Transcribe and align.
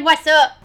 Enlève-moi 0.00 0.14
ça! 0.24 0.56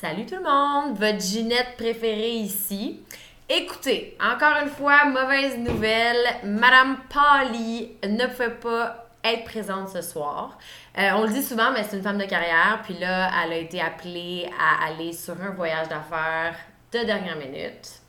Salut 0.00 0.26
tout 0.26 0.34
le 0.34 0.42
monde, 0.42 0.98
votre 0.98 1.20
Ginette 1.20 1.76
préférée 1.76 2.30
ici. 2.30 3.00
Écoutez, 3.54 4.16
encore 4.18 4.62
une 4.62 4.70
fois, 4.70 5.04
mauvaise 5.04 5.58
nouvelle, 5.58 6.24
Madame 6.42 6.96
Pali 7.12 7.90
ne 8.02 8.26
pouvait 8.26 8.48
pas 8.48 9.08
être 9.22 9.44
présente 9.44 9.90
ce 9.90 10.00
soir. 10.00 10.56
Euh, 10.96 11.10
on 11.16 11.24
le 11.24 11.28
dit 11.28 11.42
souvent, 11.42 11.70
mais 11.70 11.82
c'est 11.82 11.98
une 11.98 12.02
femme 12.02 12.16
de 12.16 12.24
carrière, 12.24 12.80
puis 12.82 12.94
là, 12.94 13.30
elle 13.44 13.52
a 13.52 13.56
été 13.56 13.78
appelée 13.78 14.48
à 14.58 14.86
aller 14.86 15.12
sur 15.12 15.34
un 15.38 15.50
voyage 15.50 15.86
d'affaires 15.88 16.54
de 16.92 17.04
dernière 17.04 17.36
minute. 17.36 18.00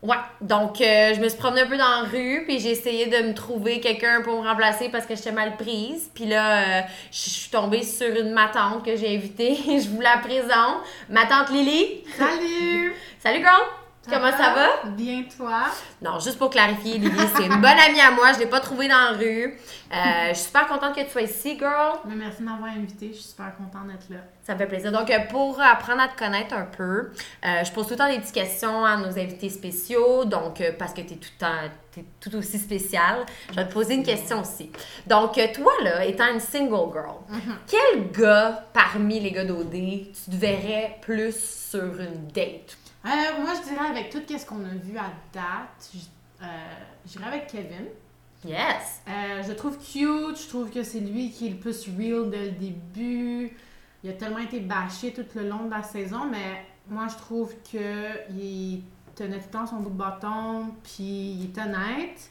Ouais, 0.00 0.14
donc 0.40 0.80
euh, 0.80 1.12
je 1.12 1.20
me 1.20 1.28
suis 1.28 1.38
promenée 1.38 1.62
un 1.62 1.66
peu 1.66 1.76
dans 1.76 2.02
la 2.02 2.08
rue, 2.08 2.44
puis 2.46 2.60
j'ai 2.60 2.70
essayé 2.70 3.06
de 3.06 3.30
me 3.30 3.34
trouver 3.34 3.80
quelqu'un 3.80 4.22
pour 4.22 4.40
me 4.40 4.46
remplacer 4.46 4.90
parce 4.90 5.06
que 5.06 5.16
j'étais 5.16 5.32
mal 5.32 5.56
prise. 5.56 6.08
Puis 6.14 6.26
là, 6.26 6.82
euh, 6.82 6.82
je 7.10 7.24
je 7.24 7.30
suis 7.30 7.50
tombée 7.50 7.82
sur 7.82 8.14
une 8.14 8.30
ma 8.30 8.46
tante 8.46 8.84
que 8.84 8.94
j'ai 8.94 9.16
invitée. 9.16 9.56
je 9.66 9.88
vous 9.88 10.00
la 10.00 10.18
présente. 10.18 10.84
Ma 11.08 11.26
tante 11.26 11.50
Lily. 11.50 12.04
Salut! 12.16 12.94
Salut 13.18 13.40
girl! 13.40 13.87
Comment 14.10 14.30
ça 14.30 14.54
va? 14.54 14.90
Bien 14.90 15.24
toi? 15.36 15.62
Non, 16.02 16.18
juste 16.20 16.38
pour 16.38 16.50
clarifier, 16.50 16.98
Lily, 16.98 17.18
c'est 17.36 17.44
une 17.46 17.60
bonne 17.60 17.78
amie 17.86 18.00
à 18.00 18.10
moi. 18.10 18.32
Je 18.32 18.38
l'ai 18.38 18.46
pas 18.46 18.60
trouvée 18.60 18.88
dans 18.88 18.96
la 19.12 19.16
rue. 19.18 19.58
Euh, 19.92 20.28
je 20.30 20.34
suis 20.34 20.46
super 20.46 20.66
contente 20.68 20.94
que 20.94 21.00
tu 21.02 21.10
sois 21.10 21.22
ici, 21.22 21.58
girl. 21.58 21.98
Mais 22.06 22.14
merci 22.14 22.40
de 22.42 22.44
m'avoir 22.48 22.70
invité, 22.70 23.08
je 23.08 23.14
suis 23.18 23.30
super 23.30 23.56
contente 23.56 23.86
d'être 23.88 24.08
là. 24.10 24.20
Ça 24.42 24.54
me 24.54 24.58
fait 24.58 24.66
plaisir. 24.66 24.92
Donc, 24.92 25.10
euh, 25.10 25.18
pour 25.30 25.60
apprendre 25.60 26.00
à 26.02 26.08
te 26.08 26.18
connaître 26.18 26.54
un 26.54 26.64
peu, 26.64 27.10
euh, 27.44 27.64
je 27.64 27.72
pose 27.72 27.84
tout 27.86 27.92
le 27.92 27.96
temps 27.98 28.08
des 28.08 28.18
petites 28.18 28.34
questions 28.34 28.84
à 28.84 28.96
nos 28.96 29.18
invités 29.18 29.48
spéciaux. 29.50 30.24
Donc, 30.24 30.60
euh, 30.60 30.72
parce 30.78 30.92
que 30.94 31.00
tu 31.02 31.14
es 31.14 31.16
tout, 31.16 31.28
le 31.40 31.46
temps- 31.46 32.02
tout 32.20 32.34
aussi 32.36 32.58
spécial, 32.58 33.24
je 33.50 33.56
vais 33.56 33.66
te 33.66 33.72
poser 33.72 33.94
une 33.94 34.04
question 34.04 34.40
aussi. 34.42 34.70
Donc, 35.06 35.32
toi, 35.54 35.72
là, 35.82 36.04
étant 36.04 36.28
une 36.32 36.40
single 36.40 36.92
girl, 36.92 37.16
quel 37.66 38.10
gars 38.12 38.64
parmi 38.72 39.20
les 39.20 39.32
gars 39.32 39.44
d'OD 39.44 39.70
tu 39.72 40.30
te 40.30 40.36
verrais 40.36 40.98
plus 41.02 41.34
sur 41.70 41.82
une 42.00 42.26
date? 42.34 42.76
Euh, 43.08 43.42
moi, 43.42 43.54
je 43.54 43.68
dirais 43.70 43.88
avec 43.88 44.10
tout 44.10 44.20
ce 44.28 44.44
qu'on 44.44 44.62
a 44.64 44.74
vu 44.74 44.98
à 44.98 45.10
date, 45.32 45.90
je 45.94 45.98
euh, 46.42 46.46
j'irais 47.06 47.28
avec 47.28 47.46
Kevin. 47.46 47.86
Yes! 48.44 49.00
Euh, 49.08 49.42
je 49.42 49.48
le 49.48 49.56
trouve 49.56 49.78
cute, 49.78 50.36
je 50.36 50.48
trouve 50.48 50.70
que 50.70 50.82
c'est 50.82 51.00
lui 51.00 51.30
qui 51.30 51.46
est 51.46 51.50
le 51.50 51.56
plus 51.56 51.88
real 51.96 52.28
dès 52.30 52.46
le 52.46 52.50
début. 52.52 53.56
Il 54.04 54.10
a 54.10 54.12
tellement 54.12 54.38
été 54.38 54.60
bâché 54.60 55.14
tout 55.14 55.24
le 55.34 55.48
long 55.48 55.64
de 55.64 55.70
la 55.70 55.82
saison, 55.82 56.26
mais 56.30 56.66
moi, 56.86 57.06
je 57.08 57.16
trouve 57.16 57.54
que 57.72 58.30
il 58.30 58.82
tenait 59.16 59.38
tout 59.38 59.46
le 59.46 59.52
temps 59.52 59.66
son 59.66 59.76
bout 59.76 59.90
de 59.90 59.96
bâton, 59.96 60.74
puis 60.82 61.32
il 61.32 61.44
est 61.44 61.58
honnête. 61.58 62.30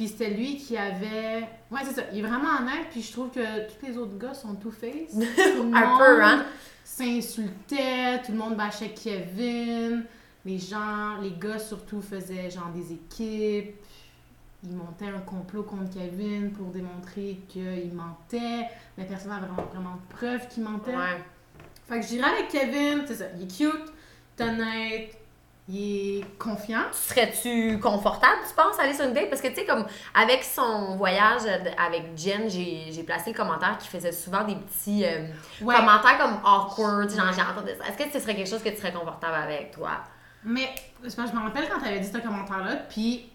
Puis 0.00 0.08
c'était 0.08 0.30
lui 0.30 0.56
qui 0.56 0.78
avait... 0.78 1.46
Ouais, 1.70 1.80
c'est 1.84 1.92
ça, 1.92 2.04
il 2.10 2.20
est 2.20 2.22
vraiment 2.22 2.56
honnête, 2.58 2.86
puis 2.90 3.02
je 3.02 3.12
trouve 3.12 3.28
que 3.28 3.68
tous 3.68 3.86
les 3.86 3.98
autres 3.98 4.16
gars 4.16 4.32
sont 4.32 4.54
two-face. 4.54 5.14
Un 5.74 5.98
peu, 5.98 6.24
hein? 6.24 6.46
s'insultait, 6.82 8.22
tout 8.24 8.32
le 8.32 8.38
monde 8.38 8.56
bâchait 8.56 8.94
Kevin. 8.94 10.06
Les 10.46 10.58
gens, 10.58 11.18
les 11.20 11.32
gars 11.32 11.58
surtout 11.58 12.00
faisaient 12.00 12.48
genre 12.48 12.70
des 12.74 12.94
équipes. 12.94 13.74
Ils 14.64 14.74
montaient 14.74 15.08
un 15.08 15.20
complot 15.20 15.64
contre 15.64 15.92
Kevin 15.92 16.52
pour 16.52 16.68
démontrer 16.68 17.42
qu'il 17.46 17.92
mentait. 17.92 18.70
Mais 18.96 19.04
personne 19.04 19.32
n'avait 19.32 19.48
vraiment, 19.48 19.68
vraiment 19.70 19.96
de 19.96 20.16
preuves 20.16 20.48
qu'il 20.48 20.62
mentait. 20.62 20.96
Ouais. 20.96 21.22
Fait 21.86 22.00
que 22.00 22.06
je 22.06 22.08
dirais 22.08 22.30
avec 22.30 22.48
Kevin, 22.48 23.04
c'est 23.06 23.16
ça. 23.16 23.26
Il 23.36 23.42
est 23.42 23.54
cute, 23.54 23.92
honnête, 24.40 25.19
il 25.72 26.18
est 26.20 26.38
confiant. 26.38 26.82
Serais-tu 26.92 27.78
confortable, 27.78 28.38
tu 28.48 28.54
penses, 28.54 28.78
aller 28.78 28.94
sur 28.94 29.04
une 29.06 29.12
date? 29.12 29.28
Parce 29.30 29.40
que, 29.40 29.48
tu 29.48 29.54
sais, 29.56 29.64
comme 29.64 29.86
avec 30.14 30.42
son 30.42 30.96
voyage 30.96 31.42
avec 31.78 32.16
Jen, 32.16 32.48
j'ai 32.48 33.02
placé 33.04 33.30
le 33.32 33.36
commentaire 33.36 33.76
qui 33.78 33.88
faisait 33.88 34.12
souvent 34.12 34.44
des 34.44 34.56
petits 34.56 35.04
euh, 35.04 35.26
Ouais. 35.62 35.74
commentaires 35.76 36.18
comme 36.18 36.38
awkward, 36.44 37.10
genre 37.10 37.32
j'ai 37.32 37.42
entendu 37.42 37.70
ça. 37.78 37.88
Est-ce 37.88 37.96
que 38.04 38.10
ce 38.12 38.18
serait 38.20 38.34
quelque 38.34 38.50
chose 38.50 38.62
que 38.62 38.68
tu 38.70 38.76
serais 38.76 38.92
confortable 38.92 39.34
avec, 39.34 39.70
toi? 39.72 39.90
Mais 40.44 40.68
je 41.02 41.08
me 41.20 41.42
rappelle 41.42 41.68
quand 41.68 41.78
tu 41.80 41.86
avais 41.86 42.00
dit 42.00 42.10
ce 42.10 42.18
commentaire-là, 42.18 42.76
puis 42.88 43.30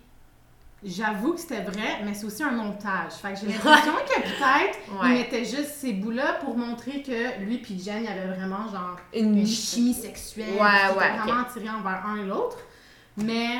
j'avoue 0.85 1.33
que 1.33 1.39
c'était 1.39 1.61
vrai, 1.61 1.99
mais 2.03 2.13
c'est 2.13 2.25
aussi 2.25 2.43
un 2.43 2.51
montage. 2.51 3.13
Fait 3.21 3.33
que 3.33 3.39
j'ai 3.39 3.47
l'impression 3.53 3.93
que 3.93 4.21
peut-être 4.21 4.79
il 4.87 4.97
Ouais. 5.01 5.09
mettait 5.17 5.43
juste 5.45 5.71
ces 5.79 5.93
bouts-là 5.93 6.33
pour 6.43 6.55
montrer 6.57 7.01
que 7.01 7.39
lui 7.41 7.57
puis 7.57 7.79
Jen, 7.83 7.97
il 7.99 8.05
y 8.05 8.07
avait 8.07 8.27
vraiment 8.35 8.67
genre 8.71 8.97
Une- 9.13 9.37
une 9.39 9.47
chimie 9.47 9.93
sexuelle. 9.93 10.53
Ouais, 10.53 10.97
ouais, 10.97 11.17
vraiment 11.17 11.41
attirés 11.41 11.69
envers 11.69 12.05
un 12.05 12.17
et 12.17 12.25
l'autre. 12.25 12.57
Mais, 13.17 13.55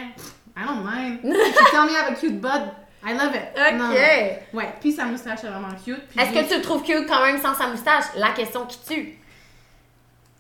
I 0.58 0.64
don't 0.68 0.84
mind. 0.86 1.20
You 1.24 1.34
tell 1.72 1.86
me 1.86 1.92
I 1.92 1.96
have 1.96 2.12
a 2.12 2.16
cute 2.16 2.40
butt, 2.42 2.74
I 3.06 3.14
love 3.14 3.34
it. 3.34 3.58
Ok! 3.58 3.74
Non. 3.78 3.92
Ouais, 4.60 4.74
puis 4.82 4.92
sa 4.92 5.06
moustache 5.06 5.44
est 5.44 5.48
vraiment 5.48 5.70
cute. 5.84 5.98
Est-ce 6.18 6.32
lui- 6.32 6.44
que 6.44 6.50
tu 6.50 6.56
le 6.56 6.62
trouves 6.62 6.84
cute 6.84 7.08
quand 7.08 7.22
même 7.26 7.40
sans 7.42 7.54
sa 7.56 7.68
moustache? 7.68 8.06
La 8.18 8.32
question 8.32 8.66
qui 8.66 8.80
tue. 8.86 9.18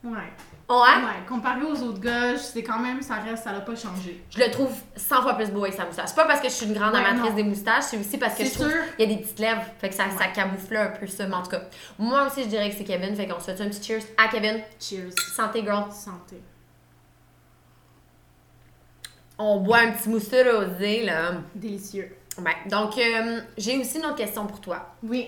Ouais. 0.03 0.31
Ouais? 0.67 0.75
Ouais, 0.77 1.25
comparé 1.27 1.61
aux 1.61 1.79
autres 1.83 1.99
gars, 1.99 2.35
c'est 2.37 2.63
quand 2.63 2.79
même, 2.79 2.99
ça 3.03 3.15
reste, 3.15 3.43
ça 3.43 3.51
l'a 3.51 3.61
pas 3.61 3.75
changé. 3.75 4.23
Je 4.31 4.39
le 4.39 4.49
trouve 4.49 4.71
100 4.95 5.21
fois 5.21 5.35
plus 5.35 5.51
beau 5.51 5.63
avec 5.63 5.75
sa 5.75 5.85
moustache. 5.85 6.09
C'est 6.09 6.15
pas 6.15 6.25
parce 6.25 6.41
que 6.41 6.47
je 6.49 6.53
suis 6.53 6.65
une 6.65 6.73
grande 6.73 6.93
Ouais, 6.93 7.05
amatrice 7.05 7.29
non. 7.29 7.35
des 7.35 7.43
moustaches, 7.43 7.83
c'est 7.83 7.99
aussi 7.99 8.17
parce 8.17 8.35
que 8.35 8.45
je 8.45 8.51
trouve 8.51 8.71
qu'il 8.97 9.07
y 9.07 9.13
a 9.13 9.15
des 9.15 9.21
petites 9.21 9.37
lèvres. 9.39 9.61
Fait 9.79 9.89
que 9.89 9.95
ça, 9.95 10.05
camoufle 10.33 10.75
un 10.77 10.87
peu 10.87 11.05
ça. 11.05 11.27
Mais 11.27 11.35
en 11.35 11.43
tout 11.43 11.51
cas, 11.51 11.61
moi 11.99 12.25
aussi, 12.25 12.43
je 12.43 12.47
dirais 12.47 12.71
que 12.71 12.75
c'est 12.77 12.83
Kevin. 12.83 13.15
Fait 13.15 13.27
qu'on 13.27 13.39
se 13.39 13.45
fait 13.51 13.61
un 13.61 13.69
petit 13.69 13.83
cheers 13.83 14.01
à 14.17 14.27
Kevin. 14.27 14.59
Cheers. 14.79 15.11
Santé, 15.35 15.61
girl. 15.63 15.85
Santé. 15.91 16.41
On 19.37 19.59
boit 19.59 19.79
un 19.79 19.91
petit 19.91 20.09
mousseux 20.09 20.43
rosé, 20.57 21.03
là. 21.03 21.33
Délicieux. 21.53 22.15
Ouais. 22.39 22.55
Donc, 22.69 22.97
euh, 22.97 23.41
j'ai 23.57 23.77
aussi 23.77 23.97
une 23.99 24.05
autre 24.05 24.15
question 24.15 24.45
pour 24.47 24.61
toi. 24.61 24.95
Oui. 25.03 25.27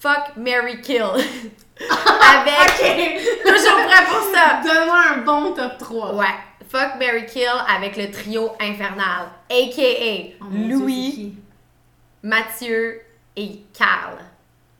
Fuck, 0.00 0.36
Mary 0.36 0.80
Kill. 0.80 1.02
avec. 1.80 3.20
Toujours 3.44 3.86
prêt 3.86 4.04
pour 4.08 4.34
ça. 4.34 4.60
Donne-moi 4.64 5.02
un 5.14 5.18
bon 5.18 5.52
top 5.52 5.76
3. 5.78 6.14
Ouais. 6.14 6.26
Fuck, 6.68 6.98
Mary 6.98 7.26
Kill 7.26 7.50
avec 7.68 7.98
le 7.98 8.10
trio 8.10 8.52
infernal. 8.58 9.28
A.K.A. 9.50 10.36
Oh 10.40 10.46
Dieu, 10.50 10.68
Louis? 10.68 11.34
Mathieu 12.22 13.02
et 13.36 13.60
Carl. 13.76 14.18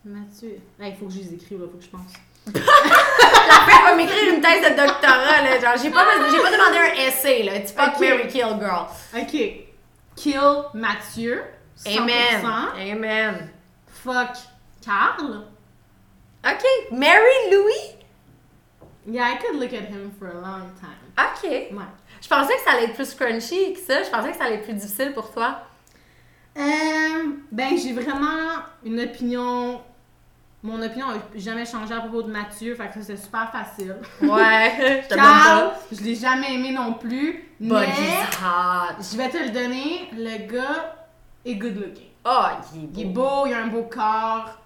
Mathieu. 0.05 0.59
Il 0.79 0.95
faut 0.97 1.07
que 1.07 1.13
je 1.13 1.19
les 1.19 1.35
écrive, 1.35 1.61
il 1.63 1.71
faut 1.71 1.77
que 1.77 1.85
je 1.85 1.91
pense. 1.91 2.13
La 2.47 3.67
fille 3.67 3.83
va 3.85 3.95
m'écrire 3.95 4.35
une 4.35 4.41
thèse 4.41 4.71
de 4.71 4.77
doctorat, 4.77 5.43
là. 5.43 5.61
Genre, 5.61 5.83
j'ai 5.83 5.91
pas, 5.91 6.07
j'ai 6.31 6.39
pas 6.39 6.51
demandé 6.51 6.79
un 6.79 7.07
essai, 7.07 7.43
là. 7.43 7.61
Tu 7.61 7.75
fuck. 7.75 8.01
Mary 8.01 8.27
Kill, 8.29 8.59
girl. 8.59 8.87
Ok. 9.15 9.67
Kill 10.17 10.65
Mathieu. 10.73 11.43
100%. 11.85 11.99
Amen. 11.99 12.47
Amen. 12.79 13.51
Fuck 14.03 14.37
Carl. 14.85 15.45
OK. 16.45 16.65
Mary 16.93 17.51
Louis? 17.51 17.97
Yeah, 19.07 19.25
I 19.33 19.37
could 19.37 19.57
look 19.57 19.73
at 19.73 19.89
him 19.89 20.11
for 20.19 20.29
a 20.29 20.41
long 20.41 20.71
time. 20.81 20.99
OK. 21.19 21.73
Ouais. 21.73 21.85
Je 22.21 22.29
pensais 22.29 22.55
que 22.55 22.61
ça 22.65 22.73
allait 22.73 22.85
être 22.85 22.95
plus 22.95 23.15
crunchy 23.15 23.73
que 23.75 23.81
ça. 23.81 24.03
Je 24.03 24.11
pensais 24.11 24.33
que 24.33 24.37
ça 24.37 24.45
allait 24.45 24.57
être 24.57 24.65
plus 24.65 24.75
difficile 24.75 25.13
pour 25.13 25.33
toi. 25.33 25.63
Euh, 26.57 26.63
ben, 27.51 27.77
j'ai 27.79 27.93
vraiment 27.93 28.63
une 28.85 29.01
opinion. 29.01 29.81
Mon 30.63 30.83
opinion 30.83 31.09
n'a 31.09 31.21
jamais 31.37 31.65
changé 31.65 31.95
à 31.95 32.01
propos 32.01 32.23
de 32.23 32.31
Mathieu, 32.31 32.75
fait 32.75 32.89
que 32.89 32.95
ça 32.95 33.01
c'est 33.03 33.17
super 33.17 33.51
facile. 33.51 33.97
Ouais. 34.21 35.03
je 35.05 35.09
te 35.09 35.15
Carl, 35.17 35.73
je 35.91 36.03
l'ai 36.03 36.15
jamais 36.15 36.55
aimé 36.55 36.73
non 36.73 36.95
plus, 36.95 37.49
But 37.59 37.71
mais 37.71 37.87
he's 37.89 38.27
hot. 38.43 38.97
je 39.01 39.17
vais 39.17 39.31
te 39.31 39.39
le 39.39 39.51
donner, 39.51 40.11
le 40.13 40.47
gars 40.53 40.97
est 41.47 41.55
good 41.55 41.77
looking. 41.77 42.09
Oh, 42.27 42.49
il 42.75 42.83
est 42.83 42.87
beau. 42.87 42.93
Il 42.95 43.01
est 43.01 43.05
beau, 43.07 43.47
il 43.47 43.55
a 43.55 43.63
un 43.63 43.67
beau 43.69 43.85
corps, 43.85 44.60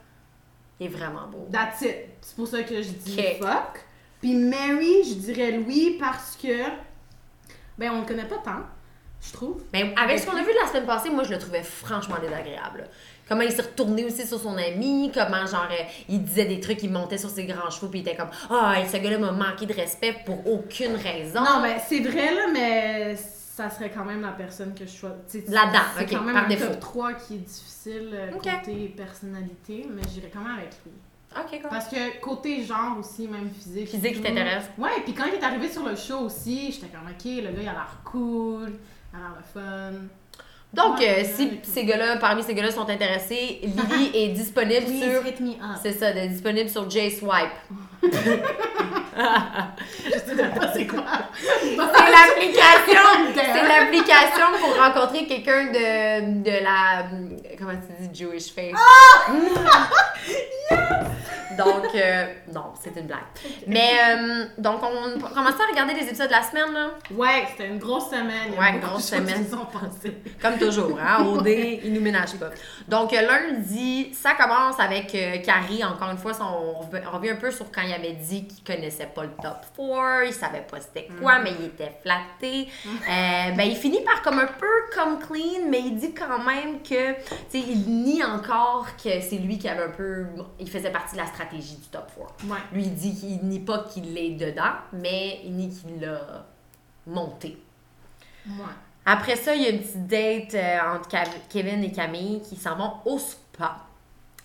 Il 0.80 0.86
est 0.86 0.88
vraiment 0.90 1.26
beau. 1.30 1.48
That's 1.52 1.82
it. 1.82 1.96
C'est 2.20 2.36
pour 2.36 2.48
ça 2.48 2.62
que 2.62 2.82
je 2.82 2.88
dis 2.88 3.16
Ok. 3.18 3.38
fuck. 3.46 3.84
Puis 4.20 4.34
Mary, 4.34 5.04
je 5.04 5.14
dirais 5.14 5.52
Louis 5.52 5.96
parce 6.00 6.36
que. 6.40 6.64
Ben, 7.78 7.90
on 7.92 8.00
le 8.00 8.06
connaît 8.06 8.24
pas 8.24 8.38
tant, 8.38 8.62
je 9.20 9.32
trouve. 9.32 9.62
Mais 9.72 9.92
avec 9.96 10.18
ce 10.18 10.26
qu'on 10.26 10.36
a 10.36 10.42
vu 10.42 10.50
la 10.62 10.68
semaine 10.68 10.86
passée, 10.86 11.10
moi, 11.10 11.24
je 11.24 11.30
le 11.30 11.38
trouvais 11.38 11.62
franchement 11.62 12.16
désagréable. 12.22 12.88
Comment 13.28 13.40
il 13.42 13.50
s'est 13.52 13.62
retourné 13.62 14.04
aussi 14.04 14.26
sur 14.26 14.38
son 14.38 14.56
ami, 14.58 15.10
comment, 15.12 15.46
genre, 15.46 15.66
euh, 15.70 15.82
il 16.08 16.22
disait 16.22 16.44
des 16.44 16.60
trucs, 16.60 16.82
il 16.82 16.90
montait 16.92 17.16
sur 17.18 17.30
ses 17.30 17.44
grands 17.44 17.70
chevaux, 17.70 17.88
puis 17.88 18.00
il 18.00 18.02
était 18.06 18.16
comme 18.16 18.28
Ah, 18.50 18.74
ce 18.90 18.96
gars-là 18.98 19.18
m'a 19.18 19.32
manqué 19.32 19.66
de 19.66 19.72
respect 19.72 20.14
pour 20.26 20.46
aucune 20.46 20.94
raison. 20.96 21.40
Non, 21.40 21.60
ben, 21.62 21.76
c'est 21.88 22.00
vrai, 22.00 22.34
là, 22.34 22.46
mais 22.52 23.16
ça 23.56 23.70
serait 23.70 23.90
quand 23.90 24.04
même 24.04 24.20
la 24.22 24.32
personne 24.32 24.74
que 24.74 24.84
je 24.84 24.90
choisis. 24.90 25.48
Là-dedans, 25.48 25.78
ok, 26.00 26.06
quand 26.10 26.22
même 26.22 26.34
par 26.34 26.44
un 26.46 26.48
défaut. 26.48 26.66
top 26.72 26.80
3 26.80 27.12
qui 27.14 27.34
est 27.34 27.38
difficile 27.38 28.10
euh, 28.12 28.32
Ok. 28.34 28.42
côté 28.42 28.88
personnalité, 28.96 29.86
mais 29.94 30.02
j'irais 30.12 30.30
quand 30.32 30.40
même 30.40 30.58
avec 30.58 30.72
lui. 30.84 30.92
Ok, 31.36 31.60
quoi. 31.60 31.70
Parce 31.70 31.86
que 31.88 32.20
côté 32.20 32.64
genre 32.64 32.98
aussi, 32.98 33.28
même 33.28 33.50
physique. 33.50 33.88
Physique 33.88 34.14
qui 34.14 34.20
t'intéresse. 34.22 34.64
Ouais, 34.78 34.90
puis 35.04 35.14
quand 35.14 35.24
il 35.26 35.34
est 35.34 35.44
arrivé 35.44 35.68
sur 35.68 35.84
le 35.88 35.94
show 35.94 36.18
aussi, 36.20 36.72
j'étais 36.72 36.88
comme, 36.88 37.06
ok, 37.08 37.24
le 37.24 37.52
gars 37.52 37.62
il 37.62 37.68
a 37.68 37.72
l'air 37.72 37.96
cool, 38.04 38.72
il 39.12 39.16
a 39.16 39.20
l'air 39.20 39.36
le 39.36 39.42
fun. 39.60 39.98
Donc, 40.72 40.98
Ouais, 40.98 41.20
euh, 41.20 41.24
si 41.24 41.60
ces 41.62 41.84
gars-là, 41.84 42.16
parmi 42.16 42.42
ces 42.42 42.52
gars-là 42.52 42.72
sont 42.72 42.88
intéressés, 42.88 43.60
Lily 43.62 44.10
est 44.12 44.28
disponible 44.30 44.86
Please 44.86 45.12
sur. 45.12 45.24
hit 45.26 45.38
me 45.40 45.50
up. 45.52 45.78
C'est 45.80 45.92
ça, 45.92 46.08
elle 46.08 46.18
est 46.18 46.28
disponible 46.28 46.68
sur 46.68 46.90
J-Swipe. 46.90 47.52
Je 50.04 50.10
sais 50.18 50.36
pas 50.36 50.72
c'est 50.72 50.86
quoi. 50.88 51.04
C'est 52.04 52.12
l'application! 52.12 53.34
C'est 53.34 53.68
l'application 53.68 54.46
pour 54.60 54.76
rencontrer 54.76 55.26
quelqu'un 55.26 55.66
de, 55.66 56.42
de 56.42 56.62
la. 56.62 57.06
Comment 57.58 57.72
tu 57.72 58.08
dis, 58.08 58.14
Jewish 58.24 58.52
face? 58.54 58.74
Donc, 61.56 61.84
euh, 61.94 62.26
non, 62.52 62.72
c'est 62.82 62.96
une 62.98 63.06
blague. 63.06 63.20
Mais, 63.68 63.92
euh, 64.08 64.44
donc, 64.58 64.80
on 64.82 65.20
commence 65.20 65.54
à 65.60 65.66
regarder 65.70 65.94
les 65.94 66.02
épisodes 66.08 66.26
de 66.26 66.32
la 66.32 66.42
semaine, 66.42 66.72
là. 66.72 66.90
Ouais, 67.12 67.44
c'était 67.50 67.68
une 67.68 67.78
grosse 67.78 68.10
semaine. 68.10 68.48
Il 68.48 68.54
y 68.54 68.56
a 68.56 68.60
Ouais, 68.60 68.78
grosse 68.80 69.04
semaine. 69.04 69.46
Comme 70.42 70.58
toujours, 70.58 70.98
hein? 71.00 71.24
OD, 71.24 71.46
il 71.46 71.92
nous 71.92 72.00
ménage 72.00 72.34
pas. 72.40 72.50
Donc, 72.88 73.12
euh, 73.12 73.20
lundi, 73.22 74.12
ça 74.20 74.32
commence 74.34 74.80
avec 74.80 75.14
euh, 75.14 75.36
Carrie, 75.44 75.84
encore 75.84 76.10
une 76.10 76.18
fois, 76.18 76.32
on 76.40 76.80
revient- 77.12 77.30
un 77.30 77.36
peu 77.36 77.52
sur 77.52 77.70
quand 77.70 77.82
il 77.82 77.92
avait 77.92 78.14
dit 78.14 78.48
qu'il 78.48 78.64
connaissait 78.64 79.06
pas 79.14 79.22
le 79.22 79.30
top 79.40 79.58
4, 79.76 80.24
il 80.26 80.32
savait 80.32 80.66
pas 80.68 80.80
c'était 80.80 81.06
quoi, 81.20 81.38
mais 81.38 81.52
il 81.60 81.66
était 81.66 81.93
flatté. 82.02 82.68
Euh, 82.86 83.50
ben, 83.52 83.62
il 83.62 83.76
finit 83.76 84.02
par 84.02 84.22
comme 84.22 84.38
un 84.38 84.46
peu 84.46 84.66
comme 84.94 85.18
clean, 85.18 85.68
mais 85.68 85.80
il 85.80 85.96
dit 85.96 86.14
quand 86.14 86.42
même 86.42 86.82
que, 86.82 87.12
tu 87.14 87.28
sais, 87.48 87.60
il 87.60 88.02
nie 88.02 88.22
encore 88.22 88.86
que 88.96 89.20
c'est 89.20 89.38
lui 89.38 89.58
qui 89.58 89.68
avait 89.68 89.84
un 89.84 89.90
peu, 89.90 90.26
il 90.58 90.70
faisait 90.70 90.90
partie 90.90 91.16
de 91.16 91.20
la 91.20 91.26
stratégie 91.26 91.76
du 91.76 91.88
top 91.88 92.10
4. 92.40 92.50
Ouais. 92.50 92.58
Lui, 92.72 92.84
il 92.84 92.94
dit 92.94 93.14
qu'il 93.14 93.48
nie 93.48 93.60
pas 93.60 93.84
qu'il 93.84 94.16
est 94.16 94.30
dedans, 94.30 94.74
mais 94.92 95.40
il 95.44 95.56
nie 95.56 95.70
qu'il 95.70 96.00
l'a 96.00 96.46
monté. 97.06 97.58
Ouais. 98.46 98.54
Après 99.06 99.36
ça, 99.36 99.54
il 99.54 99.62
y 99.62 99.66
a 99.66 99.70
une 99.70 99.80
petite 99.80 100.06
date 100.06 100.54
euh, 100.54 100.96
entre 100.96 101.08
Kevin 101.50 101.84
et 101.84 101.92
Camille 101.92 102.40
qui 102.42 102.56
s'en 102.56 102.76
vont 102.76 102.92
au 103.04 103.18
spa. 103.18 103.76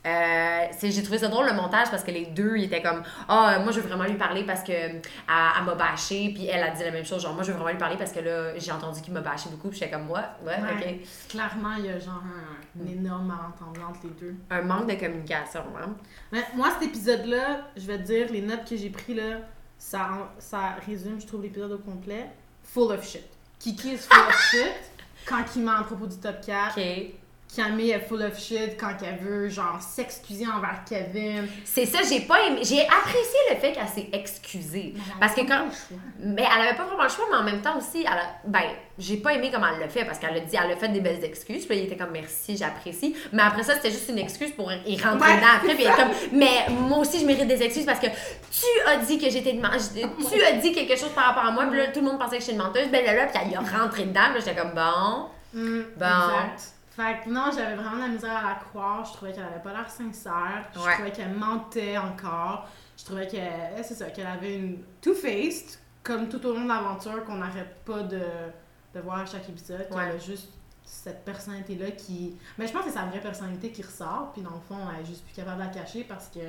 Euh, 0.05 0.65
j'ai 0.81 1.03
trouvé 1.03 1.17
ça 1.17 1.27
drôle 1.27 1.45
le 1.45 1.51
montage 1.53 1.89
parce 1.91 2.05
que 2.05 2.11
les 2.11 2.27
deux 2.27 2.55
ils 2.55 2.63
étaient 2.63 2.81
comme 2.81 3.03
ah 3.27 3.59
moi 3.59 3.73
je 3.73 3.81
veux 3.81 3.87
vraiment 3.89 4.05
lui 4.05 4.13
parler 4.13 4.45
parce 4.45 4.63
que 4.63 4.71
elle, 4.71 5.01
elle 5.27 5.65
m'a 5.65 5.75
bâché 5.75 6.31
puis 6.33 6.45
elle 6.47 6.63
a 6.63 6.69
dit 6.69 6.83
la 6.83 6.91
même 6.91 7.03
chose 7.03 7.21
genre 7.21 7.33
moi 7.33 7.43
je 7.43 7.51
veux 7.51 7.57
vraiment 7.57 7.71
lui 7.71 7.77
parler 7.77 7.97
parce 7.97 8.13
que 8.13 8.21
là 8.21 8.57
j'ai 8.57 8.71
entendu 8.71 9.01
qu'il 9.01 9.13
m'a 9.13 9.19
bâché 9.19 9.49
beaucoup 9.49 9.67
puis 9.67 9.77
j'étais 9.77 9.91
comme 9.91 10.05
moi 10.05 10.21
ouais, 10.45 10.53
Ouais. 10.53 11.01
ok 11.01 11.27
Clairement, 11.29 11.73
il 11.79 11.87
y 11.87 11.89
a 11.89 11.99
genre 11.99 12.23
un, 12.23 12.81
une 12.81 12.91
énorme 12.97 13.27
malentendu 13.27 13.81
entre 13.81 13.99
les 14.05 14.11
deux. 14.11 14.35
un 14.49 14.61
manque 14.61 14.87
de 14.89 14.95
communication 14.95 15.63
hein. 15.77 15.89
Mais 16.31 16.45
moi, 16.55 16.69
cet 16.79 16.87
épisode-là, 16.87 17.67
je 17.75 17.85
vais 17.85 17.97
te 17.97 18.03
dire, 18.03 18.27
les 18.31 18.41
notes 18.41 18.63
que 18.69 18.77
j'ai 18.77 18.89
prises 18.89 19.17
là, 19.17 19.39
ça, 19.77 20.31
ça 20.39 20.75
résume, 20.87 21.19
je 21.19 21.27
trouve, 21.27 21.41
l'épisode 21.43 21.73
au 21.73 21.77
complet. 21.79 22.27
Full 22.63 22.91
of 22.93 23.05
shit. 23.05 23.25
Kiki 23.59 23.95
is 23.95 23.97
full 23.97 24.27
of 24.29 24.39
shit 24.51 24.71
quand 25.25 25.43
il 25.57 25.63
ment 25.63 25.73
à 25.79 25.83
propos 25.83 26.07
du 26.07 26.17
top 26.17 26.37
4. 26.45 26.77
ok 26.77 26.83
Camille 27.55 27.91
est 27.91 27.99
full 28.07 28.21
of 28.21 28.37
shit 28.39 28.77
quand 28.79 28.93
elle 29.01 29.17
veut, 29.25 29.49
genre, 29.49 29.79
s'excuser 29.81 30.45
envers 30.45 30.83
Kevin. 30.87 31.47
c'est 31.65 31.85
ça 31.87 31.99
j'ai 32.07 32.19
pas 32.21 32.41
aimé 32.45 32.59
j'ai 32.61 32.85
apprécié 32.85 33.39
le 33.49 33.55
fait 33.55 33.71
qu'elle 33.71 33.87
s'est 33.87 34.07
excusée 34.13 34.93
parce 35.19 35.33
que 35.33 35.41
quand 35.41 35.65
Mais 36.19 36.43
elle 36.43 36.67
avait 36.67 36.77
pas 36.77 36.83
vraiment 36.85 37.03
le 37.03 37.09
choix, 37.09 37.25
mais 37.31 37.37
en 37.37 37.43
même 37.43 37.61
temps 37.61 37.77
aussi, 37.77 38.01
elle 38.01 38.07
a- 38.07 38.35
ben, 38.45 38.61
j'ai 38.99 39.17
pas 39.17 39.33
aimé 39.33 39.49
comment 39.51 39.67
elle 39.73 39.79
l'a 39.79 39.89
fait 39.89 40.05
parce 40.05 40.19
qu'elle 40.19 40.35
a 40.35 40.39
dit, 40.41 40.55
elle 40.63 40.71
a 40.71 40.75
fait 40.75 40.89
des 40.89 40.99
belles 41.01 41.23
excuses. 41.23 41.65
Puis 41.65 41.75
là, 41.75 41.81
il 41.81 41.85
était 41.87 41.97
comme 41.97 42.11
merci, 42.11 42.55
j'apprécie. 42.57 43.15
Mais 43.33 43.41
après 43.41 43.63
ça, 43.63 43.75
c'était 43.75 43.91
juste 43.91 44.09
une 44.09 44.19
excuse 44.19 44.51
pour 44.51 44.71
y 44.71 45.01
rentrer 45.01 45.29
Ouais, 45.29 45.35
dedans 45.37 45.47
après. 45.55 45.73
Puis 45.75 45.83
il 45.85 45.87
est 45.89 45.95
comme, 45.95 46.11
mais 46.33 46.65
moi 46.87 46.99
aussi, 46.99 47.19
je 47.19 47.25
mérite 47.25 47.47
des 47.47 47.63
excuses 47.63 47.85
parce 47.85 47.99
que 47.99 48.07
tu 48.07 48.65
as 48.87 48.97
dit 48.97 49.17
que 49.17 49.29
j'étais 49.29 49.51
une 49.51 49.61
menteuse. 49.61 49.91
Tu 50.31 50.43
as 50.43 50.51
dit 50.53 50.71
quelque 50.71 50.95
chose 50.97 51.11
par 51.15 51.25
rapport 51.25 51.45
à 51.45 51.51
moi. 51.51 51.65
Puis 51.67 51.77
là, 51.79 51.87
tout 51.87 52.01
le 52.01 52.05
monde 52.07 52.19
pensait 52.19 52.37
que 52.37 52.41
j'étais 52.43 52.53
une 52.57 52.61
menteuse. 52.61 52.89
Ben 52.91 53.03
là, 53.05 53.13
là, 53.15 53.25
puis 53.25 53.41
elle 53.43 53.51
y 53.51 53.55
a 53.55 53.59
rentré 53.61 54.03
dedans. 54.03 54.29
Puis 54.33 54.43
j'étais 54.45 54.59
comme 54.61 54.73
bon. 54.73 55.25
Mm, 55.53 55.81
Bon. 55.97 56.05
Exact. 56.05 56.73
Fait 56.99 57.21
que 57.23 57.29
non, 57.29 57.45
j'avais 57.55 57.75
vraiment 57.75 57.95
de 57.95 58.01
la 58.01 58.07
misère 58.09 58.37
à 58.45 58.49
la 58.49 58.55
croire. 58.55 59.05
Je 59.05 59.13
trouvais 59.13 59.31
qu'elle 59.31 59.43
avait 59.45 59.61
pas 59.61 59.71
l'air 59.71 59.89
sincère. 59.89 60.63
Je 60.73 60.79
Ouais. 60.79 60.93
trouvais 60.93 61.11
qu'elle 61.11 61.33
mentait 61.33 61.97
encore. 61.97 62.67
Je 62.97 63.05
trouvais 63.05 63.27
qu'elle, 63.27 63.83
c'est 63.83 63.93
ça, 63.93 64.09
qu'elle 64.09 64.27
avait 64.27 64.57
une 64.57 64.83
two-faced, 65.01 65.79
comme 66.03 66.27
tout 66.27 66.45
au 66.45 66.53
long 66.53 66.63
de 66.63 66.67
l'aventure, 66.67 67.23
qu'on 67.23 67.35
n'arrête 67.35 67.83
pas 67.85 68.03
de, 68.03 68.21
de 68.93 68.99
voir 68.99 69.19
à 69.19 69.25
chaque 69.25 69.47
épisode. 69.47 69.87
Qu'elle 69.87 69.97
Ouais. 69.97 70.11
a 70.11 70.17
juste 70.17 70.49
cette 70.83 71.23
personnalité-là 71.23 71.91
qui. 71.91 72.35
Mais 72.57 72.67
je 72.67 72.73
pense 72.73 72.83
que 72.83 72.89
c'est 72.89 72.97
sa 72.97 73.05
vraie 73.05 73.21
personnalité 73.21 73.71
qui 73.71 73.81
ressort. 73.83 74.31
Puis 74.33 74.41
dans 74.41 74.49
le 74.55 74.59
fond, 74.67 74.77
elle 74.93 75.03
est 75.03 75.07
juste 75.07 75.23
plus 75.23 75.33
capable 75.35 75.61
de 75.61 75.67
la 75.67 75.69
cacher 75.73 76.03
parce 76.03 76.27
que. 76.27 76.39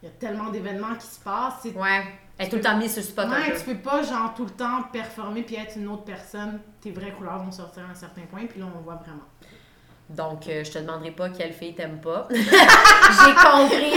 Il 0.00 0.06
y 0.06 0.08
a 0.08 0.14
tellement 0.14 0.50
d'événements 0.50 0.94
qui 0.94 1.08
se 1.08 1.18
passent. 1.18 1.64
Ouais. 1.74 2.04
Elle 2.38 2.46
est 2.46 2.48
tout 2.48 2.54
le 2.54 2.62
temps 2.62 2.76
mise 2.76 2.92
sur 2.92 3.02
le 3.02 3.08
spot 3.08 3.28
Ouais, 3.30 3.52
tu 3.58 3.64
peux 3.64 3.78
pas 3.82 4.00
genre 4.04 4.32
tout 4.32 4.44
le 4.44 4.50
temps 4.50 4.84
performer 4.92 5.42
puis 5.42 5.56
être 5.56 5.76
une 5.76 5.88
autre 5.88 6.04
personne. 6.04 6.60
Tes 6.80 6.92
vraies 6.92 7.10
couleurs 7.10 7.42
vont 7.42 7.50
sortir 7.50 7.82
à 7.84 7.90
un 7.90 7.94
certain 7.96 8.22
point, 8.30 8.46
puis 8.46 8.60
là 8.60 8.66
on 8.72 8.78
voit 8.80 8.94
vraiment. 8.94 9.24
Donc, 10.08 10.48
euh, 10.48 10.64
je 10.64 10.70
te 10.70 10.78
demanderai 10.78 11.10
pas 11.10 11.28
quelle 11.28 11.52
fille 11.52 11.74
t'aime 11.74 12.00
pas. 12.00 12.28
J'ai 12.32 13.34
compris. 13.34 13.92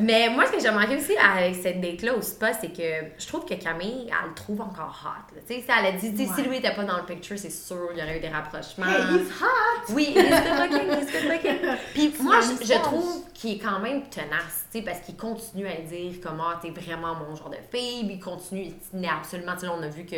Mais 0.00 0.30
moi, 0.30 0.46
ce 0.46 0.52
que 0.52 0.60
j'ai 0.60 0.70
remarqué 0.70 0.96
aussi 0.96 1.12
avec 1.16 1.54
cette 1.54 1.80
date-là 1.80 2.14
au 2.14 2.22
spa, 2.22 2.54
c'est 2.54 2.72
que 2.72 2.82
je 3.18 3.26
trouve 3.26 3.44
que 3.44 3.54
Camille, 3.54 4.08
elle 4.08 4.28
le 4.30 4.34
trouve 4.34 4.62
encore 4.62 5.04
hot. 5.04 5.34
Tu 5.46 5.54
sais, 5.54 5.64
elle 5.68 5.86
a 5.86 5.92
dit, 5.92 6.16
si 6.16 6.30
Ouais. 6.30 6.48
lui 6.48 6.56
était 6.56 6.74
pas 6.74 6.84
dans 6.84 6.96
le 6.96 7.04
picture, 7.04 7.38
c'est 7.38 7.50
sûr, 7.50 7.90
il 7.92 8.00
y 8.00 8.02
aurait 8.02 8.16
eu 8.16 8.20
des 8.20 8.28
rapprochements. 8.28 8.86
Hey, 8.86 9.16
he's 9.16 9.28
hot! 9.40 9.92
Oui, 9.92 10.14
il 10.16 10.18
est 10.18 10.30
good 10.30 10.72
looking, 10.72 11.42
good. 11.42 11.78
Puis 11.94 12.14
moi, 12.20 12.40
je, 12.40 12.78
trouve 12.78 13.22
qu'il 13.34 13.52
est 13.52 13.58
quand 13.58 13.80
même 13.80 14.02
tenace, 14.08 14.61
parce 14.80 15.00
qu'il 15.00 15.16
continue 15.16 15.66
à 15.66 15.74
dire 15.82 16.14
comment 16.22 16.56
t'es 16.62 16.70
vraiment 16.70 17.14
mon 17.14 17.36
genre 17.36 17.50
de 17.50 17.56
fille, 17.70 18.04
puis 18.06 18.14
il 18.14 18.20
continue, 18.20 18.62
il 18.62 18.74
tenait 18.90 19.08
absolument, 19.08 19.52
tu 19.52 19.60
sais, 19.60 19.66
là, 19.66 19.74
on 19.78 19.82
a 19.82 19.88
vu 19.88 20.06
que 20.06 20.16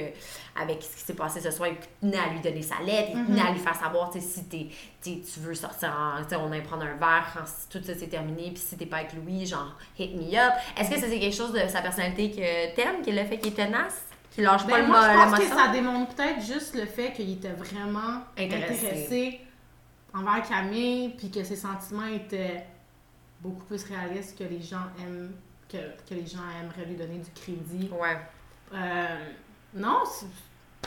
avec 0.55 0.81
ce 0.81 0.95
qui 0.95 1.03
s'est 1.03 1.15
passé 1.15 1.41
ce 1.41 1.51
soir, 1.51 1.71
il 1.71 1.77
tenait 2.01 2.23
à 2.23 2.29
lui 2.33 2.39
donner 2.41 2.62
sa 2.62 2.79
lettre, 2.85 3.11
il 3.17 3.25
tenait 3.27 3.41
à 3.43 3.51
lui 3.51 3.59
faire 3.59 3.75
savoir, 3.75 4.11
tu 4.11 4.21
sais, 4.21 4.27
si 4.27 4.45
t'es, 4.45 4.69
tu 5.03 5.41
veux 5.41 5.55
sortir, 5.56 5.93
en, 5.99 6.23
tu 6.23 6.29
sais, 6.29 6.37
on 6.37 6.53
aille 6.53 6.62
prendre 6.62 6.85
un 6.85 6.95
verre 6.95 7.27
quand 7.35 7.41
tout 7.69 7.85
ça 7.85 7.93
c'est 7.99 8.06
terminé, 8.06 8.45
puis 8.53 8.59
si 8.65 8.77
t'es 8.77 8.87
pas 8.87 8.99
avec 8.99 9.15
Louis, 9.15 9.45
genre, 9.47 9.75
hit 9.99 10.15
me 10.15 10.23
up. 10.39 10.53
Est-ce 10.79 10.91
que 10.91 11.01
ça 11.01 11.09
c'est 11.09 11.19
quelque 11.19 11.35
chose 11.37 11.53
de 11.53 11.67
sa 11.67 11.83
personnalité 11.83 12.31
que 12.31 12.77
t'aimes, 12.77 13.03
qui 13.03 13.11
le 13.11 13.25
fait 13.25 13.39
qu'il 13.39 13.53
est 13.53 13.56
tenace, 13.56 14.05
qu'il 14.31 14.45
lâche 14.45 14.62
pas 14.67 14.73
Ben, 14.73 14.83
le 14.83 14.87
moi, 14.87 15.01
je 15.11 15.17
mo- 15.17 15.31
pense 15.31 15.39
que 15.41 15.47
ça 15.56 15.69
démontre 15.73 16.15
peut-être 16.15 16.41
juste 16.41 16.75
le 16.77 16.87
fait 16.87 17.12
qu'il 17.12 17.33
était 17.33 17.51
vraiment 17.51 18.21
Intéressé. 18.39 18.87
intéressé. 18.87 19.41
envers 20.15 20.49
Camille, 20.49 21.09
puis 21.19 21.29
que 21.31 21.43
ses 21.43 21.56
sentiments 21.56 22.06
étaient 22.06 22.65
beaucoup 23.44 23.64
plus 23.64 23.85
réalistes 23.85 24.37
que 24.38 24.44
les 24.44 24.61
gens 24.61 24.87
aiment, 25.00 25.32
que, 25.69 25.76
que 26.08 26.15
les 26.15 26.27
gens 26.27 26.39
aimeraient 26.60 26.86
lui 26.89 26.96
donner 26.96 27.19
du 27.19 27.31
crédit. 27.31 27.91
Ouais. 27.93 28.17
Euh, 28.72 29.19
non, 29.74 30.03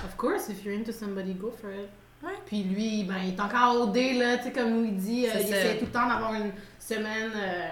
of 0.04 0.18
course, 0.18 0.50
if 0.50 0.66
you're 0.66 0.76
into 0.78 0.92
somebody, 0.92 1.34
go 1.34 1.52
for 1.52 1.70
it. 1.72 1.90
Ouais. 2.24 2.34
Puis 2.48 2.64
lui, 2.64 3.04
ben, 3.04 3.18
il 3.24 3.36
est 3.36 3.40
encore 3.40 3.76
au 3.82 3.86
dé, 3.92 4.14
là, 4.14 4.38
tu 4.38 4.46
sais, 4.46 4.52
comme 4.52 4.84
il 4.86 4.98
dit, 4.98 5.28
euh, 5.28 5.32
il 5.36 5.42
essaie 5.54 5.78
tout 5.78 5.86
le 5.86 5.92
temps 5.92 6.08
d'avoir 6.08 6.34
une 6.34 6.52
semaine 6.80 7.32
euh, 7.36 7.68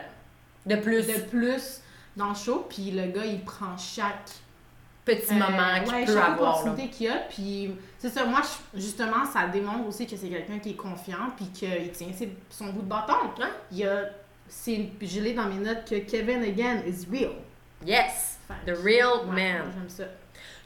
De 0.68 0.75
plus, 0.75 1.08
de 1.08 1.20
plus 1.30 1.82
dans 2.15 2.30
le 2.30 2.36
show, 2.36 2.65
puis 2.70 2.92
le 2.92 3.08
gars, 3.08 3.25
il 3.25 3.44
prend 3.44 3.75
chaque 3.77 4.30
petit 5.04 5.34
euh, 5.34 5.36
moment 5.36 5.84
qu'il 5.84 5.94
ouais, 5.94 6.06
peut 6.06 6.13
chaque 6.13 6.30
avoir. 6.30 6.60
opportunité 6.60 6.89
qu'il 6.96 7.10
a, 7.10 7.18
puis 7.27 7.75
c'est 7.98 8.10
ça, 8.10 8.24
moi, 8.25 8.42
je- 8.74 8.80
justement, 8.80 9.25
ça 9.25 9.48
démontre 9.48 9.88
aussi 9.88 10.06
que 10.06 10.15
c'est 10.15 10.30
quelqu'un 10.30 10.60
qui 10.60 10.70
est 10.72 10.75
confiant, 10.75 11.32
puis 11.36 11.48
qu'il 11.48 11.92
tient 11.92 12.08
son 12.51 12.68
bout 12.68 12.82
de 12.84 12.88
bâton. 12.88 13.13
Il 13.72 13.86
a, 13.88 14.04
c'est, 14.48 14.90
je 15.02 15.20
l'ai 15.22 15.34
dans 15.34 15.46
mes 15.46 15.64
notes 15.64 15.86
que 15.90 15.96
Kevin, 16.00 16.44
again, 16.44 16.82
is 16.88 17.06
real. 17.12 17.32
Yes, 17.86 18.40
the 18.66 18.72
real 18.84 19.28
ouais, 19.30 19.36
man. 19.36 19.72
J'aime 19.74 19.90
ça. 19.90 20.04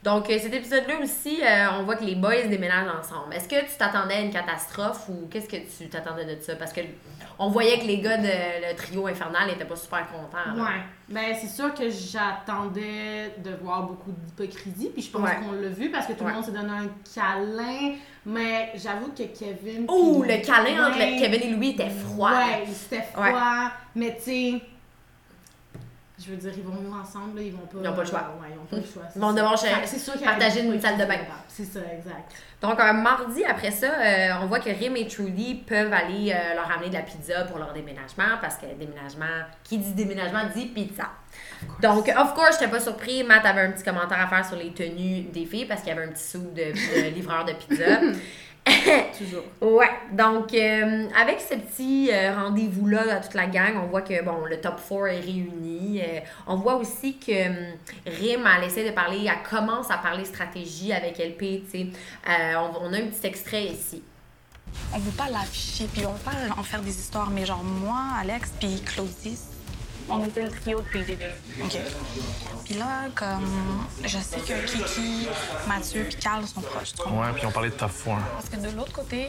Donc, 0.02 0.30
euh, 0.30 0.40
cet 0.40 0.54
épisode-là 0.54 1.00
aussi, 1.04 1.42
euh, 1.44 1.68
on 1.78 1.84
voit 1.84 1.98
que 1.98 2.06
les 2.06 2.16
boys 2.16 2.44
déménagent 2.48 2.88
ensemble. 3.02 3.34
Est-ce 3.34 3.50
que 3.50 3.60
tu 3.60 3.78
t'attendais 3.78 4.14
à 4.14 4.22
une 4.22 4.32
catastrophe 4.32 5.10
ou 5.10 5.28
qu'est-ce 5.30 5.50
que 5.50 5.58
tu 5.58 5.90
t'attendais 5.90 6.24
de 6.24 6.42
ça? 6.42 6.56
Parce 6.56 6.72
que 6.72 6.80
on 7.38 7.50
voyait 7.50 7.78
que 7.80 7.84
les 7.86 8.00
gars 8.00 8.16
de 8.18 8.24
le 8.24 8.76
trio 8.78 9.08
infernal 9.08 9.50
étaient 9.50 9.66
pas 9.66 9.76
super 9.76 10.08
contents. 10.10 10.56
là. 10.56 10.64
Ouais. 10.64 10.82
Ben, 11.10 11.36
c'est 11.38 11.48
sûr 11.50 11.74
que 11.74 11.90
j'attendais 11.90 13.34
de 13.44 13.52
voir 13.62 13.84
beaucoup 13.88 14.12
d'hypocrisie, 14.12 14.90
puis 14.94 15.02
je 15.02 15.12
pense 15.12 15.22
Ouais. 15.22 15.36
qu'on 15.44 15.52
l'a 15.52 15.68
vu 15.70 15.90
parce 15.92 16.06
que 16.08 16.14
tout 16.14 16.24
Ouais. 16.24 16.30
le 16.30 16.36
monde 16.36 16.46
s'est 16.46 16.52
donné 16.52 16.70
un 16.72 16.90
câlin, 17.14 17.96
mais 18.30 18.72
j'avoue 18.76 19.12
que 19.12 19.24
Kevin. 19.24 19.86
Oh, 19.88 20.24
le 20.28 20.38
câlin 20.46 20.88
entre 20.88 21.00
le- 21.00 21.20
Kevin 21.20 21.42
et 21.42 21.52
Louis 21.56 21.70
était 21.70 21.90
froid. 21.90 22.32
Ouais, 22.32 22.64
c'était 22.68 23.04
froid, 23.04 23.72
mais 23.96 24.16
tu 24.18 24.24
sais. 24.24 24.62
Je 26.22 26.32
veux 26.32 26.36
dire, 26.38 26.52
ils 26.58 26.64
vont 26.64 26.76
vivre 26.76 26.98
ensemble, 27.02 27.38
là, 27.38 27.44
ils 27.46 27.54
vont 27.54 27.60
pas. 27.60 27.78
Ils 27.82 27.88
ont 27.88 27.94
pas 27.94 28.02
le 28.02 28.08
choix. 28.10 28.20
Ouais, 28.42 28.48
ils 28.54 28.60
ont 28.60 28.66
pas 28.66 28.76
le 28.76 28.84
choix. 28.84 29.04
Ils 29.16 29.22
vont 29.22 29.32
devoir 29.32 29.56
partager 30.26 30.62
une 30.66 30.82
salle 30.82 30.98
de 30.98 31.06
bain. 31.06 31.16
C'est 31.48 31.64
ça, 31.64 31.80
exact. 31.80 32.34
Donc, 32.62 32.78
un 32.78 32.92
mardi 32.92 33.46
après 33.46 33.72
ça, 33.72 33.88
euh, 33.88 34.34
on 34.42 34.48
voit 34.48 34.60
que 34.60 34.70
Rim 34.70 34.98
et 34.98 35.08
Trudy 35.08 35.56
peuvent 35.66 35.94
aller 35.94 36.34
euh, 36.34 36.56
leur 36.56 36.70
amener 36.70 36.90
de 36.90 36.96
la 36.96 37.04
pizza 37.04 37.46
pour 37.46 37.58
leur 37.58 37.72
déménagement 37.72 38.36
parce 38.42 38.58
que 38.58 38.66
déménagement, 38.66 39.46
qui 39.64 39.78
dit 39.78 39.94
déménagement 39.94 40.42
dit 40.54 40.66
pizza. 40.66 41.06
Donc, 41.82 42.08
of 42.10 42.34
course, 42.34 42.58
j'étais 42.60 42.72
pas 42.72 42.80
surpris. 42.80 43.24
Matt 43.24 43.46
avait 43.46 43.62
un 43.62 43.72
petit 43.72 43.84
commentaire 43.84 44.22
à 44.22 44.28
faire 44.28 44.46
sur 44.46 44.58
les 44.58 44.72
tenues 44.72 45.24
des 45.34 45.46
filles 45.46 45.66
parce 45.66 45.82
qu'il 45.82 45.90
y 45.90 45.98
avait 45.98 46.06
un 46.06 46.12
petit 46.12 46.24
sou 46.28 46.40
de, 46.40 46.72
de 46.72 47.10
livreur 47.16 47.46
de 47.46 47.54
pizza. 47.54 48.00
Toujours. 49.18 49.44
Ouais, 49.62 49.90
donc 50.12 50.54
euh, 50.54 51.08
avec 51.20 51.40
ce 51.40 51.56
petit 51.56 52.10
euh, 52.12 52.36
rendez-vous-là 52.36 53.16
à 53.16 53.20
toute 53.20 53.34
la 53.34 53.48
gang, 53.48 53.74
on 53.84 53.88
voit 53.88 54.02
que 54.02 54.24
bon, 54.24 54.46
le 54.46 54.60
top 54.60 54.80
4 54.88 55.08
est 55.08 55.20
réuni. 55.20 56.02
Euh, 56.02 56.20
on 56.48 56.56
voit 56.56 56.76
aussi 56.76 57.18
que 57.18 57.32
euh, 57.32 57.72
Rim, 58.06 58.48
elle 58.58 58.66
essaie 58.66 58.88
de 58.88 58.94
parler, 58.94 59.26
elle 59.26 59.50
commence 59.50 59.90
à 59.90 59.98
parler 59.98 60.26
stratégie 60.26 60.94
avec 60.94 61.18
LP, 61.18 61.40
tu 61.40 61.72
sais. 61.72 61.88
Euh, 62.30 62.56
on, 62.58 62.88
on 62.88 62.94
a 62.94 62.98
un 62.98 63.08
petit 63.08 63.26
extrait 63.26 63.66
ici. 63.66 64.04
On 64.94 65.00
veut 65.00 65.12
pas 65.12 65.30
l'afficher, 65.30 65.88
puis 65.92 66.06
on 66.06 66.12
veut 66.12 66.24
pas 66.24 66.56
en 66.56 66.64
faire 66.64 66.82
des 66.82 66.96
histoires, 66.96 67.32
mais 67.32 67.46
genre 67.46 67.64
moi, 67.64 68.00
Alex, 68.20 68.52
puis 68.60 68.82
Claudie, 68.86 69.40
on 70.10 70.26
était 70.26 70.44
le 70.44 70.52
trio 70.52 70.82
depuis 70.82 71.00
le 71.00 71.06
début. 71.06 71.24
OK. 71.64 71.78
Puis 72.66 72.74
là, 72.76 73.06
comme 73.16 73.86
je 74.04 74.18
sais 74.18 74.40
que 74.40 74.66
Kiki, 74.66 75.28
Mathieu, 75.68 76.04
puis 76.06 76.16
Carl 76.18 76.46
sont 76.48 76.62
proches, 76.62 76.94
tu 76.94 76.98
comprends? 77.04 77.22
Ouais, 77.22 77.34
puis 77.34 77.46
on 77.46 77.52
parlait 77.52 77.70
de 77.70 77.76
top 77.76 77.92
4. 78.06 78.18
Parce 78.34 78.50
que 78.50 78.56
de 78.58 78.76
l'autre 78.76 78.92
côté, 78.92 79.28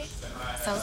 ça, 0.63 0.75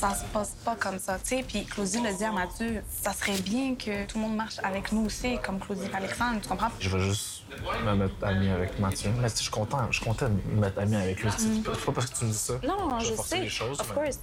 ça 0.00 0.14
se 0.14 0.24
passe 0.32 0.54
pas 0.64 0.76
comme 0.76 0.98
ça, 0.98 1.18
tu 1.18 1.36
sais. 1.36 1.44
Puis 1.46 1.64
Claudie 1.64 2.00
le 2.00 2.14
dit 2.16 2.24
à 2.24 2.32
Mathieu, 2.32 2.82
ça 3.02 3.12
serait 3.12 3.38
bien 3.40 3.74
que 3.74 4.04
tout 4.06 4.18
le 4.18 4.24
monde 4.24 4.36
marche 4.36 4.58
avec 4.62 4.92
nous 4.92 5.06
aussi, 5.06 5.38
comme 5.44 5.58
Claudie 5.58 5.86
et 5.90 5.94
Alexandre, 5.96 6.40
tu 6.42 6.48
comprends? 6.48 6.70
Je 6.78 6.88
vais 6.88 7.00
juste 7.04 7.42
me 7.84 7.94
mettre 7.94 8.14
ami 8.22 8.48
avec 8.50 8.78
Mathieu. 8.78 9.10
Mais 9.20 9.28
je 9.28 9.36
suis 9.36 9.50
content, 9.50 9.78
je 9.90 9.96
suis 9.96 10.04
content 10.04 10.28
de 10.28 10.34
me 10.54 10.60
mettre 10.60 10.78
ami 10.78 10.96
avec 10.96 11.22
lui. 11.22 11.30
C'est 11.38 11.62
pas 11.86 11.92
parce 11.92 12.06
que 12.10 12.18
tu 12.18 12.24
me 12.26 12.30
dis 12.30 12.36
ça. 12.38 12.54
Non, 12.62 12.98
je 13.00 13.06
je 13.06 13.22
sais, 13.22 13.40
les 13.40 13.48
choses. 13.48 13.80
of 13.80 13.88
mais- 13.88 13.94
course. 14.04 14.18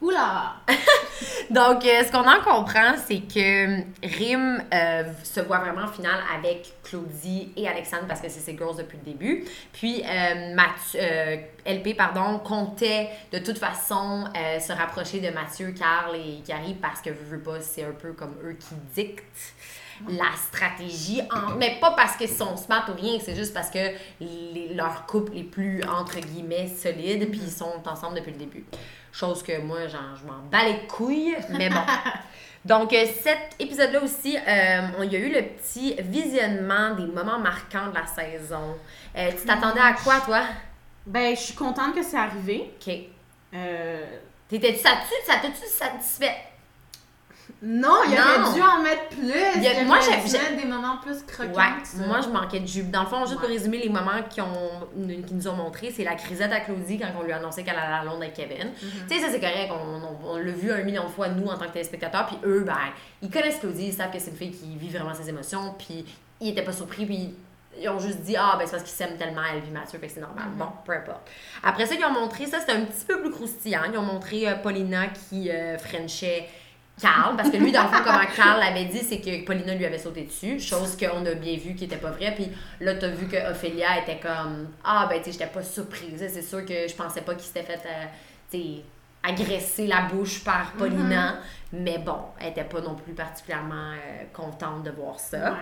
Oula! 0.00 0.56
Donc, 1.50 1.84
euh, 1.86 2.04
ce 2.04 2.12
qu'on 2.12 2.28
en 2.28 2.40
comprend, 2.42 2.96
c'est 3.06 3.20
que 3.20 3.80
Rim 4.06 4.62
euh, 4.74 5.04
se 5.24 5.40
voit 5.40 5.58
vraiment 5.58 5.82
en 5.84 5.88
finale 5.88 6.20
avec 6.36 6.74
Claudie 6.82 7.52
et 7.56 7.66
Alexandre 7.66 8.04
parce 8.06 8.20
que 8.20 8.28
c'est 8.28 8.40
ses 8.40 8.56
girls 8.56 8.76
depuis 8.76 8.98
le 8.98 9.04
début. 9.12 9.44
Puis, 9.72 10.02
euh, 10.04 10.54
Mathieu- 10.54 11.00
euh, 11.00 11.36
LP, 11.64 11.94
pardon, 11.96 12.38
comptait 12.40 13.08
de 13.32 13.38
toute 13.38 13.58
façon 13.58 14.24
euh, 14.36 14.60
se 14.60 14.72
rapprocher 14.72 15.20
de 15.20 15.30
Mathieu, 15.30 15.72
Carl 15.72 16.14
et 16.14 16.42
Carrie 16.46 16.74
parce 16.74 17.00
que, 17.00 17.10
veux 17.10 17.40
pas, 17.40 17.60
c'est 17.62 17.84
un 17.84 17.92
peu 17.92 18.12
comme 18.12 18.34
eux 18.44 18.52
qui 18.58 18.74
dictent 18.94 19.54
la 20.08 20.30
stratégie, 20.36 21.22
en- 21.32 21.54
mais 21.56 21.78
pas 21.80 21.92
parce 21.92 22.16
qu'ils 22.16 22.28
sont 22.28 22.56
smart 22.56 22.86
ou 22.88 23.00
rien, 23.00 23.18
c'est 23.24 23.34
juste 23.34 23.54
parce 23.54 23.70
que 23.70 23.78
les- 24.20 24.72
leur 24.74 25.06
couple 25.06 25.36
est 25.36 25.42
plus, 25.44 25.82
entre 25.84 26.18
guillemets, 26.20 26.68
solide, 26.68 27.30
puis 27.30 27.40
ils 27.42 27.50
sont 27.50 27.82
ensemble 27.86 28.16
depuis 28.16 28.32
le 28.32 28.38
début. 28.38 28.64
Chose 29.12 29.42
que 29.42 29.58
moi, 29.60 29.86
genre, 29.88 30.14
je 30.20 30.26
m'en 30.26 30.38
bats 30.50 30.64
les 30.64 30.86
couilles, 30.86 31.36
mais 31.50 31.68
bon. 31.70 31.76
Donc, 32.64 32.92
euh, 32.92 33.04
cet 33.22 33.54
épisode-là 33.60 34.02
aussi, 34.02 34.36
euh, 34.36 34.80
on- 34.98 35.02
il 35.04 35.12
y 35.12 35.16
a 35.16 35.20
eu 35.20 35.32
le 35.32 35.42
petit 35.42 35.94
visionnement 36.00 36.94
des 36.94 37.06
moments 37.06 37.38
marquants 37.38 37.88
de 37.88 37.94
la 37.94 38.06
saison. 38.06 38.76
Euh, 39.16 39.30
tu 39.30 39.46
t'attendais 39.46 39.80
à 39.80 39.92
quoi, 39.94 40.20
toi? 40.20 40.42
Ben, 41.06 41.36
je 41.36 41.40
suis 41.40 41.54
contente 41.54 41.94
que 41.94 42.02
c'est 42.02 42.16
arrivé. 42.18 42.72
OK. 42.84 42.92
Euh, 43.54 44.04
T'étais-tu 44.48 44.78
ça 44.80 44.90
ça 45.26 45.34
t'as-tu 45.42 45.66
satisfait? 45.66 46.36
Non, 47.68 47.96
il 48.06 48.12
Non. 48.12 48.16
aurait 48.20 48.54
dû 48.54 48.62
en 48.62 48.80
mettre 48.80 49.08
plus. 49.08 49.42
Il 49.56 49.62
y 49.62 49.66
a- 49.66 49.80
Il 49.80 49.86
moi, 49.86 49.98
j'ai- 50.00 50.56
des 50.56 50.64
moments 50.66 50.98
plus 50.98 51.20
croquants. 51.24 51.52
Ouais, 51.52 52.06
moi 52.06 52.20
je 52.20 52.28
manquais 52.28 52.60
de 52.60 52.66
jus. 52.66 52.84
Dans 52.84 53.00
le 53.02 53.08
fond, 53.08 53.26
juste 53.26 53.40
pour 53.40 53.48
résumer 53.48 53.78
les 53.78 53.88
moments 53.88 54.22
qui, 54.30 54.40
ont, 54.40 54.46
qui 55.26 55.34
nous 55.34 55.48
ont 55.48 55.54
montré, 55.56 55.90
c'est 55.90 56.04
la 56.04 56.14
crisette 56.14 56.52
à 56.52 56.60
Claudie 56.60 56.98
quand 56.98 57.08
on 57.20 57.24
lui 57.24 57.32
a 57.32 57.38
annoncé 57.38 57.64
qu'elle 57.64 57.76
allait 57.76 57.94
à 57.94 58.04
Londres 58.04 58.22
avec 58.22 58.34
Kevin. 58.34 58.68
Mm-hmm. 58.68 59.08
Tu 59.08 59.14
sais, 59.16 59.20
ça 59.20 59.32
c'est 59.32 59.40
correct, 59.40 59.72
on, 59.72 60.26
on- 60.28 60.34
on 60.34 60.36
l'a 60.36 60.52
vu 60.52 60.70
un 60.70 60.82
million 60.84 61.04
de 61.04 61.08
fois, 61.08 61.28
nous 61.28 61.46
en 61.48 61.58
tant 61.58 61.66
que 61.66 61.72
téléspectateurs, 61.72 62.26
puis 62.26 62.38
eux, 62.44 62.62
ben, 62.64 62.76
ils 63.20 63.30
connaissent 63.30 63.58
Claudie, 63.58 63.86
ils 63.88 63.92
savent 63.92 64.12
que 64.12 64.18
c'est 64.20 64.30
une 64.30 64.36
fille 64.36 64.52
qui 64.52 64.76
vit 64.76 64.90
vraiment 64.90 65.12
ses 65.14 65.28
émotions, 65.28 65.74
puis 65.76 66.04
ils 66.40 66.50
étaient 66.50 66.62
pas 66.62 66.72
surpris, 66.72 67.04
puis 67.04 67.34
ils 67.80 67.88
ont 67.88 67.98
juste 67.98 68.20
dit, 68.20 68.36
ah, 68.38 68.54
ben 68.58 68.64
c'est 68.66 68.72
parce 68.76 68.84
qu'ils 68.84 68.96
s'aiment 68.96 69.16
tellement, 69.18 69.42
elle 69.52 69.60
vit 69.60 69.70
Mathieu, 69.72 69.98
fait 69.98 70.06
que 70.06 70.12
c'est 70.12 70.20
normal. 70.20 70.44
Mm-hmm. 70.54 70.58
Bon, 70.58 70.68
peu 70.84 70.92
importe. 70.92 71.28
Après 71.64 71.84
ça, 71.86 71.94
ils 71.94 72.04
ont 72.04 72.12
montré, 72.12 72.46
ça 72.46 72.60
c'était 72.60 72.72
un 72.72 72.84
petit 72.84 73.04
peu 73.06 73.20
plus 73.20 73.30
croustillant, 73.32 73.80
ils 73.92 73.98
ont 73.98 74.02
montré 74.02 74.48
euh, 74.48 74.54
Paulina 74.54 75.08
qui 75.08 75.50
euh, 75.50 75.76
frenchait 75.78 76.48
Carl, 77.00 77.36
parce 77.36 77.50
que 77.50 77.58
lui, 77.58 77.72
dans 77.72 77.82
le 77.82 77.88
fond, 77.88 78.02
comment 78.02 78.24
Carl 78.34 78.58
l'avait 78.58 78.86
dit, 78.86 79.00
c'est 79.00 79.20
que 79.20 79.44
Paulina 79.44 79.74
lui 79.74 79.84
avait 79.84 79.98
sauté 79.98 80.22
dessus, 80.22 80.58
chose 80.58 80.96
qu'on 80.96 81.26
a 81.26 81.34
bien 81.34 81.58
vu 81.58 81.74
qui 81.74 81.84
était 81.84 81.96
pas 81.96 82.10
vrai. 82.10 82.32
Puis 82.34 82.48
là, 82.80 82.94
t'as 82.94 83.08
vu 83.08 83.26
que 83.26 83.50
Ophélia 83.50 84.00
était 84.02 84.18
comme 84.18 84.68
Ah, 84.82 85.06
ben, 85.08 85.18
tu 85.18 85.24
sais, 85.24 85.32
j'étais 85.32 85.46
pas 85.46 85.62
surprise. 85.62 86.24
C'est 86.26 86.42
sûr 86.42 86.64
que 86.64 86.88
je 86.88 86.94
pensais 86.94 87.20
pas 87.20 87.34
qu'il 87.34 87.44
s'était 87.44 87.64
fait, 87.64 87.82
euh, 88.54 88.78
agresser 89.22 89.86
la 89.86 90.02
bouche 90.02 90.42
par 90.42 90.72
Paulina. 90.72 91.36
Mais 91.72 91.98
bon, 91.98 92.18
elle 92.40 92.48
était 92.48 92.64
pas 92.64 92.80
non 92.80 92.94
plus 92.94 93.12
particulièrement 93.12 93.92
euh, 93.92 94.24
contente 94.32 94.82
de 94.84 94.90
voir 94.90 95.20
ça. 95.20 95.52
Ouais. 95.52 95.58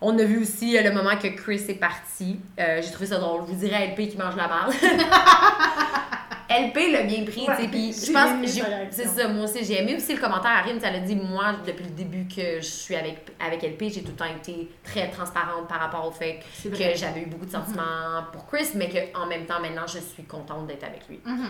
On 0.00 0.18
a 0.18 0.24
vu 0.24 0.42
aussi 0.42 0.76
euh, 0.76 0.82
le 0.82 0.90
moment 0.90 1.16
que 1.16 1.28
Chris 1.28 1.64
est 1.68 1.78
parti. 1.78 2.40
J'ai 2.58 2.90
trouvé 2.90 3.06
ça 3.06 3.18
drôle. 3.18 3.42
Je 3.46 3.52
vous 3.52 3.58
dirais 3.60 3.86
LP 3.86 4.08
qui 4.08 4.16
mange 4.16 4.34
la 4.34 4.48
barre. 4.48 4.70
LP 6.48 6.92
l'a 6.92 7.02
bien 7.02 7.24
pris. 7.24 7.46
Ouais, 7.46 7.68
Puis 7.68 7.92
je 7.92 8.12
pense 8.12 8.40
que 8.40 8.64
c'est 8.90 9.06
ça, 9.06 9.28
moi 9.28 9.44
aussi, 9.44 9.64
j'ai 9.64 9.80
aimé 9.80 9.96
aussi 9.96 10.14
le 10.14 10.20
commentaire 10.20 10.52
à 10.52 10.62
Rim. 10.62 10.78
Ça 10.80 10.90
l'a 10.90 11.00
dit, 11.00 11.16
moi, 11.16 11.56
depuis 11.66 11.84
le 11.84 11.90
début 11.90 12.26
que 12.28 12.60
je 12.60 12.66
suis 12.66 12.94
avec, 12.94 13.32
avec 13.44 13.62
LP, 13.62 13.92
j'ai 13.92 14.02
tout 14.02 14.12
le 14.12 14.16
temps 14.16 14.24
été 14.24 14.70
très 14.84 15.10
transparente 15.10 15.68
par 15.68 15.80
rapport 15.80 16.06
au 16.06 16.10
fait 16.10 16.40
que 16.62 16.76
j'avais 16.94 17.22
eu 17.22 17.26
beaucoup 17.26 17.46
de 17.46 17.50
sentiments 17.52 18.24
pour 18.32 18.46
Chris, 18.46 18.68
mais 18.74 18.88
qu'en 18.88 19.26
même 19.26 19.46
temps, 19.46 19.60
maintenant, 19.60 19.86
je 19.86 19.98
suis 19.98 20.24
contente 20.24 20.66
d'être 20.66 20.84
avec 20.84 21.08
lui. 21.08 21.20
Mhm. 21.24 21.48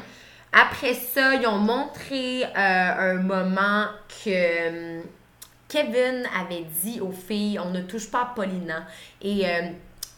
Après 0.53 0.95
ça, 0.95 1.35
ils 1.35 1.47
ont 1.47 1.59
montré 1.59 2.45
euh, 2.45 2.49
un 2.57 3.15
moment 3.15 3.87
que 4.25 4.99
hum, 4.99 5.03
Kevin 5.69 6.27
avait 6.41 6.65
dit 6.83 7.01
aux 7.01 7.13
filles 7.13 7.59
on 7.59 7.71
ne 7.71 7.83
touche 7.83 8.11
pas 8.11 8.23
à 8.23 8.33
Paulina. 8.35 8.87
Et 9.21 9.47
euh, 9.47 9.63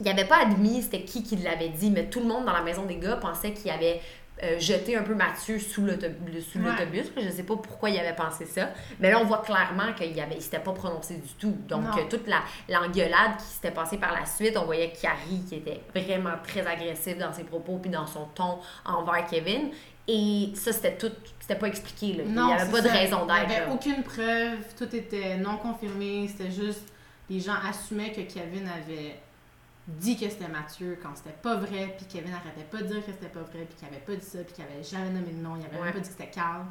il 0.00 0.06
n'avait 0.06 0.26
pas 0.26 0.42
admis 0.42 0.82
c'était 0.82 1.02
qui 1.02 1.22
qui 1.22 1.36
l'avait 1.36 1.70
dit, 1.70 1.90
mais 1.90 2.04
tout 2.04 2.20
le 2.20 2.26
monde 2.26 2.44
dans 2.44 2.52
la 2.52 2.62
maison 2.62 2.84
des 2.84 2.96
gars 2.96 3.16
pensait 3.16 3.52
qu'il 3.52 3.70
avait 3.70 4.00
euh, 4.42 4.58
jeté 4.58 4.96
un 4.96 5.02
peu 5.02 5.14
Mathieu 5.14 5.58
sous 5.58 5.82
l'auto- 5.84 6.06
le- 6.32 6.40
sous 6.40 6.58
Ouais. 6.58 6.70
l'autobus. 6.70 7.06
Je 7.16 7.28
sais 7.30 7.42
pas 7.42 7.56
pourquoi 7.56 7.90
il 7.90 7.98
avait 7.98 8.14
pensé 8.14 8.44
ça. 8.46 8.70
Mais 9.00 9.10
là, 9.10 9.20
on 9.20 9.24
voit 9.24 9.38
clairement 9.42 9.92
qu'il 9.96 10.12
ne 10.14 10.40
s'était 10.40 10.60
pas 10.60 10.72
prononcé 10.72 11.14
du 11.16 11.28
tout. 11.38 11.56
Donc, 11.68 11.84
euh, 11.96 12.02
toute 12.08 12.26
la- 12.28 12.42
l'engueulade 12.68 13.36
qui 13.38 13.44
s'était 13.44 13.70
passée 13.72 13.98
par 13.98 14.12
la 14.12 14.24
suite, 14.26 14.56
on 14.56 14.64
voyait 14.64 14.92
Carrie 14.92 15.42
qui 15.48 15.56
était 15.56 15.80
vraiment 15.94 16.34
très 16.46 16.66
agressive 16.66 17.18
dans 17.18 17.32
ses 17.32 17.44
propos 17.44 17.78
puis 17.78 17.90
dans 17.90 18.06
son 18.06 18.26
ton 18.34 18.58
envers 18.84 19.26
Kevin. 19.26 19.70
Et 20.06 20.52
ça, 20.54 20.72
c'était 20.72 20.96
tout. 20.96 21.12
C'était 21.40 21.56
pas 21.58 21.66
expliqué. 21.68 22.14
Là. 22.14 22.24
il 22.26 22.32
n'y 22.32 22.52
avait 22.52 22.70
pas 22.70 22.80
de 22.80 22.88
raison 22.88 23.26
Il 23.28 23.32
n'y 23.42 23.46
d'être. 23.48 23.62
avait 23.62 23.72
aucune 23.72 24.02
preuve, 24.02 24.58
tout 24.78 24.94
était 24.96 25.36
non 25.36 25.56
confirmé, 25.58 26.28
c'était 26.28 26.50
juste 26.50 26.82
les 27.30 27.40
gens 27.40 27.56
assumaient 27.68 28.10
que 28.12 28.20
Kevin 28.22 28.66
avait 28.68 29.16
dit 29.88 30.16
que 30.18 30.28
c'était 30.28 30.48
Mathieu 30.48 30.98
quand 31.02 31.10
c'était 31.16 31.34
pas 31.42 31.56
vrai, 31.56 31.94
puis 31.96 32.06
Kevin 32.06 32.32
arrêtait 32.34 32.68
pas 32.70 32.78
de 32.78 32.84
dire 32.92 33.04
que 33.04 33.10
c'était 33.12 33.26
pas 33.32 33.40
vrai, 33.40 33.66
puis 33.68 33.74
qu'il 33.78 33.88
avait 33.88 34.04
pas 34.04 34.14
dit 34.14 34.24
ça, 34.24 34.38
puis 34.44 34.52
qu'il 34.54 34.64
avait 34.64 34.82
jamais 34.84 35.10
nommé 35.10 35.32
de 35.32 35.42
nom, 35.42 35.56
il 35.58 35.64
avait 35.66 35.76
Ouais. 35.78 35.84
même 35.86 35.94
pas 35.94 36.00
dit 36.00 36.08
que 36.08 36.14
c'était 36.16 36.30
Carl. 36.30 36.64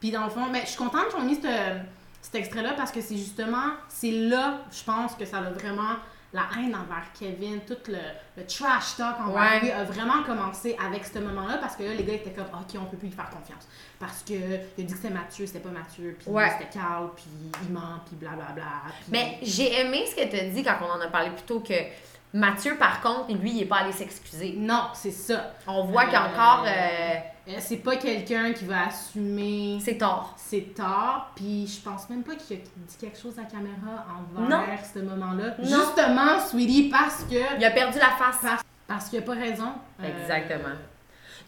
Puis 0.00 0.10
dans 0.10 0.24
le 0.24 0.30
fond, 0.30 0.46
mais 0.50 0.60
je 0.62 0.66
suis 0.68 0.76
contente 0.78 1.08
qu'on 1.10 1.22
ait 1.22 1.26
mis 1.26 1.36
ce- 1.36 1.80
cet 2.20 2.34
extrait-là 2.34 2.74
parce 2.76 2.92
que 2.92 3.00
c'est 3.00 3.16
justement, 3.16 3.70
c'est 3.88 4.10
là, 4.12 4.60
je 4.70 4.84
pense 4.84 5.14
que 5.14 5.24
ça 5.24 5.38
a 5.38 5.50
vraiment 5.50 5.96
la 6.34 6.42
haine 6.58 6.74
envers 6.76 7.06
Kevin, 7.18 7.60
tout 7.66 7.78
le, 7.88 7.96
le 8.36 8.46
trash 8.46 8.96
talk 8.98 9.18
envers 9.18 9.34
Ouais. 9.34 9.60
lui 9.60 9.70
a 9.70 9.82
vraiment 9.84 10.22
commencé 10.24 10.76
avec 10.84 11.06
ce 11.06 11.18
moment-là 11.20 11.56
parce 11.56 11.74
que 11.74 11.84
là, 11.84 11.94
les 11.94 12.04
gars 12.04 12.12
étaient 12.12 12.32
comme, 12.32 12.44
ok, 12.52 12.78
on 12.78 12.84
peut 12.84 12.98
plus 12.98 13.08
lui 13.08 13.14
faire 13.16 13.30
confiance. 13.30 13.66
Parce 13.98 14.22
que 14.24 14.34
il 14.34 14.84
a 14.84 14.86
dit 14.86 14.92
que 14.92 14.98
c'était 15.00 15.08
Mathieu, 15.14 15.46
c'était 15.46 15.60
pas 15.60 15.70
Mathieu, 15.70 16.14
puis 16.18 16.28
Ouais. 16.30 16.50
c'était 16.58 16.68
Carl, 16.78 17.08
puis 17.16 17.24
il 17.64 17.72
ment, 17.72 18.00
puis 18.06 18.16
blablabla. 18.16 18.62
puis- 19.00 19.04
Mais 19.10 19.38
j'ai 19.42 19.80
aimé 19.80 20.04
ce 20.06 20.14
que 20.22 20.28
tu 20.28 20.36
as 20.38 20.44
dit 20.50 20.62
quand 20.62 20.76
on 20.82 20.90
en 20.98 21.00
a 21.00 21.06
parlé 21.08 21.30
plus 21.30 21.44
tôt 21.44 21.60
que 21.60 21.72
Mathieu, 22.34 22.76
par 22.76 23.00
contre, 23.00 23.32
lui, 23.34 23.52
il 23.52 23.62
est 23.62 23.66
pas 23.66 23.76
allé 23.78 23.92
s'excuser. 23.92 24.54
Non, 24.58 24.84
c'est 24.92 25.10
ça. 25.10 25.52
On 25.66 25.84
voit 25.84 26.04
qu'encore, 26.06 26.64
euh, 26.66 27.14
Euh, 27.48 27.52
C'est 27.60 27.78
pas 27.78 27.96
quelqu'un 27.96 28.52
qui 28.52 28.66
va 28.66 28.88
assumer 28.88 29.78
c'est 29.82 29.96
tort. 29.96 30.34
ses 30.36 30.64
torts, 30.64 31.30
puis 31.34 31.66
je 31.66 31.80
pense 31.80 32.10
même 32.10 32.22
pas 32.22 32.34
qu'il 32.34 32.58
a 32.58 32.60
dit 32.60 32.96
quelque 33.00 33.18
chose 33.18 33.38
à 33.38 33.42
la 33.44 33.48
caméra 33.48 34.04
envers 34.36 34.50
Non. 34.50 34.66
ce 34.94 34.98
moment-là. 34.98 35.54
Justement, 35.58 36.38
Sweetie, 36.46 36.90
parce 36.90 37.24
que. 37.24 37.56
Il 37.58 37.64
a 37.64 37.70
perdu 37.70 37.98
la 37.98 38.10
face. 38.22 38.36
Parce, 38.42 38.62
parce 38.86 39.08
qu'il 39.08 39.18
a 39.20 39.22
pas 39.22 39.32
raison. 39.32 39.72
Euh, 40.02 40.20
Exactement. 40.20 40.74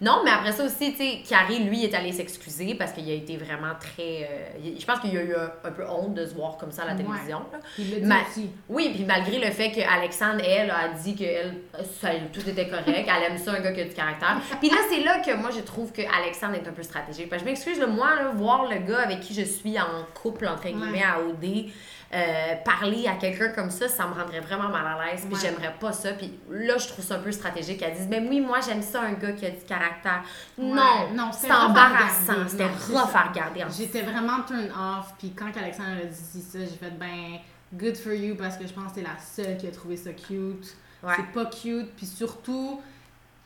Non, 0.03 0.23
mais 0.25 0.31
après 0.31 0.53
ça 0.53 0.65
aussi, 0.65 0.93
tu 0.93 0.97
sais, 0.97 1.19
Carrie, 1.29 1.59
lui, 1.65 1.85
est 1.85 1.95
allé 1.95 2.11
s'excuser 2.13 2.75
parce 2.75 2.93
qu'il 2.93 3.09
a 3.11 3.13
été 3.13 3.37
vraiment 3.37 3.75
très. 3.79 4.29
euh, 4.57 4.71
je 4.79 4.85
pense 4.87 4.99
qu'il 5.01 5.17
a 5.17 5.23
eu 5.23 5.35
un, 5.35 5.69
un 5.69 5.71
peu 5.73 5.85
honte 5.87 6.15
de 6.15 6.25
se 6.25 6.35
voir 6.35 6.57
comme 6.57 6.73
ça 6.73 6.83
à 6.83 6.87
la 6.87 6.93
Ouais. 6.95 7.03
télévision. 7.05 7.41
là. 7.53 7.59
Il 7.79 7.85
dit 7.91 8.01
Ma- 8.01 8.23
aussi. 8.23 8.49
Oui, 8.69 8.91
puis 8.95 9.05
malgré 9.05 9.39
le 9.39 9.51
fait 9.53 9.71
qu'Alexandre, 9.73 10.41
elle, 10.43 10.71
a 10.71 10.89
dit 11.03 11.15
que 11.15 11.25
elle, 11.25 11.55
ça, 12.01 12.09
tout 12.33 12.49
était 12.49 12.67
correct, 12.69 12.89
elle 13.09 13.33
aime 13.33 13.39
ça, 13.39 13.53
un 13.53 13.61
gars 13.61 13.73
qui 13.73 13.83
a 13.83 13.85
du 13.85 13.95
caractère. 13.95 14.41
Puis 14.59 14.71
là, 14.71 14.77
c'est 14.91 15.01
là 15.03 15.19
que 15.19 15.35
moi, 15.37 15.51
je 15.55 15.61
trouve 15.61 15.93
que 15.93 16.03
Alexandre 16.23 16.55
est 16.55 16.67
un 16.69 16.73
peu 16.73 16.83
stratégique. 16.83 17.29
Parce 17.29 17.43
que 17.43 17.49
je 17.49 17.53
m'excuse, 17.53 17.81
moi, 17.87 18.15
là, 18.17 18.31
voir 18.35 18.65
le 18.71 18.79
gars 18.79 19.01
avec 19.01 19.21
qui 19.21 19.35
je 19.35 19.43
suis 19.43 19.79
en 19.79 20.07
couple, 20.21 20.47
entre 20.49 20.63
guillemets, 20.65 20.93
Ouais. 20.93 21.03
à 21.03 21.21
OD, 21.21 21.71
euh, 22.13 22.55
parler 22.65 23.07
à 23.07 23.15
quelqu'un 23.15 23.51
comme 23.51 23.71
ça, 23.71 23.89
ça 23.89 24.07
me 24.07 24.15
rendrait 24.15 24.41
vraiment 24.41 24.69
mal 24.69 24.85
à 24.85 25.05
l'aise. 25.13 25.21
Puis 25.27 25.35
Ouais. 25.35 25.41
j'aimerais 25.41 25.75
pas 25.79 25.93
ça. 25.93 26.13
Puis 26.15 26.33
là, 26.51 26.77
je 26.77 26.89
trouve 26.89 27.05
ça 27.05 27.15
un 27.17 27.21
peu 27.21 27.31
stratégique. 27.31 27.81
Elle 27.83 27.95
dit, 27.95 28.07
mais 28.09 28.21
oui, 28.29 28.41
moi, 28.41 28.59
j'aime 28.67 28.83
ça, 28.83 29.03
un 29.03 29.13
gars 29.13 29.33
qui 29.33 29.47
a 29.47 29.51
du 29.51 29.65
caractère. 29.65 30.23
Non, 30.59 31.11
non, 31.15 31.31
c'est 31.33 31.53
embarrassant. 31.53 32.49
C'était 32.49 32.67
c'est 32.79 32.93
rough 32.93 33.15
à 33.15 33.29
regarder. 33.29 33.65
J'étais 33.77 34.03
vraiment 34.03 34.43
turn 34.47 34.71
off, 34.71 35.15
puis 35.19 35.33
quand 35.33 35.57
Alexandre 35.57 36.01
a 36.03 36.07
dit 36.07 36.43
ça, 36.43 36.59
j'ai 36.59 36.67
fait 36.67 36.91
ben 36.99 37.39
good 37.73 37.97
for 37.97 38.13
you 38.13 38.35
parce 38.35 38.57
que 38.57 38.67
je 38.67 38.73
pense 38.73 38.91
que 38.91 38.97
t'es 38.97 39.03
la 39.03 39.17
seule 39.19 39.57
qui 39.57 39.69
a 39.69 39.71
trouvé 39.71 39.97
ça 39.97 40.11
cute. 40.13 40.75
Ouais. 41.05 41.15
C'est 41.17 41.33
pas 41.33 41.47
cute, 41.47 41.95
puis 41.97 42.07
surtout 42.07 42.81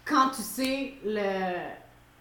quand 0.06 0.30
tu 0.30 0.40
sais 0.42 0.94
le 1.04 1.20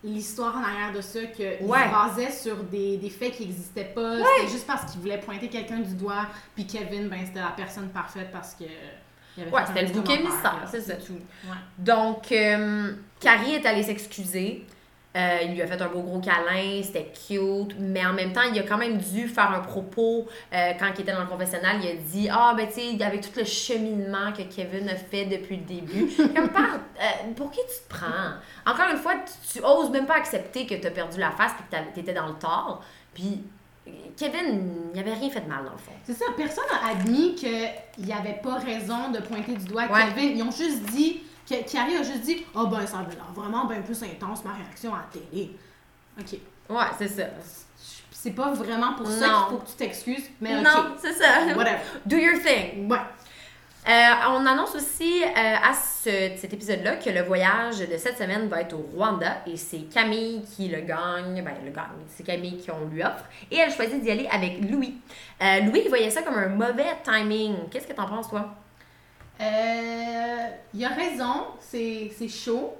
l'histoire 0.04 0.56
en 0.58 0.64
arrière 0.64 0.92
de 0.94 1.02
ça, 1.02 1.24
qu'il 1.28 1.46
Ouais. 1.62 1.80
se 1.86 1.92
basait 1.92 2.32
sur 2.32 2.58
des, 2.64 2.98
des 2.98 3.10
faits 3.10 3.34
qui 3.34 3.46
n'existaient 3.48 3.86
pas. 3.96 4.18
C'était 4.18 4.52
juste 4.52 4.68
parce 4.68 4.92
qu'il 4.92 5.02
voulait 5.02 5.20
pointer 5.20 5.48
quelqu'un 5.48 5.80
du 5.80 5.94
doigt, 5.96 6.28
puis 6.56 6.66
Kevin, 6.68 7.08
ben, 7.10 7.20
c'était 7.26 7.40
la 7.40 7.54
personne 7.56 7.90
parfaite 7.90 8.30
parce 8.32 8.54
que. 8.56 8.66
il 9.38 9.44
avait 9.44 9.52
Ouais, 9.52 9.62
c'était 9.66 9.82
le 9.84 9.88
mystère, 10.24 10.58
là, 10.62 10.66
c'est 10.70 10.82
ça. 10.82 10.96
tout. 10.96 11.14
Ouais. 11.14 11.56
Donc, 11.78 12.32
euh, 12.32 12.94
Carrie 13.20 13.54
est 13.56 13.66
allée 13.66 13.84
s'excuser. 13.84 14.66
Euh, 15.16 15.38
il 15.44 15.54
lui 15.54 15.62
a 15.62 15.68
fait 15.68 15.80
un 15.80 15.90
beau 15.90 16.02
gros 16.02 16.20
câlin, 16.20 16.82
c'était 16.82 17.12
cute, 17.14 17.76
mais 17.78 18.04
en 18.04 18.14
même 18.14 18.34
temps, 18.34 18.42
il 18.52 18.58
a 18.58 18.64
quand 18.64 18.80
même 18.80 18.98
dû 18.98 19.28
faire 19.28 19.52
un 19.52 19.60
propos 19.60 20.28
euh, 20.52 20.72
quand 20.80 20.88
il 20.96 21.02
était 21.02 21.12
dans 21.12 21.22
le 21.22 21.28
confessionnal. 21.28 21.78
Il 21.84 21.90
a 21.90 21.94
dit 21.94 22.30
Ah, 22.32 22.56
ben, 22.58 22.68
tu 22.68 22.98
sais, 22.98 23.04
avec 23.04 23.22
tout 23.22 23.38
le 23.38 23.46
cheminement 23.46 24.32
que 24.36 24.42
Kevin 24.42 24.90
a 24.90 24.96
fait 24.96 25.26
depuis 25.26 25.58
le 25.58 25.64
début, 25.64 26.10
comme 26.36 26.50
par, 26.50 26.64
euh, 26.74 27.34
pour 27.36 27.52
qui 27.52 27.60
tu 27.60 27.84
te 27.88 27.90
prends? 27.90 28.34
Encore 28.66 28.90
une 28.92 28.98
fois, 28.98 29.14
tu, 29.16 29.60
tu 29.60 29.64
oses 29.64 29.92
même 29.92 30.08
pas 30.08 30.16
accepter 30.16 30.66
que 30.66 30.76
tu 30.76 30.88
as 30.88 30.92
perdu 30.92 31.20
la 31.20 31.32
face 31.32 31.52
et 31.60 31.76
que 31.76 31.94
tu 31.94 32.00
étais 32.00 32.14
dans 32.14 32.28
le 32.28 32.34
tort. 32.34 32.84
Puis, 33.14 33.44
Kevin, 34.18 34.90
il 34.94 35.00
avait 35.00 35.14
rien 35.14 35.30
fait 35.30 35.42
de 35.42 35.50
mal, 35.50 35.66
dans 35.66 35.72
le 35.72 35.78
fond. 35.78 35.92
C'est 36.04 36.14
ça, 36.14 36.26
personne 36.36 36.64
n'a 36.72 36.92
admis 36.92 37.36
qu'il 37.36 37.70
n'y 38.00 38.14
avait 38.14 38.40
pas 38.42 38.56
raison 38.56 39.12
de 39.12 39.20
pointer 39.20 39.54
du 39.54 39.66
doigt 39.66 39.84
Ouais. 39.84 40.06
Kevin. 40.16 40.38
Ils 40.38 40.44
ont 40.44 40.52
juste 40.52 40.82
dit, 40.92 41.22
que 41.50 41.72
Carrie 41.72 41.96
a 41.98 42.04
juste 42.04 42.22
dit, 42.22 42.46
oh 42.56 42.68
ben 42.68 42.86
ça 42.88 42.98
l'air 43.10 43.26
vraiment 43.34 43.66
bien 43.66 43.82
plus 43.82 44.02
intense 44.04 44.44
ma 44.44 44.54
réaction 44.54 44.94
à 44.94 45.00
la 45.00 45.20
télé. 45.22 45.52
Ok. 46.20 46.40
Ouais, 46.70 46.86
c'est 46.98 47.08
ça. 47.08 47.24
C'est 48.12 48.32
pas 48.32 48.54
vraiment 48.54 48.94
pour 48.94 49.08
ça 49.08 49.28
Non. 49.28 49.40
qu'il 49.48 49.50
faut 49.58 49.64
que 49.64 49.70
tu 49.70 49.76
t'excuses, 49.76 50.30
mais. 50.40 50.62
Non, 50.62 50.96
c'est 51.02 51.12
ça. 51.14 51.46
Whatever. 51.56 51.80
Do 52.06 52.16
your 52.18 52.40
thing. 52.42 52.90
Ouais. 52.90 52.98
Euh, 53.86 54.12
on 54.30 54.46
annonce 54.46 54.74
aussi 54.76 55.22
euh, 55.26 55.28
à 55.36 55.74
ce- 55.74 56.38
cet 56.40 56.54
épisode-là 56.54 56.96
que 56.96 57.10
le 57.10 57.22
voyage 57.24 57.80
de 57.80 57.98
cette 57.98 58.18
semaine 58.18 58.48
va 58.48 58.62
être 58.62 58.72
au 58.76 58.90
Rwanda 58.96 59.42
et 59.46 59.58
c'est 59.58 59.90
Camille 59.94 60.42
qui 60.56 60.70
le 60.70 60.80
gagne. 60.80 61.44
Ben, 61.44 61.56
le 61.66 61.72
gagne. 61.72 61.84
C'est 62.08 62.24
Camille 62.26 62.60
qui 62.60 62.72
on 62.72 62.86
lui 62.88 63.04
offre. 63.04 63.26
Et 63.52 63.58
elle 63.58 63.74
choisit 63.74 64.02
d'y 64.02 64.10
aller 64.10 64.28
avec 64.32 64.62
Louis. 64.72 64.96
Euh, 65.42 65.60
Louis, 65.64 65.82
il 65.84 65.90
voyait 65.90 66.10
ça 66.10 66.22
comme 66.22 66.36
un 66.36 66.48
mauvais 66.48 66.96
timing. 67.04 67.68
Qu'est-ce 67.70 67.88
que 67.88 67.92
t'en 67.94 68.06
penses, 68.08 68.30
toi? 68.30 68.56
Euh, 69.42 70.48
il 70.74 70.86
a 70.86 70.90
raison, 70.90 71.46
c'est 71.60 72.10
chaud. 72.30 72.74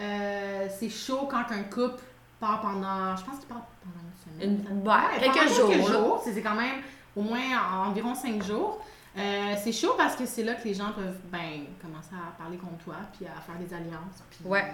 Euh, 0.00 0.66
c'est 0.78 0.90
chaud 0.90 1.28
quand 1.30 1.44
un 1.50 1.62
couple 1.64 2.02
part 2.40 2.60
pendant, 2.60 3.16
je 3.16 3.24
pense 3.24 3.38
qu'il 3.38 3.48
part 3.48 3.66
pendant 3.82 4.04
une 4.04 4.40
semaine. 4.62 4.66
Une- 4.70 4.86
Ouais, 4.88 4.94
ouais, 4.94 5.32
quelques 5.32 5.52
jours, 5.52 5.68
Quelques 5.70 5.88
là. 5.88 5.92
jours. 5.98 6.22
C'est 6.24 6.40
quand 6.40 6.54
même 6.54 6.76
au 7.16 7.22
moins 7.22 7.40
environ 7.86 8.14
cinq 8.14 8.42
jours. 8.44 8.80
Euh, 9.16 9.54
c'est 9.62 9.72
chaud 9.72 9.94
parce 9.96 10.14
que 10.14 10.24
c'est 10.26 10.44
là 10.44 10.54
que 10.54 10.62
les 10.64 10.74
gens 10.74 10.92
peuvent 10.92 11.18
ben, 11.32 11.64
commencer 11.82 12.14
à 12.14 12.30
parler 12.40 12.56
contre 12.56 12.78
toi 12.84 12.94
puis 13.16 13.26
à 13.26 13.40
faire 13.40 13.56
des 13.56 13.74
alliances. 13.74 14.22
Puis 14.30 14.38
Ouais. 14.44 14.72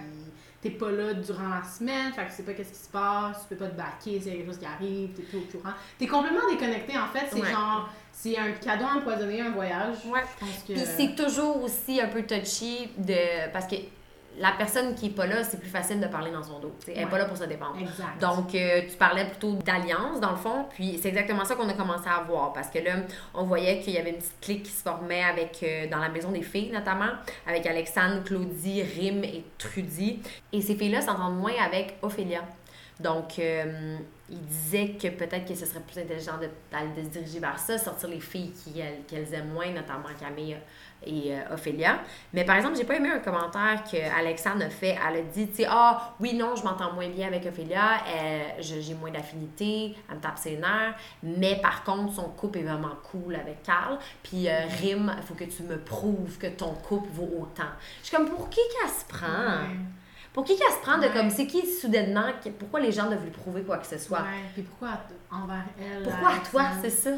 t'es 0.61 0.69
pas 0.69 0.91
là 0.91 1.13
durant 1.15 1.47
la 1.49 1.63
semaine, 1.63 2.13
fait 2.13 2.25
que 2.25 2.29
tu 2.29 2.35
sais 2.35 2.43
pas 2.43 2.53
qu'est-ce 2.53 2.69
qui 2.73 2.77
se 2.85 2.89
passe, 2.89 3.41
tu 3.41 3.55
peux 3.55 3.65
pas 3.65 3.71
te 3.71 3.75
baquer 3.77 4.19
s'il 4.19 4.27
y 4.27 4.29
a 4.29 4.33
quelque 4.37 4.45
chose 4.51 4.59
qui 4.59 4.65
arrive, 4.65 5.13
t'es 5.13 5.23
tout 5.23 5.37
au 5.37 5.57
courant. 5.57 5.73
T'es 5.97 6.05
complètement 6.05 6.47
déconnecté 6.47 6.95
en 6.95 7.07
fait, 7.07 7.27
c'est 7.31 7.43
genre, 7.51 7.89
c'est 8.17 8.37
un 8.37 8.51
cadeau 8.53 8.85
empoisonné, 8.85 9.41
un 9.41 9.51
voyage. 9.51 9.97
Ouais. 10.07 10.21
Pense 10.39 10.63
que... 10.67 10.73
Puis 10.73 10.81
c'est 10.97 11.15
toujours 11.15 11.61
aussi 11.63 11.99
un 11.99 12.07
peu 12.07 12.23
touchy 12.23 12.89
de. 12.97 13.51
Parce 13.51 13.67
que 13.67 13.75
la 14.37 14.51
personne 14.57 14.95
qui 14.95 15.05
est 15.07 15.09
pas 15.15 15.25
là, 15.27 15.43
c'est 15.45 15.59
plus 15.59 15.69
facile 15.69 15.99
de 16.01 16.07
parler 16.07 16.29
dans 16.31 16.43
son 16.43 16.59
dos. 16.59 16.73
tu 16.79 16.87
sais. 16.87 16.91
Elle 16.93 17.01
est 17.01 17.05
Ouais. 17.05 17.09
pas 17.11 17.17
là 17.19 17.25
pour 17.25 17.37
se 17.37 17.43
défendre. 17.45 17.77
Exact. 17.79 18.19
Donc, 18.19 18.53
euh, 18.53 18.81
tu 18.89 18.97
parlais 18.97 19.25
plutôt 19.25 19.53
d'alliance, 19.53 20.19
dans 20.19 20.31
le 20.31 20.35
fond, 20.37 20.65
puis 20.73 20.99
c'est 21.01 21.07
exactement 21.09 21.45
ça 21.45 21.55
qu'on 21.55 21.69
a 21.69 21.73
commencé 21.73 22.07
à 22.09 22.21
voir, 22.23 22.51
parce 22.51 22.69
que 22.69 22.79
là, 22.79 22.95
on 23.33 23.43
voyait 23.43 23.79
qu'il 23.79 23.93
y 23.93 23.97
avait 23.97 24.09
une 24.09 24.17
petite 24.17 24.39
clique 24.41 24.63
qui 24.63 24.71
se 24.71 24.81
formait 24.83 25.23
avec, 25.23 25.59
euh, 25.63 25.87
dans 25.89 25.99
la 25.99 26.09
maison 26.09 26.31
des 26.31 26.41
filles, 26.41 26.71
notamment, 26.71 27.11
avec 27.47 27.65
Alexandre, 27.65 28.23
Claudie, 28.25 28.83
Rim 28.83 29.23
et 29.23 29.45
Trudy. 29.57 30.19
Et 30.51 30.61
ces 30.61 30.75
filles-là 30.75 31.01
s'entendent 31.01 31.37
moins 31.37 31.53
avec 31.65 31.97
Ophélia. 32.01 32.41
Donc, 32.99 33.39
euh, 33.39 33.97
il 34.29 34.41
disait 34.45 34.95
que 34.99 35.09
peut-être 35.09 35.45
que 35.45 35.53
ce 35.53 35.65
serait 35.65 35.81
plus 35.81 35.99
intelligent 35.99 36.37
de, 36.37 36.49
se 37.03 37.09
diriger 37.09 37.39
vers 37.39 37.59
ça, 37.59 37.77
sortir 37.77 38.09
les 38.09 38.19
filles 38.19 38.53
qu'elles 39.07 39.33
aiment 39.33 39.53
moins, 39.53 39.71
notamment 39.71 40.09
Camille 40.19 40.57
et 41.05 41.33
euh. 41.33 41.93
Mais 42.33 42.43
par 42.43 42.55
exemple, 42.55 42.75
j'ai 42.77 42.83
pas 42.83 42.95
aimé 42.95 43.09
un 43.09 43.19
commentaire 43.19 43.83
que 43.89 43.97
Alexandre 44.17 44.65
a 44.65 44.69
fait. 44.69 44.97
Elle 45.07 45.17
a 45.17 45.21
dit, 45.21 45.47
tu 45.47 45.55
sais, 45.57 45.67
ah 45.69 46.15
oui, 46.19 46.33
non, 46.33 46.55
je 46.55 46.63
m'entends 46.63 46.93
moins 46.93 47.09
bien 47.09 47.27
avec 47.27 47.45
Ophélia, 47.45 48.01
j'ai 48.59 48.93
moins 48.95 49.11
d'affinité, 49.11 49.95
elle 50.09 50.17
me 50.17 50.21
tape 50.21 50.37
ses 50.37 50.57
nerfs, 50.57 50.95
mais 51.21 51.57
par 51.61 51.83
contre, 51.83 52.13
son 52.13 52.29
couple 52.29 52.59
est 52.59 52.63
vraiment 52.63 52.95
cool 53.11 53.35
avec 53.35 53.63
Carl. 53.63 53.97
Puis 54.23 54.49
euh, 54.49 54.61
Rim, 54.81 55.13
il 55.15 55.23
faut 55.23 55.35
que 55.35 55.43
tu 55.43 55.63
me 55.63 55.77
prouves 55.77 56.37
que 56.37 56.47
ton 56.47 56.73
couple 56.73 57.09
vaut 57.11 57.41
autant. 57.41 57.63
Je 58.01 58.07
suis 58.07 58.15
comme, 58.15 58.29
pour 58.29 58.49
qui 58.49 58.61
qu'elle 58.79 58.89
se 58.89 59.05
prend? 59.05 59.59
Pour 60.35 60.43
qui 60.43 60.57
qu'elle 60.57 60.67
se 60.71 60.81
prend 60.81 60.97
de 60.97 61.03
Ouais. 61.07 61.13
comme, 61.13 61.29
c'est 61.29 61.47
qui 61.47 61.65
soudainement, 61.65 62.25
pourquoi 62.59 62.81
les 62.81 62.91
gens 62.91 63.05
doivent 63.05 63.23
lui 63.23 63.31
prouver 63.31 63.61
quoi 63.63 63.77
que 63.77 63.87
ce 63.87 63.97
soit? 63.97 64.19
Ouais, 64.19 64.43
puis 64.53 64.63
pourquoi 64.63 64.89
envers 65.31 65.63
elle? 65.79 66.03
Pourquoi 66.03 66.27
Alexandre? 66.31 66.49
toi, 66.51 66.63
c'est 66.83 66.89
ça? 66.89 67.09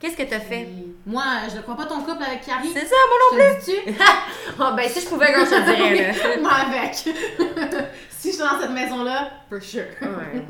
Qu'est-ce 0.00 0.16
que 0.16 0.24
t'as 0.24 0.40
fait? 0.40 0.68
Moi, 1.06 1.22
je 1.52 1.56
ne 1.56 1.62
crois 1.62 1.76
pas 1.76 1.86
ton 1.86 2.00
couple 2.02 2.24
avec 2.24 2.44
Carrie. 2.44 2.68
C'est 2.74 2.84
ça, 2.84 2.96
moi 3.08 3.16
non 3.30 3.38
te 3.38 3.42
le 3.42 3.64
dis-tu? 3.86 3.94
Ah, 4.60 4.72
ben 4.76 4.88
si 4.88 5.00
je 5.00 5.06
pouvais, 5.06 5.32
quand 5.32 5.44
je 5.44 5.50
te 5.50 5.64
dirais, 5.64 6.12
là. 6.12 6.36
Moi 6.42 6.50
avec. 6.52 6.94
si 8.10 8.28
je 8.30 8.34
suis 8.34 8.38
dans 8.38 8.60
cette 8.60 8.72
maison-là, 8.72 9.30
for 9.48 9.62
sure. 9.62 9.84
Ouais. 10.02 10.44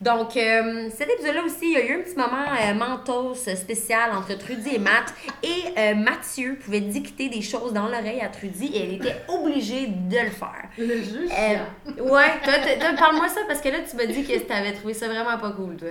Donc, 0.00 0.34
euh, 0.36 0.88
cet 0.96 1.10
épisode-là 1.10 1.42
aussi, 1.44 1.58
il 1.64 1.72
y 1.72 1.76
a 1.76 1.84
eu 1.84 2.00
un 2.00 2.02
petit 2.02 2.16
moment 2.16 2.44
euh, 2.58 2.72
mentos 2.74 3.34
spécial 3.34 4.12
entre 4.12 4.32
Trudy 4.38 4.76
et 4.76 4.78
Matt. 4.78 5.12
Et 5.42 5.64
euh, 5.78 5.94
Mathieu 5.94 6.56
pouvait 6.64 6.80
dicter 6.80 7.28
des 7.28 7.42
choses 7.42 7.74
dans 7.74 7.86
l'oreille 7.86 8.22
à 8.22 8.28
Trudy 8.28 8.66
et 8.74 8.82
elle 8.84 8.94
était 8.94 9.16
obligée 9.28 9.88
de 9.88 10.18
le 10.18 10.30
faire. 10.30 10.68
Le 10.78 11.02
jeu, 11.02 11.28
Euh, 11.30 12.02
ouais, 12.02 12.30
toi, 12.42 12.54
toi, 12.62 12.72
toi, 12.80 12.88
parle-moi 12.98 13.28
ça 13.28 13.40
parce 13.46 13.60
que 13.60 13.68
là, 13.68 13.78
tu 13.88 13.94
m'as 13.96 14.06
dit 14.06 14.24
que 14.24 14.38
tu 14.38 14.52
avais 14.52 14.72
trouvé 14.72 14.94
ça 14.94 15.06
vraiment 15.06 15.36
pas 15.36 15.50
cool, 15.50 15.76
toi. 15.76 15.88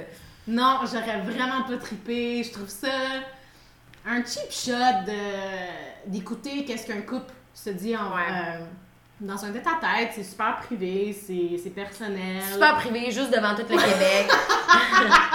Non, 0.48 0.80
j'aurais 0.91 1.19
vraiment 1.22 1.62
pas 1.67 1.78
trippé. 1.78 2.43
Je 2.43 2.52
trouve 2.52 2.67
ça 2.69 2.88
un 4.08 4.24
cheap 4.26 4.50
shot 4.52 5.12
d'écouter 6.08 6.65
qu'est-ce 6.65 6.88
qu'un 6.88 7.02
couple 7.02 7.32
se 7.54 7.69
dit 7.69 7.95
en, 7.95 8.15
Ouais. 8.15 8.60
Euh, 9.21 9.25
dans 9.27 9.43
un 9.45 9.51
tête-à-tête. 9.51 10.12
C'est 10.15 10.23
super 10.23 10.58
privé, 10.58 11.13
c'est 11.13 11.58
c'est 11.62 11.69
personnel. 11.69 12.41
Super 12.53 12.75
privé, 12.77 13.12
juste 13.12 13.32
devant 13.32 13.55
tout 13.55 13.62
le 13.69 13.77
Québec. 13.77 14.29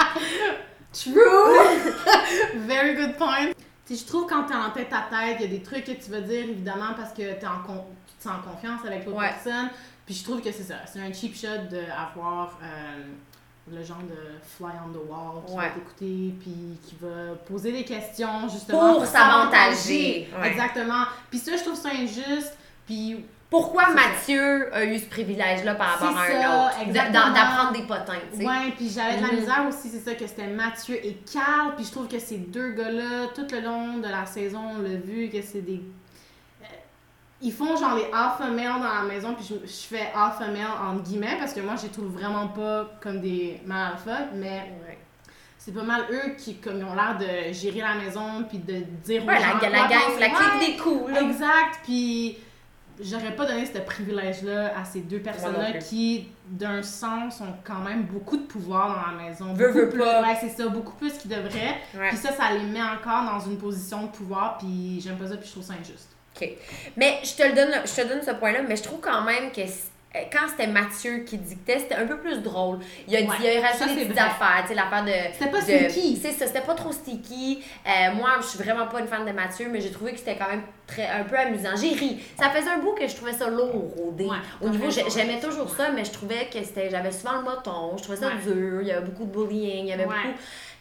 True! 0.92 1.12
Very 2.66 2.94
good 2.94 3.16
point. 3.16 3.48
Tu 3.86 3.94
sais, 3.96 4.02
je 4.02 4.06
trouve 4.06 4.26
quand 4.28 4.44
t'es 4.44 4.54
en 4.54 4.70
tête 4.70 4.92
à 4.92 5.06
tête, 5.10 5.36
il 5.40 5.42
y 5.42 5.44
a 5.44 5.48
des 5.48 5.62
trucs 5.62 5.84
que 5.84 5.92
tu 5.92 6.10
vas 6.10 6.20
dire 6.20 6.44
évidemment 6.44 6.94
parce 6.96 7.12
que 7.12 7.34
t'es 7.38 7.46
en 7.46 7.58
con- 7.66 7.84
tu 8.06 8.14
te 8.16 8.22
sens 8.22 8.32
en 8.38 8.50
confiance 8.50 8.80
avec 8.86 9.04
l'autre 9.04 9.18
Ouais. 9.18 9.28
personne. 9.28 9.68
Puis 10.06 10.14
je 10.14 10.24
trouve 10.24 10.40
que 10.40 10.52
c'est 10.52 10.62
ça. 10.62 10.76
C'est 10.90 11.00
un 11.00 11.12
cheap 11.12 11.36
shot 11.36 11.68
d'avoir 11.70 12.58
le 13.70 13.82
genre 13.82 13.98
de 14.02 14.38
fly 14.56 14.72
on 14.86 14.92
the 14.92 15.00
wall 15.08 15.42
qui 15.46 15.52
Ouais. 15.54 15.64
va 15.64 15.70
t'écouter 15.70 16.34
puis 16.40 16.78
qui 16.86 16.96
va 17.00 17.34
poser 17.48 17.72
des 17.72 17.84
questions 17.84 18.48
justement 18.48 18.94
Pour 18.94 19.06
s'avantager. 19.06 20.28
Ouais. 20.38 20.48
Exactement. 20.48 21.04
Puis 21.30 21.38
ça, 21.38 21.56
je 21.56 21.62
trouve 21.62 21.74
ça 21.76 21.88
injuste. 21.90 22.56
Puis 22.86 23.24
Pourquoi 23.54 23.90
Mathieu 23.90 24.74
a 24.74 24.84
eu 24.84 24.98
ce 24.98 25.04
privilège-là 25.06 25.76
par 25.76 25.90
rapport 25.98 26.18
à 26.18 26.22
un 26.24 26.66
autre? 26.66 26.92
D'apprendre 26.92 27.72
des 27.72 27.82
potins, 27.82 28.14
tu 28.32 28.38
sais. 28.40 28.44
Ouais, 28.44 28.72
puis 28.76 28.88
j'avais 28.92 29.18
de 29.18 29.22
la 29.22 29.28
Mhm. 29.32 29.38
misère 29.38 29.64
aussi, 29.68 29.88
c'est 29.90 30.00
ça, 30.00 30.14
que 30.16 30.26
c'était 30.26 30.48
Mathieu 30.48 30.96
et 30.96 31.18
Carl. 31.32 31.74
Puis 31.76 31.84
je 31.84 31.92
trouve 31.92 32.08
que 32.08 32.18
ces 32.18 32.38
deux 32.38 32.72
gars-là, 32.72 33.28
tout 33.32 33.46
le 33.52 33.60
long 33.60 33.98
de 33.98 34.08
la 34.08 34.26
saison, 34.26 34.60
on 34.76 34.82
l'a 34.82 34.96
vu, 34.96 35.28
que 35.28 35.40
c'est 35.40 35.60
des. 35.60 35.80
euh, 36.62 36.66
Ils 37.42 37.52
font 37.52 37.76
genre 37.76 37.94
les 37.94 38.06
alpha 38.12 38.48
males 38.50 38.80
dans 38.80 38.92
la 38.92 39.02
maison, 39.02 39.34
puis 39.34 39.44
je, 39.48 39.54
je 39.64 39.86
fais 39.86 40.08
alpha 40.14 40.48
male 40.48 40.66
entre 40.90 41.02
guillemets, 41.04 41.36
parce 41.38 41.52
que 41.52 41.60
moi, 41.60 41.74
je 41.76 41.82
les 41.84 41.90
trouve 41.90 42.06
vraiment 42.08 42.48
pas 42.48 42.90
comme 43.00 43.20
des 43.20 43.60
mâles 43.66 43.92
alpha, 43.92 44.18
mais 44.34 44.72
Ouais. 44.84 44.98
c'est 45.58 45.72
pas 45.72 45.82
mal 45.84 46.06
eux 46.10 46.34
qui 46.36 46.56
comme, 46.56 46.78
ils 46.78 46.84
ont 46.84 46.94
l'air 46.96 47.16
de 47.20 47.52
gérer 47.52 47.82
la 47.82 47.94
maison, 47.94 48.44
puis 48.48 48.58
de 48.58 48.80
dire 49.04 49.22
aux 49.22 49.28
Ouais, 49.28 49.36
gens 49.40 49.58
la, 49.62 49.68
la 49.68 49.78
quoi 49.78 49.88
gang, 49.88 50.18
la 50.18 50.28
clique 50.30 50.66
des 50.70 50.76
coups, 50.82 51.12
là. 51.12 51.22
Exact, 51.22 51.80
puis 51.84 52.38
j'aurais 53.00 53.34
pas 53.34 53.46
donné 53.46 53.66
ce 53.66 53.78
privilège-là 53.78 54.72
à 54.78 54.84
ces 54.84 55.00
deux 55.00 55.18
personnes-là 55.20 55.74
qui, 55.74 56.28
d'un 56.48 56.82
sens, 56.82 57.40
ont 57.40 57.54
quand 57.64 57.80
même 57.80 58.04
beaucoup 58.04 58.36
de 58.36 58.42
pouvoir 58.42 58.88
dans 58.88 59.16
la 59.16 59.22
maison. 59.28 59.52
Veux, 59.54 59.66
Beaucoup 59.68 59.78
veux 59.78 59.88
plus- 59.88 59.98
pas. 60.00 60.22
Ouais, 60.22 60.36
c'est 60.40 60.48
ça, 60.50 60.68
beaucoup 60.68 60.94
plus 60.96 61.12
qu'ils 61.14 61.30
devraient. 61.30 61.76
Ouais. 61.96 62.08
Puis 62.08 62.16
ça, 62.18 62.32
ça 62.32 62.52
les 62.52 62.64
met 62.66 62.82
encore 62.82 63.24
dans 63.24 63.40
une 63.40 63.58
position 63.58 64.02
de 64.04 64.08
pouvoir, 64.08 64.58
puis 64.58 65.00
j'aime 65.00 65.16
pas 65.16 65.26
ça, 65.28 65.36
puis 65.36 65.46
je 65.46 65.52
trouve 65.52 65.64
ça 65.64 65.74
injuste. 65.74 66.08
OK. 66.36 66.48
Mais 66.96 67.20
je 67.22 67.34
te 67.34 67.42
le 67.46 67.54
donne, 67.54 67.72
je 67.84 68.02
te 68.02 68.08
donne 68.08 68.22
ce 68.22 68.32
point-là, 68.32 68.60
mais 68.66 68.76
je 68.76 68.82
trouve 68.82 69.00
quand 69.00 69.22
même 69.22 69.52
que 69.52 69.60
quand 70.32 70.46
c'était 70.48 70.66
Mathieu 70.68 71.18
qui 71.26 71.38
dictait, 71.38 71.78
c'était 71.80 71.96
un 71.96 72.06
peu 72.06 72.18
plus 72.18 72.38
drôle. 72.42 72.78
Il 73.08 73.16
a, 73.16 73.20
Ouais, 73.20 73.26
il 73.40 73.58
a 73.58 73.66
rajouté 73.66 73.94
des 73.96 74.04
petites 74.06 74.18
affaires, 74.20 74.62
tu 74.62 74.68
sais, 74.68 74.74
l'affaire 74.74 75.04
de. 75.04 75.10
C'était 75.32 75.50
pas 75.50 75.60
de- 75.60 75.64
sneaky. 75.90 76.16
C'est 76.22 76.32
ça, 76.32 76.46
c'était 76.46 76.60
pas 76.60 76.74
trop 76.74 76.92
sticky. 76.92 77.62
Euh, 77.86 78.14
moi, 78.14 78.30
je 78.40 78.46
suis 78.46 78.58
vraiment 78.58 78.86
pas 78.86 79.00
une 79.00 79.08
fan 79.08 79.24
de 79.26 79.32
Mathieu, 79.32 79.68
mais 79.70 79.80
j'ai 79.80 79.90
trouvé 79.90 80.12
que 80.12 80.18
c'était 80.18 80.36
quand 80.36 80.48
même 80.48 80.62
très, 80.86 81.08
un 81.08 81.24
peu 81.24 81.36
amusant. 81.36 81.70
J'ai 81.80 81.94
ri. 81.94 82.20
Ça 82.40 82.50
faisait 82.50 82.70
un 82.70 82.78
bout 82.78 82.92
que 82.92 83.06
je 83.08 83.14
trouvais 83.16 83.32
ça 83.32 83.48
lourd 83.48 83.74
au 84.06 84.12
dé. 84.12 84.24
Ouais, 84.26 84.36
au 84.60 84.68
niveau, 84.68 84.86
j'aimais 84.90 85.40
toujours 85.40 85.68
ça, 85.74 85.90
mais 85.90 86.04
je 86.04 86.12
trouvais 86.12 86.46
que 86.52 86.62
c'était, 86.62 86.90
j'avais 86.90 87.10
souvent 87.10 87.34
le 87.38 87.42
moton, 87.42 87.96
je 87.96 88.02
trouvais 88.02 88.18
ça 88.18 88.28
Ouais. 88.28 88.34
dur, 88.54 88.82
il 88.82 88.88
y 88.88 88.92
avait 88.92 89.04
beaucoup 89.06 89.24
de 89.24 89.30
bullying, 89.32 89.84
il 89.84 89.88
y 89.88 89.92
avait 89.92 90.04
beaucoup. 90.04 90.16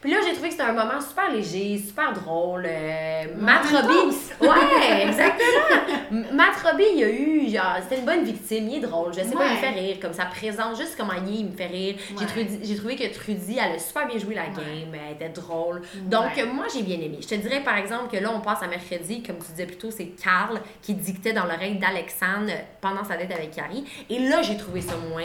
Puis 0.04 0.12
là, 0.12 0.18
j'ai 0.22 0.32
trouvé 0.34 0.48
que 0.48 0.54
c'était 0.54 0.66
un 0.68 0.74
moment 0.74 1.00
super 1.00 1.32
léger, 1.32 1.78
super 1.78 2.12
drôle. 2.12 2.66
Euh, 2.68 3.24
Matt 3.38 3.64
Robbie. 3.72 4.14
Ouais, 4.38 5.06
exactement. 5.06 6.26
Matt 6.30 6.56
Robbie, 6.62 6.84
il 6.96 7.04
a 7.04 7.08
eu, 7.08 7.48
genre, 7.50 7.76
c'était 7.82 8.00
une 8.00 8.04
bonne 8.04 8.22
victime, 8.22 8.68
il 8.68 8.76
est 8.76 8.80
drôle. 8.86 9.14
Je 9.14 9.20
sais 9.20 9.34
pas, 9.34 9.46
il 9.46 9.52
me 9.52 9.56
fait 9.56 9.70
rire. 9.70 9.96
Comme 10.02 10.12
ça 10.12 10.26
présente, 10.26 10.76
juste 10.76 10.94
comment 10.98 11.14
il 11.26 11.32
est, 11.34 11.38
il 11.38 11.46
me 11.46 11.56
fait 11.56 11.66
rire. 11.68 11.94
J'ai 12.10 12.14
Ouais. 12.20 12.26
trouvé, 12.26 12.48
j'ai 12.62 12.76
trouvé 12.76 12.96
que 12.96 13.14
Trudy, 13.14 13.56
elle 13.58 13.76
a 13.76 13.78
super 13.78 14.06
bien 14.06 14.18
joué 14.18 14.34
la 14.34 14.44
game, 14.48 14.92
elle 14.92 15.14
était 15.14 15.30
drôle. 15.30 15.80
Donc, 16.02 16.32
moi, 16.52 16.66
j'ai 16.74 16.82
bien 16.82 16.96
aimé. 16.96 17.18
Je 17.22 17.28
te 17.28 17.34
dirais, 17.36 17.62
par 17.64 17.78
exemple, 17.78 18.14
que 18.14 18.22
là, 18.22 18.30
on 18.30 18.40
passe 18.40 18.62
à 18.62 18.66
mercredi, 18.66 19.22
comme 19.22 19.38
tu 19.38 19.52
disais 19.52 19.64
plus 19.64 19.78
tôt, 19.78 19.90
c'est 19.90 20.08
Carl 20.22 20.60
qui 20.82 20.92
dictait 20.92 21.32
dans 21.32 21.44
l'oreille 21.44 21.76
d'Alexandre 21.78 22.52
pendant 22.82 23.04
sa 23.04 23.16
date 23.16 23.32
avec 23.32 23.52
Carrie. 23.52 23.84
Et 24.10 24.18
là, 24.18 24.42
j'ai 24.42 24.58
trouvé 24.58 24.82
ça 24.82 24.96
moins, 25.08 25.22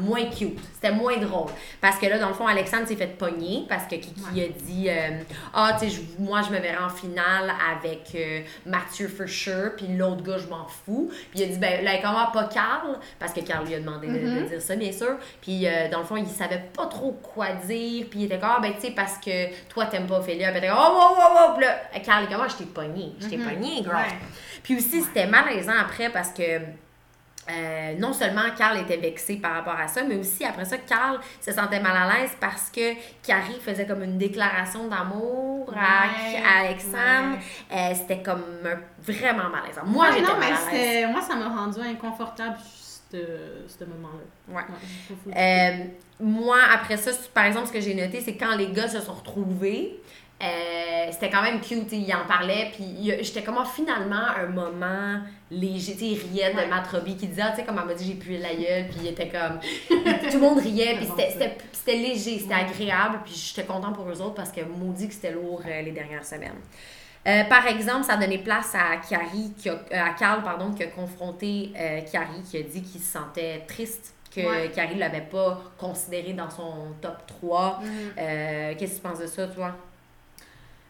moins 0.00 0.24
cute. 0.36 0.58
C'était 0.74 0.92
moins 0.92 1.16
drôle. 1.18 1.50
Parce 1.80 1.96
que 1.98 2.06
là, 2.06 2.18
dans 2.18 2.28
le 2.28 2.34
fond, 2.34 2.48
Alexandre 2.48 2.88
s'est 2.88 2.96
fait 2.96 3.16
pogner 3.16 3.64
parce 3.68 3.84
que 3.84 3.94
Ouais. 4.34 4.44
a 4.44 4.48
dit 4.48 4.88
euh, 4.88 5.20
Ah, 5.54 5.76
tu 5.80 5.90
sais, 5.90 6.02
moi, 6.18 6.40
je 6.42 6.50
me 6.54 6.58
verrai 6.60 6.82
en 6.82 6.88
finale 6.88 7.52
avec 7.76 8.02
euh, 8.14 8.40
Mathieu 8.64 9.08
for 9.08 9.28
sure, 9.28 9.72
puis 9.76 9.86
l'autre 9.88 10.22
gars, 10.22 10.38
je 10.38 10.46
m'en 10.48 10.66
fous. 10.66 11.10
Puis 11.30 11.40
il 11.40 11.42
a 11.44 11.46
dit 11.46 11.58
Ben, 11.58 11.84
là, 11.84 11.92
comment 12.02 12.26
pas 12.32 12.44
Carl? 12.52 12.98
Parce 13.18 13.32
que 13.32 13.40
Carl 13.40 13.66
lui 13.66 13.74
a 13.74 13.80
demandé 13.80 14.06
de- 14.08 14.12
de, 14.12 14.18
Mm-hmm. 14.18 14.48
dire 14.48 14.62
ça, 14.62 14.76
bien 14.76 14.92
sûr. 14.92 15.16
Puis 15.40 15.66
euh, 15.66 15.88
dans 15.90 15.98
le 16.00 16.04
fond, 16.04 16.16
il 16.16 16.26
savait 16.26 16.64
pas 16.76 16.86
trop 16.86 17.12
quoi 17.12 17.48
dire. 17.66 18.06
Puis 18.10 18.20
il 18.20 18.24
était 18.24 18.38
comme 18.38 18.50
Ah, 18.56 18.60
ben, 18.60 18.72
tu 18.74 18.80
sais, 18.82 18.90
parce 18.92 19.18
que 19.18 19.52
toi, 19.68 19.86
t'aimes 19.86 20.06
pas 20.06 20.18
Ophélia. 20.18 20.48
Puis 20.50 20.60
il 20.60 20.64
était 20.64 20.68
comme 20.68 20.78
Oh, 20.80 20.98
oh, 20.98 21.14
oh, 21.18 21.36
oh. 21.48 21.52
Puis 21.56 21.64
là, 21.66 21.76
Carl, 22.04 22.24
il 22.24 22.30
est 22.32 22.34
comme 22.34 22.44
Ah, 22.44 22.48
je 22.50 22.56
t'ai 22.56 22.64
pogné. 22.64 23.12
Je 23.20 23.26
t'ai 23.28 23.38
pogné, 23.38 23.82
girl. 23.82 23.88
Mm-hmm. 23.88 23.96
Ouais. 23.96 24.18
Puis 24.62 24.76
aussi, 24.76 25.02
c'était 25.02 25.26
malaisant 25.26 25.74
après 25.80 26.10
parce 26.10 26.30
que 26.30 26.42
euh, 27.50 27.94
non 27.98 28.12
seulement 28.12 28.42
Carl 28.56 28.78
était 28.78 28.96
vexé 28.96 29.36
par 29.36 29.54
rapport 29.54 29.78
à 29.78 29.86
ça, 29.88 30.02
mais 30.02 30.16
aussi 30.16 30.44
après 30.44 30.64
ça, 30.64 30.78
Carl 30.78 31.20
se 31.40 31.52
sentait 31.52 31.80
mal 31.80 31.96
à 31.96 32.18
l'aise 32.18 32.32
parce 32.40 32.70
que 32.70 32.94
Carrie 33.24 33.60
faisait 33.60 33.86
comme 33.86 34.02
une 34.02 34.18
déclaration 34.18 34.88
d'amour 34.88 35.72
à, 35.72 36.06
Ouais, 36.06 36.42
à 36.44 36.66
Alexandre. 36.66 37.38
Euh, 37.72 37.94
c'était 37.94 38.22
comme 38.22 38.42
vraiment 39.00 39.48
malaisant. 39.48 39.84
Moi, 39.84 40.06
Ouais, 40.06 40.12
j'étais 40.14 40.32
non, 40.32 40.38
mal 40.38 40.52
mais 40.72 41.04
à 41.04 41.08
moi, 41.08 41.20
ça 41.22 41.36
m'a 41.36 41.48
rendu 41.48 41.80
inconfortable, 41.80 42.56
ce 43.10 43.16
ce 43.68 43.84
moment-là. 43.84 44.64
Euh, 45.36 45.84
moi, 46.20 46.58
après 46.72 46.96
ça, 46.96 47.10
par 47.32 47.44
exemple, 47.44 47.68
ce 47.68 47.72
que 47.72 47.80
j'ai 47.80 47.94
noté, 47.94 48.20
c'est 48.20 48.36
quand 48.36 48.56
les 48.56 48.68
gars 48.72 48.88
se 48.88 49.00
sont 49.00 49.12
retrouvés, 49.14 50.00
euh, 50.42 51.06
c'était 51.12 51.30
quand 51.30 51.42
même 51.42 51.60
cute, 51.60 51.90
ils 51.92 52.12
en 52.14 52.26
parlaient, 52.26 52.70
puis 52.74 52.84
il 52.84 53.24
j'étais 53.24 53.42
comme, 53.42 53.56
ah, 53.58 53.64
finalement, 53.64 54.26
un 54.36 54.46
moment 54.48 55.20
léger, 55.50 55.92
tu 55.94 55.98
sais, 56.00 56.04
il 56.08 56.18
riait 56.18 56.52
de 56.52 56.58
Ouais. 56.58 56.66
Matt 56.66 56.86
Robbie 56.88 57.16
qui 57.16 57.26
disait, 57.28 57.42
ah, 57.42 57.50
tu 57.50 57.56
sais, 57.56 57.64
comme 57.64 57.78
elle 57.80 57.86
m'a 57.86 57.94
dit, 57.94 58.04
j'ai 58.06 58.14
pu 58.14 58.36
la 58.36 58.54
gueule, 58.54 58.88
puis 58.88 58.98
il 59.02 59.06
était 59.08 59.28
comme, 59.28 59.58
tout 59.88 60.36
le 60.36 60.40
monde 60.40 60.58
riait, 60.58 60.96
puis 60.96 61.06
c'était- 61.16 61.96
léger, 61.96 62.38
c'était 62.40 62.52
agréable, 62.54 63.20
puis 63.24 63.32
j'étais 63.34 63.66
contente 63.66 63.94
pour 63.94 64.08
eux 64.10 64.20
autres 64.20 64.34
parce 64.34 64.50
que 64.52 64.60
maudit 64.62 65.08
que 65.08 65.14
c'était 65.14 65.30
lourd 65.32 65.62
euh, 65.66 65.80
les 65.82 65.92
dernières 65.92 66.24
semaines. 66.24 66.58
Euh, 67.26 67.44
par 67.44 67.66
exemple, 67.66 68.04
ça 68.04 68.14
a 68.14 68.16
donné 68.18 68.38
place 68.38 68.74
à 68.74 68.96
Carrie, 69.08 69.52
qui 69.56 69.68
a- 69.70 69.80
à 69.90 70.10
Carl, 70.10 70.42
pardon, 70.42 70.72
qui 70.72 70.82
a 70.82 70.88
confronté 70.88 71.72
Carrie, 72.12 72.42
qui 72.48 72.58
a 72.58 72.62
dit 72.62 72.82
qu'il 72.82 73.00
se 73.00 73.12
sentait 73.12 73.64
triste 73.66 74.14
que 74.34 74.40
Ouais. 74.42 74.70
Carrie 74.74 74.96
ne 74.96 75.00
l'avait 75.00 75.22
pas 75.22 75.62
considéré 75.78 76.34
dans 76.34 76.50
son 76.50 76.88
top 77.00 77.16
3. 77.26 77.80
Mhm. 77.82 77.88
Euh, 78.18 78.74
Qu'est-ce 78.78 78.92
que 78.92 78.96
tu 78.96 79.02
penses 79.02 79.18
de 79.20 79.26
ça, 79.26 79.46
toi? 79.46 79.74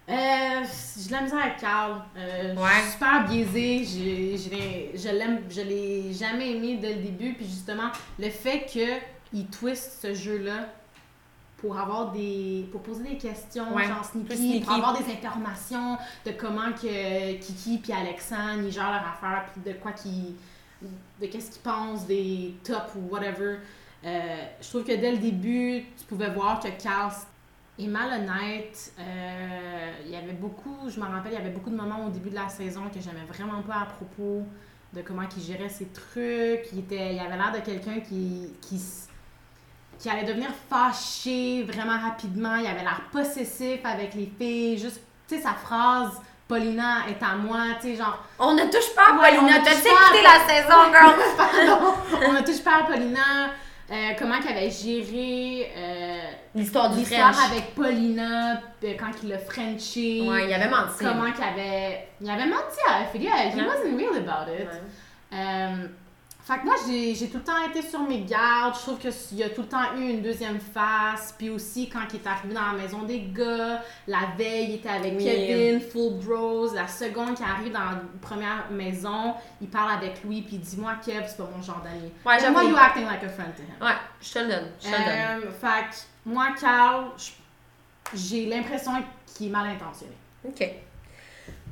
Euh, 0.08 0.64
j'ai 0.98 1.08
de 1.08 1.12
la 1.12 1.20
misère 1.22 1.40
avec 1.42 1.56
Carl. 1.56 2.00
Euh, 2.16 2.54
Je 2.54 2.60
Ouais. 2.60 2.80
suis 2.82 2.92
super 2.92 3.24
biaisée. 3.28 3.84
J'ai- 3.84 4.96
Je 4.96 5.08
l'aime, 5.10 5.40
je 5.50 5.60
l'ai 5.62 6.12
jamais 6.12 6.52
aimé 6.56 6.78
dès 6.80 6.94
le 6.94 7.02
début. 7.02 7.34
Puis 7.34 7.44
justement, 7.46 7.90
le 8.18 8.30
fait 8.30 8.66
qu'il 8.66 9.46
twist 9.48 9.98
ce 10.02 10.14
jeu-là 10.14 10.68
pour 11.58 11.76
avoir 11.78 12.12
des. 12.12 12.68
pour 12.70 12.82
poser 12.82 13.02
des 13.04 13.16
questions, 13.18 13.74
Ouais, 13.74 13.88
genre 13.88 14.04
sneaky, 14.04 14.60
pour 14.60 14.72
avoir 14.74 14.96
des 14.96 15.10
informations 15.12 15.96
de 16.24 16.30
comment 16.32 16.70
que 16.72 17.32
Kiki 17.40 17.78
puis 17.78 17.92
Alexandre 17.92 18.62
ils 18.64 18.70
gèrent 18.72 18.92
leur 18.92 19.06
affaire, 19.08 19.46
puis 19.52 19.72
de 19.72 19.76
quoi 19.78 19.90
qu'ils. 19.92 20.34
de 21.20 21.26
qu'est-ce 21.26 21.50
qu'ils 21.50 21.62
pensent 21.62 22.06
des 22.06 22.54
tops 22.62 22.94
ou 22.96 23.08
whatever. 23.12 23.56
Euh, 24.04 24.36
je 24.60 24.68
trouve 24.68 24.84
que 24.84 24.92
dès 24.94 25.10
le 25.10 25.18
début, 25.18 25.84
tu 25.98 26.04
pouvais 26.04 26.28
voir 26.30 26.60
que 26.60 26.68
Carl 26.80 27.10
est 27.78 27.86
malhonnête. 27.86 28.92
Euh, 28.98 29.92
il 30.04 30.10
y 30.10 30.16
avait 30.16 30.32
beaucoup, 30.32 30.88
je 30.88 30.98
me 30.98 31.04
rappelle, 31.06 31.32
il 31.32 31.38
y 31.38 31.40
avait 31.40 31.50
beaucoup 31.50 31.70
de 31.70 31.76
moments 31.76 32.06
au 32.06 32.10
début 32.10 32.30
de 32.30 32.34
la 32.34 32.48
saison 32.48 32.82
que 32.92 33.00
j'aimais 33.00 33.26
vraiment 33.28 33.62
pas 33.62 33.82
à 33.82 33.86
propos 33.86 34.44
de 34.92 35.02
comment 35.02 35.22
il 35.36 35.42
gérait 35.42 35.68
ses 35.68 35.86
trucs. 35.86 36.72
Il, 36.72 36.78
était, 36.80 37.14
il 37.14 37.18
avait 37.20 37.36
l'air 37.36 37.52
de 37.52 37.60
quelqu'un 37.60 38.00
qui, 38.00 38.52
qui, 38.62 38.80
qui 39.98 40.08
allait 40.10 40.24
devenir 40.24 40.50
fâché 40.70 41.64
vraiment 41.64 41.98
rapidement. 42.00 42.56
Il 42.56 42.66
avait 42.66 42.82
l'air 42.82 43.02
possessif 43.12 43.80
avec 43.84 44.14
les 44.14 44.32
filles. 44.38 44.78
Juste, 44.78 45.00
tu 45.28 45.36
sais, 45.36 45.42
sa 45.42 45.52
phrase 45.52 46.20
«Paulina 46.48 47.08
est 47.08 47.22
à 47.22 47.34
moi», 47.34 47.58
tu 47.80 47.88
sais, 47.88 47.96
genre... 47.96 48.24
On 48.38 48.54
ne 48.54 48.62
touche 48.70 48.94
pas 48.94 49.10
à 49.10 49.20
Ouais, 49.20 49.36
on 49.36 49.40
Paulina. 49.40 49.58
ne 49.58 49.64
touche 49.64 49.82
pas 49.82 49.90
à 49.90 50.14
écouté 50.14 50.22
la 50.22 50.54
saison, 50.54 50.78
girl? 50.92 52.30
On 52.30 52.34
a 52.36 52.42
touché 52.42 52.62
par 52.62 52.86
Paulina. 52.86 53.50
Euh, 53.88 53.94
comment 54.18 54.40
qu'elle 54.40 54.56
avait 54.56 54.70
géré 54.70 55.70
euh, 55.76 56.16
L'histoire 56.56 56.90
du 56.90 56.98
l'histoire 56.98 57.32
French. 57.34 57.50
avec 57.52 57.74
Paulina, 57.74 58.54
euh, 58.82 58.94
quand 58.98 59.12
il 59.22 59.28
l'a 59.28 59.38
Frenché. 59.38 60.22
Ouais, 60.28 60.46
il 60.48 60.52
avait 60.54 60.68
menti. 60.68 60.98
Comment 60.98 61.30
qu'il 61.30 61.44
avait. 61.44 62.08
Il 62.20 62.28
avait 62.28 62.46
menti 62.46 62.78
à. 62.88 63.02
He 63.14 63.20
Ouais. 63.22 63.64
wasn't 63.64 63.96
real 63.96 64.16
about 64.28 64.52
it. 64.52 64.66
Ouais. 64.68 65.38
Euh, 65.38 65.86
fait 66.46 66.58
que 66.60 66.64
moi, 66.64 66.74
j'ai 66.86 67.12
j'ai 67.16 67.28
tout 67.28 67.38
le 67.38 67.42
temps 67.42 67.60
été 67.68 67.82
sur 67.82 68.00
mes 68.02 68.20
gardes. 68.20 68.76
Je 68.76 68.80
trouve 68.82 68.98
qu'il 68.98 69.38
y 69.38 69.42
a 69.42 69.50
tout 69.50 69.62
le 69.62 69.68
temps 69.68 69.96
eu 69.96 70.10
une 70.10 70.22
deuxième 70.22 70.60
face. 70.60 71.34
Puis 71.36 71.50
aussi, 71.50 71.88
quand 71.88 72.00
il 72.12 72.20
est 72.20 72.26
arrivé 72.26 72.54
dans 72.54 72.66
la 72.66 72.72
maison 72.74 73.02
des 73.02 73.20
gars, 73.34 73.82
la 74.06 74.20
veille, 74.38 74.66
il 74.68 74.74
était 74.76 74.88
avec 74.88 75.14
Oui. 75.16 75.24
Kevin, 75.24 75.80
full 75.80 76.20
bros. 76.24 76.72
La 76.72 76.86
seconde 76.86 77.34
qui 77.34 77.42
arrive 77.42 77.72
dans 77.72 77.80
la 77.80 78.00
première 78.22 78.70
maison, 78.70 79.34
il 79.60 79.66
parle 79.68 79.90
avec 79.90 80.22
lui. 80.22 80.42
Puis 80.42 80.54
il 80.56 80.60
dit 80.60 80.76
Moi, 80.76 80.92
Kev, 81.04 81.24
c'est 81.26 81.36
pas 81.36 81.50
mon 81.52 81.60
genre 81.60 81.82
d'ami. 81.82 82.02
Ouais, 82.04 82.10
Moi, 82.24 82.38
j'avoue. 82.38 82.68
you 82.68 82.76
acting 82.76 83.06
like 83.06 83.24
a 83.24 83.28
friend 83.28 83.52
to 83.56 83.62
him. 83.62 83.74
Ouais, 83.84 83.96
je 84.22 84.32
te 84.32 84.38
le 84.38 84.46
donne. 84.46 84.68
Je 84.80 84.86
te 84.86 84.92
le 84.92 84.98
donne. 84.98 85.48
Euh, 85.48 85.50
fait 85.50 85.90
que 85.90 85.96
moi, 86.30 86.46
Carl, 86.60 87.06
j'ai 88.14 88.46
l'impression 88.46 88.92
qu'il 89.26 89.48
est 89.48 89.50
mal 89.50 89.66
intentionné. 89.66 90.14
OK. 90.44 90.70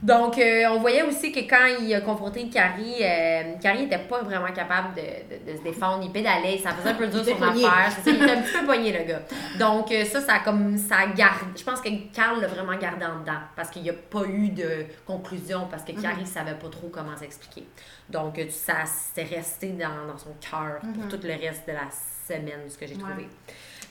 Donc, 0.04 0.36
euh, 0.36 0.64
on 0.70 0.80
voyait 0.80 1.02
aussi 1.02 1.32
que 1.32 1.40
quand 1.40 1.64
il 1.80 1.94
a 1.94 2.02
confronté 2.02 2.46
Carrie, 2.50 2.96
euh, 3.00 3.54
Carrie 3.58 3.84
n'était 3.84 3.98
pas 4.00 4.20
vraiment 4.22 4.52
capable 4.52 4.94
de, 4.94 5.00
de- 5.00 5.50
de 5.52 5.56
se 5.56 5.62
défendre. 5.62 6.04
Il 6.04 6.12
pédalait, 6.12 6.58
ça 6.58 6.72
faisait 6.74 6.90
un 6.90 6.94
peu 6.94 7.06
dur 7.06 7.20
Il 7.24 7.30
était 7.30 7.40
son 7.40 7.46
pogné. 7.46 7.64
affaire. 7.64 7.90
C'est 8.04 8.10
ça, 8.10 8.16
il 8.16 8.22
était 8.22 8.32
un 8.32 8.42
petit 8.42 8.52
peu 8.60 8.66
pogné, 8.66 8.92
le 8.98 9.04
gars. 9.04 9.22
Donc, 9.58 9.90
euh, 9.90 10.04
ça, 10.04 10.20
ça 10.20 10.34
a 10.34 10.38
comme. 10.40 10.76
Ça 10.76 11.06
garde. 11.16 11.38
Je 11.56 11.64
pense 11.64 11.80
que 11.80 11.88
Carl 12.14 12.38
l'a 12.38 12.48
vraiment 12.48 12.76
gardé 12.76 13.06
en 13.06 13.20
dedans 13.20 13.40
parce 13.56 13.70
qu'il 13.70 13.80
n'y 13.82 13.88
a 13.88 13.94
pas 13.94 14.24
eu 14.26 14.50
de 14.50 14.84
conclusion 15.06 15.68
parce 15.70 15.84
que 15.84 15.92
Carrie 15.92 16.20
ne 16.20 16.26
savait 16.26 16.52
pas 16.52 16.68
trop 16.68 16.88
comment 16.92 17.16
s'expliquer. 17.16 17.66
Donc, 18.10 18.38
ça 18.50 18.84
s'est 18.84 19.24
resté 19.24 19.68
dans, 19.68 20.06
dans 20.06 20.18
son 20.18 20.34
cœur 20.38 20.80
pour 20.82 21.08
tout 21.08 21.26
le 21.26 21.32
reste 21.32 21.66
de 21.66 21.72
la 21.72 21.88
semaine, 22.28 22.60
ce 22.68 22.76
que 22.76 22.86
j'ai 22.86 22.96
trouvé. 22.98 23.26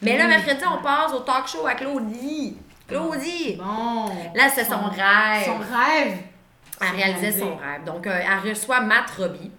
Mais 0.04 0.16
là, 0.18 0.26
Oui. 0.26 0.30
mercredi, 0.30 0.64
on 0.72 0.84
passe 0.84 1.12
au 1.14 1.22
talk 1.22 1.48
show 1.48 1.66
à 1.66 1.74
Claudie. 1.74 2.58
Claudie! 2.88 3.56
Bon. 3.58 4.06
Là, 4.36 4.50
c'est 4.54 4.66
son 4.66 4.84
rêve. 4.90 5.46
Son 5.46 5.58
rêve. 5.58 6.18
Elle 6.82 6.96
réalisait 6.96 7.40
son 7.40 7.56
rêve. 7.56 7.84
Donc, 7.86 8.08
euh, 8.08 8.20
elle 8.22 8.50
reçoit 8.50 8.82
Matt 8.82 9.10
Robbie. 9.18 9.52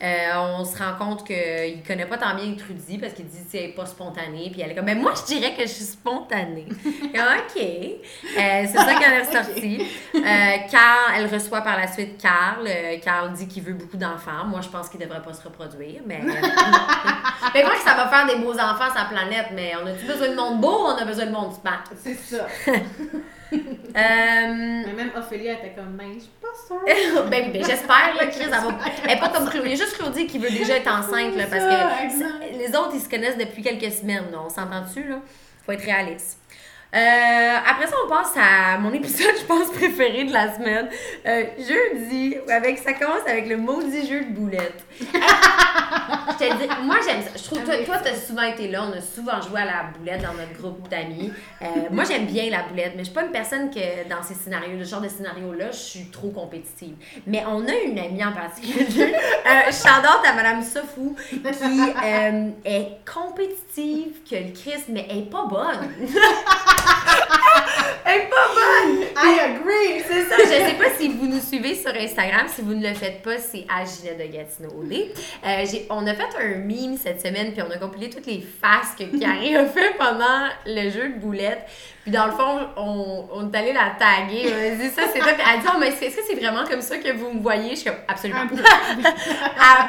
Euh, 0.00 0.58
on 0.58 0.64
se 0.64 0.78
rend 0.78 0.94
compte 0.96 1.26
qu'il 1.26 1.82
connaît 1.84 2.06
pas 2.06 2.18
tant 2.18 2.34
bien 2.36 2.54
Trudy 2.54 2.98
parce 2.98 3.14
qu'il 3.14 3.26
dit 3.26 3.38
que 3.38 3.50
c'est 3.50 3.68
pas 3.68 3.84
spontané. 3.84 4.48
Puis 4.52 4.60
elle 4.60 4.70
est 4.70 4.74
comme, 4.74 4.84
mais 4.84 4.94
moi, 4.94 5.12
je 5.16 5.34
dirais 5.34 5.54
que 5.56 5.62
je 5.62 5.72
suis 5.72 5.84
spontanée. 5.84 6.66
Ok. 7.18 7.60
Euh, 7.60 8.64
c'est 8.66 8.76
ça 8.76 8.94
qu'elle 8.94 9.12
est 9.12 9.22
ressortie. 9.22 9.86
Euh, 10.14 10.20
Carl, 10.70 11.14
elle 11.16 11.26
reçoit 11.26 11.62
par 11.62 11.76
la 11.76 11.88
suite 11.88 12.20
Carl. 12.20 12.66
Euh, 12.66 12.96
Carl 13.02 13.32
dit 13.32 13.48
qu'il 13.48 13.62
veut 13.62 13.72
beaucoup 13.72 13.96
d'enfants. 13.96 14.44
Moi, 14.46 14.60
je 14.60 14.68
pense 14.68 14.88
qu'il 14.88 15.00
devrait 15.00 15.22
pas 15.22 15.32
se 15.32 15.42
reproduire. 15.42 16.00
Mais, 16.06 16.20
mais 17.54 17.62
quoi 17.62 17.74
que 17.74 17.80
ça 17.80 17.94
va 17.94 18.08
faire 18.08 18.26
des 18.26 18.36
beaux 18.36 18.54
enfants 18.54 18.90
sur 18.90 19.02
la 19.02 19.06
planète. 19.10 19.48
Mais 19.54 19.72
on 19.82 19.86
a-tu 19.86 20.04
besoin 20.06 20.28
de 20.28 20.34
monde 20.34 20.60
beau 20.60 20.86
on 20.86 20.96
a 20.96 21.04
besoin 21.04 21.26
de 21.26 21.32
monde 21.32 21.52
smart? 21.54 21.84
C'est 22.02 22.14
ça. 22.14 22.46
Euh, 23.96 24.82
Mais 24.86 24.92
même 24.92 25.10
Ophélia 25.16 25.54
était 25.54 25.72
comme, 25.74 25.96
ben, 25.96 26.12
je 26.14 26.20
suis 26.20 26.30
pas 26.40 26.48
sûre. 26.66 27.24
ben, 27.30 27.50
ben, 27.50 27.64
j'espère, 27.64 28.14
là, 28.16 28.26
Chris, 28.26 28.44
elle 28.44 28.50
va. 28.50 28.78
Elle 29.04 29.10
est 29.10 29.20
pas 29.20 29.30
comme 29.30 29.48
Claudie. 29.48 29.70
Il 29.70 29.76
y 29.76 29.80
a 29.80 29.84
juste 29.84 29.96
Claudie 29.98 30.26
qui 30.26 30.38
veut 30.38 30.50
déjà 30.50 30.76
être 30.76 30.88
enceinte, 30.88 31.34
là, 31.34 31.46
parce 31.50 31.64
que 31.64 32.58
les 32.58 32.68
autres, 32.76 32.92
ils 32.94 33.00
se 33.00 33.08
connaissent 33.08 33.38
depuis 33.38 33.62
quelques 33.62 33.92
semaines, 33.92 34.30
là. 34.30 34.38
On 34.44 34.50
s'entend-tu, 34.50 35.08
là? 35.08 35.20
Faut 35.64 35.72
être 35.72 35.82
réaliste. 35.84 36.38
Euh, 36.94 37.56
après 37.66 37.86
ça, 37.86 37.96
on 38.04 38.08
passe 38.08 38.34
à 38.36 38.78
mon 38.78 38.92
épisode, 38.92 39.34
je 39.40 39.44
pense, 39.44 39.70
préféré 39.70 40.24
de 40.24 40.32
la 40.32 40.54
semaine. 40.54 40.88
Euh, 41.26 41.44
jeudi, 41.58 42.36
avec, 42.48 42.78
ça 42.78 42.94
commence 42.94 43.26
avec 43.26 43.48
le 43.48 43.56
maudit 43.56 44.06
jeu 44.06 44.24
de 44.24 44.30
boulettes. 44.30 44.84
je 46.30 46.36
te 46.38 46.58
dis, 46.58 46.68
moi 46.82 46.96
j'aime 47.04 47.22
ça. 47.22 47.30
Je 47.36 47.44
trouve, 47.44 47.64
toi, 47.64 47.74
toi, 47.84 47.98
t'as 48.02 48.14
souvent 48.14 48.42
été 48.42 48.68
là, 48.68 48.84
on 48.84 48.96
a 48.96 49.00
souvent 49.00 49.40
joué 49.40 49.60
à 49.60 49.64
la 49.64 49.84
boulette 49.96 50.22
dans 50.22 50.34
notre 50.34 50.52
groupe 50.60 50.88
d'amis. 50.88 51.32
Euh, 51.62 51.66
moi, 51.90 52.04
j'aime 52.04 52.26
bien 52.26 52.50
la 52.50 52.62
boulette, 52.62 52.92
mais 52.96 53.00
je 53.00 53.04
suis 53.04 53.14
pas 53.14 53.24
une 53.24 53.32
personne 53.32 53.70
que 53.70 54.08
dans 54.08 54.22
ces 54.22 54.34
scénarios, 54.34 54.76
le 54.76 54.84
genre 54.84 55.00
de 55.00 55.08
scénario-là, 55.08 55.70
je 55.70 55.76
suis 55.76 56.10
trop 56.10 56.30
compétitive. 56.30 56.96
Mais 57.26 57.44
on 57.46 57.66
a 57.66 57.74
une 57.74 57.98
amie 57.98 58.24
en 58.24 58.32
particulier, 58.32 59.14
euh, 59.46 59.70
à 60.24 60.32
Madame 60.34 60.62
Sofou, 60.62 61.16
qui 61.28 61.40
euh, 61.44 62.50
est 62.64 62.98
compétitive 63.04 64.22
que 64.28 64.36
le 64.36 64.52
Christ, 64.52 64.86
mais 64.88 65.06
elle 65.10 65.18
est 65.18 65.30
pas 65.30 65.46
bonne. 65.46 65.88
Elle 68.10 68.22
est 68.22 68.30
pas 68.30 68.36
bonne! 68.54 69.02
I 69.16 69.40
agree! 69.40 70.02
C'est 70.06 70.24
ça, 70.24 70.36
je 70.38 70.48
sais 70.48 70.78
pas 70.78 70.90
si 70.98 71.08
vous 71.08 71.26
nous 71.26 71.40
suivez 71.40 71.74
sur 71.74 71.92
Instagram, 71.94 72.46
si 72.48 72.62
vous 72.62 72.74
ne 72.74 72.88
le 72.88 72.94
faites 72.94 73.22
pas, 73.22 73.36
c'est 73.38 73.66
à 73.68 73.84
Ginette 73.84 74.18
de 74.18 74.32
Gatineau 74.32 74.82
Euh, 74.92 75.64
on 75.90 76.06
a 76.06 76.14
fait 76.14 76.28
un 76.40 76.58
meme 76.58 76.96
cette 76.96 77.20
semaine, 77.20 77.52
puis 77.52 77.62
on 77.62 77.70
a 77.70 77.78
compilé 77.78 78.10
toutes 78.10 78.26
les 78.26 78.40
faces 78.40 78.94
que 78.98 79.04
Carrie 79.18 79.56
a 79.56 79.66
fait 79.66 79.94
pendant 79.98 80.48
le 80.66 80.90
jeu 80.90 81.08
de 81.10 81.18
boulettes. 81.18 81.66
Puis 82.02 82.12
dans 82.12 82.26
le 82.26 82.32
fond, 82.32 82.60
on, 82.76 83.28
on 83.32 83.52
est 83.52 83.56
allé 83.56 83.72
la 83.72 83.92
taguer, 83.98 84.52
on 84.52 84.72
a 84.72 84.76
dit 84.76 84.88
ça, 84.88 85.02
c'est 85.12 85.20
ça. 85.20 85.32
Puis 85.34 85.44
elle 85.52 85.60
dit, 85.60 85.66
oh, 85.68 85.78
mais 85.78 85.88
est-ce 85.88 86.16
que 86.16 86.22
c'est 86.26 86.36
vraiment 86.36 86.64
comme 86.64 86.80
ça 86.80 86.98
que 86.98 87.12
vous 87.12 87.32
me 87.32 87.40
voyez? 87.40 87.70
Je 87.70 87.76
suis 87.76 87.90
comme, 87.90 88.00
absolument. 88.06 88.40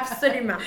Absolument. 0.02 0.58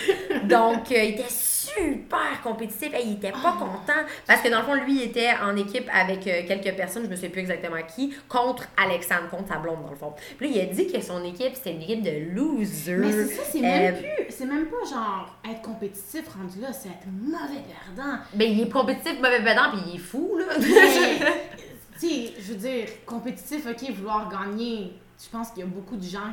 Donc, 0.43 0.91
euh, 0.91 1.03
il 1.03 1.09
était 1.11 1.29
super 1.75 2.41
compétitif. 2.43 2.93
Hey, 2.93 3.07
il 3.07 3.13
était 3.13 3.31
pas 3.31 3.55
content. 3.59 4.01
Parce 4.27 4.41
que 4.41 4.49
dans 4.49 4.59
le 4.59 4.65
fond, 4.65 4.73
lui, 4.75 4.95
il 4.97 5.03
était 5.03 5.31
en 5.41 5.55
équipe 5.55 5.87
avec 5.93 6.25
euh, 6.27 6.41
quelques 6.47 6.75
personnes, 6.75 7.03
je 7.05 7.09
me 7.09 7.15
sais 7.15 7.29
plus 7.29 7.41
exactement 7.41 7.77
qui, 7.95 8.13
contre 8.27 8.67
Alexandre, 8.77 9.29
contre 9.29 9.49
sa 9.49 9.57
blonde, 9.57 9.83
dans 9.83 9.89
le 9.91 9.95
fond. 9.95 10.13
Puis 10.37 10.49
là, 10.49 10.55
il 10.55 10.69
a 10.69 10.73
dit 10.73 10.91
que 10.91 11.01
son 11.01 11.23
équipe, 11.23 11.55
c'était 11.55 11.71
une 11.73 11.81
équipe 11.81 12.01
de 12.03 12.33
losers. 12.33 12.97
Mais 12.99 13.11
c'est 13.11 13.25
ça, 13.27 13.43
c'est 13.51 13.61
même 13.61 13.95
Euh, 13.95 13.97
plus. 13.97 14.25
C'est 14.29 14.45
même 14.45 14.65
pas 14.67 14.89
genre 14.89 15.35
être 15.49 15.61
compétitif 15.61 16.23
rendu 16.29 16.59
là, 16.61 16.73
c'est 16.73 16.89
être 16.89 17.07
mauvais 17.11 17.61
perdant. 17.95 18.17
Ben, 18.33 18.51
il 18.51 18.61
est 18.61 18.69
compétitif, 18.69 19.15
mauvais 19.21 19.43
pédant, 19.43 19.71
puis 19.71 19.81
il 19.89 19.95
est 19.95 19.99
fou, 19.99 20.37
là. 20.37 20.45
Mais, 20.59 20.65
tu 21.99 22.07
sais, 22.07 22.33
je 22.39 22.53
veux 22.53 22.59
dire, 22.59 22.85
compétitif, 23.05 23.65
ok, 23.67 23.91
vouloir 23.91 24.29
gagner. 24.29 24.93
Je 25.23 25.29
pense 25.29 25.49
qu'il 25.51 25.59
y 25.59 25.63
a 25.63 25.67
beaucoup 25.67 25.95
de 25.95 26.03
gens 26.03 26.31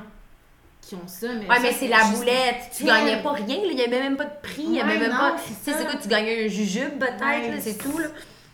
qui 0.90 0.94
ont 0.96 1.07
ça, 1.07 1.29
mais. 1.38 1.48
Ouais, 1.48 1.57
ça, 1.57 1.62
mais 1.62 1.72
c'est 1.72 1.88
la 1.88 2.05
boulette. 2.05 2.70
Tu 2.76 2.83
Ouais. 2.85 2.88
gagnais 2.90 3.22
pas 3.22 3.33
rien. 3.33 3.59
Il 3.64 3.79
y 3.79 3.83
avait 3.83 4.00
même 4.00 4.16
pas 4.16 4.24
de 4.24 4.40
prix. 4.42 4.64
Il 4.64 4.74
y 4.74 4.81
avait 4.81 4.94
Ouais, 4.94 4.98
même 4.98 5.11
non, 5.12 5.16
pas. 5.18 5.37
Tu 5.46 5.53
sais, 5.53 5.79
c'est 5.79 5.85
quoi? 5.85 5.94
Tu 6.00 6.09
gagnais 6.09 6.44
un 6.44 6.48
jujube, 6.48 6.98
peut-être, 6.98 7.20
Ouais, 7.20 7.61
c'est 7.61 7.79
tout, 7.79 7.96
là. 7.98 8.09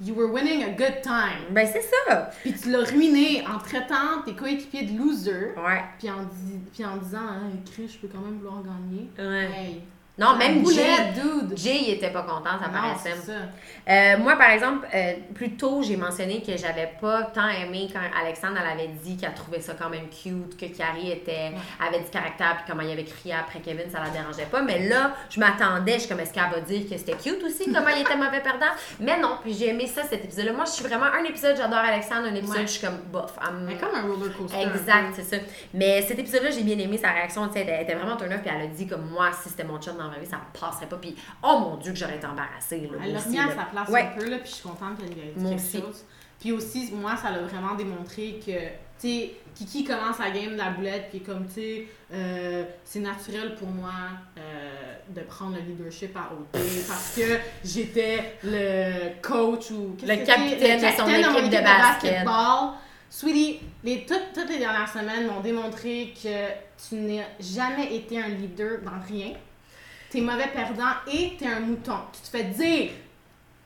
You 0.04 0.14
were 0.14 0.30
winning 0.30 0.62
a 0.62 0.68
good 0.72 1.00
time. 1.02 1.46
Ben, 1.52 1.66
c'est 1.72 1.80
ça. 2.06 2.30
Puis 2.42 2.52
tu 2.52 2.70
l'as 2.70 2.84
ruiné 2.84 3.42
en 3.48 3.58
traitant 3.58 4.20
tes 4.26 4.34
coéquipiers 4.34 4.82
de 4.82 4.98
loser. 4.98 5.54
Ouais. 5.56 5.82
Puis 5.98 6.10
en, 6.10 6.22
di- 6.22 6.60
puis 6.74 6.84
en 6.84 6.98
disant, 6.98 7.16
hein, 7.22 7.50
Chris, 7.72 7.88
je 7.94 7.98
peux 8.06 8.08
quand 8.14 8.20
même 8.22 8.36
vouloir 8.36 8.62
gagner. 8.62 9.08
Ouais. 9.18 9.48
Hey. 9.58 9.80
Non, 10.18 10.34
même 10.36 10.64
Jay. 10.66 11.12
dude. 11.14 11.58
Jay, 11.58 11.78
il 11.88 11.90
était 11.94 12.10
pas 12.10 12.22
content, 12.22 12.58
ça 12.58 12.68
Non, 12.68 12.72
paraissait. 12.72 13.14
ça. 13.20 13.32
Euh, 13.88 14.18
moi, 14.18 14.36
par 14.36 14.50
exemple, 14.50 14.86
euh, 14.94 15.12
plus 15.34 15.52
tôt, 15.56 15.82
j'ai 15.82 15.96
mentionné 15.96 16.42
que 16.42 16.56
j'avais 16.56 16.90
pas 17.00 17.24
tant 17.24 17.48
aimé 17.48 17.88
quand 17.92 18.00
Alexandre 18.20 18.56
elle 18.62 18.80
avait 18.80 18.90
dit 19.04 19.16
qu'elle 19.18 19.34
trouvait 19.34 19.60
ça 19.60 19.74
quand 19.78 19.90
même 19.90 20.08
cute, 20.08 20.56
que 20.58 20.74
Carrie 20.76 21.12
était, 21.12 21.52
avait 21.86 22.00
du 22.00 22.08
caractère, 22.10 22.56
puis 22.56 22.64
comment 22.68 22.82
il 22.82 22.90
avait 22.92 23.04
crié 23.04 23.34
après 23.34 23.60
Kevin, 23.60 23.90
ça 23.90 24.00
la 24.02 24.08
dérangeait 24.10 24.46
pas. 24.50 24.62
Mais 24.62 24.88
là, 24.88 25.12
je 25.30 25.38
m'attendais, 25.38 25.94
je 25.94 25.98
suis 26.00 26.08
comme, 26.08 26.20
est-ce 26.20 26.32
qu'elle 26.32 26.50
va 26.50 26.60
dire 26.60 26.88
que 26.88 26.96
c'était 26.96 27.12
cute 27.14 27.42
aussi, 27.44 27.66
comment 27.72 27.88
il 27.94 28.00
était 28.00 28.16
mauvais 28.16 28.40
perdant? 28.40 28.72
Mais 29.00 29.18
non, 29.20 29.36
puis 29.42 29.52
j'ai 29.54 29.68
aimé 29.68 29.86
ça, 29.86 30.02
cet 30.02 30.24
épisode-là. 30.24 30.52
Moi, 30.52 30.64
je 30.64 30.70
suis 30.72 30.84
vraiment 30.84 31.06
un 31.06 31.24
épisode, 31.24 31.56
j'adore 31.56 31.78
Alexandre, 31.80 32.28
un 32.28 32.34
épisode, 32.34 32.56
Ouais. 32.56 32.62
je 32.66 32.72
suis 32.72 32.86
comme, 32.86 32.98
bof. 33.12 33.34
Mais 33.66 33.74
comme 33.76 33.94
un 33.94 34.02
roller 34.02 34.34
coaster. 34.36 34.62
Exact, 34.62 35.12
c'est 35.14 35.22
ça. 35.24 35.36
Mais 35.74 36.00
cet 36.02 36.18
épisode-là, 36.18 36.50
j'ai 36.50 36.62
bien 36.62 36.78
aimé 36.78 36.96
sa 36.96 37.10
réaction. 37.10 37.46
tu 37.48 37.54
sais, 37.54 37.66
Elle 37.68 37.82
était 37.82 37.94
vraiment 37.94 38.16
turn 38.16 38.30
puis 38.40 38.50
elle 38.54 38.62
a 38.62 38.66
dit 38.66 38.86
comme 38.86 39.08
moi, 39.10 39.30
si 39.42 39.50
c'était 39.50 39.64
mon 39.64 39.78
chum 39.78 39.96
dans 39.98 40.05
la 40.06 40.14
vraie 40.14 40.20
vie, 40.24 40.30
ça 40.30 40.40
passerait 40.58 40.86
pas. 40.86 40.96
Puis 40.96 41.14
oh 41.42 41.58
mon 41.60 41.76
dieu, 41.76 41.92
que 41.92 41.98
j'aurais 41.98 42.16
été 42.16 42.26
embarrassée. 42.26 42.88
Là, 42.90 42.98
Elle 43.04 43.12
l'a 43.12 43.18
aussi, 43.18 43.28
remis 43.28 43.38
à 43.40 43.48
sa 43.54 43.64
place 43.64 43.88
Ouais. 43.88 44.02
un 44.14 44.18
peu, 44.18 44.28
là, 44.28 44.38
puis 44.38 44.48
je 44.50 44.54
suis 44.54 44.62
contente 44.68 44.98
qu'elle 44.98 45.12
ait 45.12 45.32
dit 45.36 45.40
Moi 45.40 45.50
quelque 45.50 45.62
aussi. 45.62 45.80
chose. 45.80 46.04
Puis 46.40 46.52
aussi, 46.52 46.90
moi, 46.92 47.16
ça 47.16 47.30
l'a 47.30 47.38
vraiment 47.42 47.74
démontré 47.74 48.38
que, 48.44 48.52
tu 49.00 49.08
sais, 49.08 49.30
Kiki 49.54 49.84
commence 49.84 50.18
la 50.18 50.30
game 50.30 50.52
de 50.52 50.58
la 50.58 50.70
boulette, 50.70 51.06
puis 51.10 51.20
comme, 51.20 51.46
tu 51.46 51.54
sais, 51.54 51.86
euh, 52.12 52.64
c'est 52.84 53.00
naturel 53.00 53.54
pour 53.54 53.68
moi 53.68 53.90
euh, 54.38 54.94
de 55.08 55.20
prendre 55.22 55.56
le 55.56 55.62
leadership 55.62 56.14
à 56.14 56.30
OT 56.34 56.60
parce 56.86 57.14
que 57.16 57.38
j'étais 57.64 58.36
le 58.44 59.18
coach 59.22 59.70
ou... 59.70 59.96
Le 60.02 60.24
capitaine 60.26 60.78
de 60.80 60.96
son 60.96 61.08
équipe 61.08 61.50
de 61.50 61.62
basket. 61.64 62.12
basketball. 62.24 62.70
Sweetie, 63.08 63.60
les, 63.82 64.04
toutes, 64.04 64.32
toutes 64.34 64.50
les 64.50 64.58
dernières 64.58 64.88
semaines 64.92 65.26
m'ont 65.28 65.40
démontré 65.40 66.12
que 66.22 66.48
tu 66.88 66.96
n'as 66.96 67.22
jamais 67.40 67.94
été 67.96 68.20
un 68.20 68.28
leader 68.28 68.80
dans 68.82 69.00
rien. 69.08 69.32
T'es 70.16 70.22
mauvais 70.22 70.48
perdant 70.48 70.94
et 71.12 71.36
t'es 71.38 71.46
un 71.46 71.60
mouton. 71.60 71.98
Tu 72.10 72.22
te 72.22 72.28
fais 72.28 72.44
dire 72.44 72.88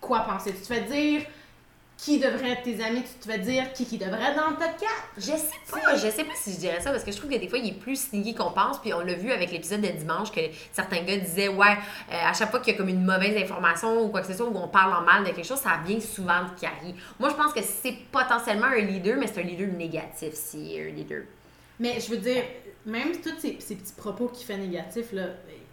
quoi 0.00 0.22
penser. 0.22 0.52
Tu 0.52 0.62
te 0.62 0.66
fais 0.66 0.80
dire 0.80 1.22
qui 1.96 2.18
devrait 2.18 2.50
être 2.50 2.62
tes 2.64 2.82
amis. 2.82 3.04
Tu 3.04 3.24
te 3.24 3.30
fais 3.32 3.38
dire 3.38 3.72
qui, 3.72 3.86
qui 3.86 3.98
devrait 3.98 4.30
être 4.30 4.34
dans 4.34 4.50
le 4.50 4.56
top 4.56 4.76
4. 4.80 4.90
Je 5.16 5.22
sais 5.22 5.60
pas, 5.70 5.94
je 5.94 6.10
sais 6.10 6.24
pas 6.24 6.34
si 6.34 6.54
je 6.54 6.58
dirais 6.58 6.80
ça 6.80 6.90
parce 6.90 7.04
que 7.04 7.12
je 7.12 7.18
trouve 7.18 7.30
que 7.30 7.36
des 7.36 7.46
fois 7.46 7.60
il 7.60 7.68
est 7.68 7.78
plus 7.78 8.08
sneaky 8.08 8.34
qu'on 8.34 8.50
pense. 8.50 8.80
Puis 8.80 8.92
on 8.92 8.98
l'a 8.98 9.14
vu 9.14 9.30
avec 9.30 9.52
l'épisode 9.52 9.80
de 9.80 9.96
dimanche 9.96 10.32
que 10.32 10.40
certains 10.72 11.04
gars 11.04 11.18
disaient 11.18 11.46
ouais, 11.46 11.76
euh, 12.10 12.28
à 12.28 12.32
chaque 12.32 12.50
fois 12.50 12.58
qu'il 12.58 12.72
y 12.72 12.74
a 12.74 12.78
comme 12.78 12.88
une 12.88 13.04
mauvaise 13.04 13.40
information 13.40 14.02
ou 14.02 14.08
quoi 14.08 14.22
que 14.22 14.26
ce 14.26 14.34
soit 14.34 14.48
où 14.48 14.58
on 14.58 14.66
parle 14.66 14.92
en 14.92 15.02
mal 15.02 15.22
de 15.22 15.28
quelque 15.28 15.46
chose, 15.46 15.60
ça 15.60 15.78
vient 15.86 16.00
souvent 16.00 16.42
de 16.42 16.60
Carrie. 16.60 16.96
Moi 17.20 17.28
je 17.28 17.36
pense 17.36 17.52
que 17.52 17.62
c'est 17.62 17.94
potentiellement 18.10 18.66
un 18.76 18.80
leader, 18.80 19.16
mais 19.16 19.28
c'est 19.28 19.40
un 19.40 19.44
leader 19.44 19.68
négatif 19.68 20.34
si 20.34 20.76
un 20.80 20.90
leader. 20.90 21.22
Mais 21.78 22.00
je 22.00 22.10
veux 22.10 22.18
dire, 22.18 22.42
même 22.84 23.12
tous 23.22 23.38
ces, 23.38 23.56
ces 23.60 23.76
petits 23.76 23.94
propos 23.96 24.26
qu'il 24.26 24.44
fait 24.44 24.58
négatifs, 24.58 25.12
là, 25.12 25.26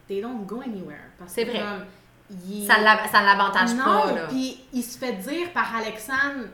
they 0.07 0.21
don't 0.21 0.45
go 0.45 0.61
anywhere. 0.61 0.99
C'est 1.27 1.43
vrai. 1.45 1.59
comme, 1.59 1.85
il- 2.47 2.65
Ça 2.67 2.75
ça 3.11 3.21
l'avantage 3.23 3.73
non, 3.73 3.83
pas. 3.83 4.11
Là. 4.13 4.27
puis 4.27 4.59
il 4.73 4.83
se 4.83 4.97
fait 4.97 5.13
dire 5.13 5.51
par 5.53 5.75
Alexandre, 5.75 6.47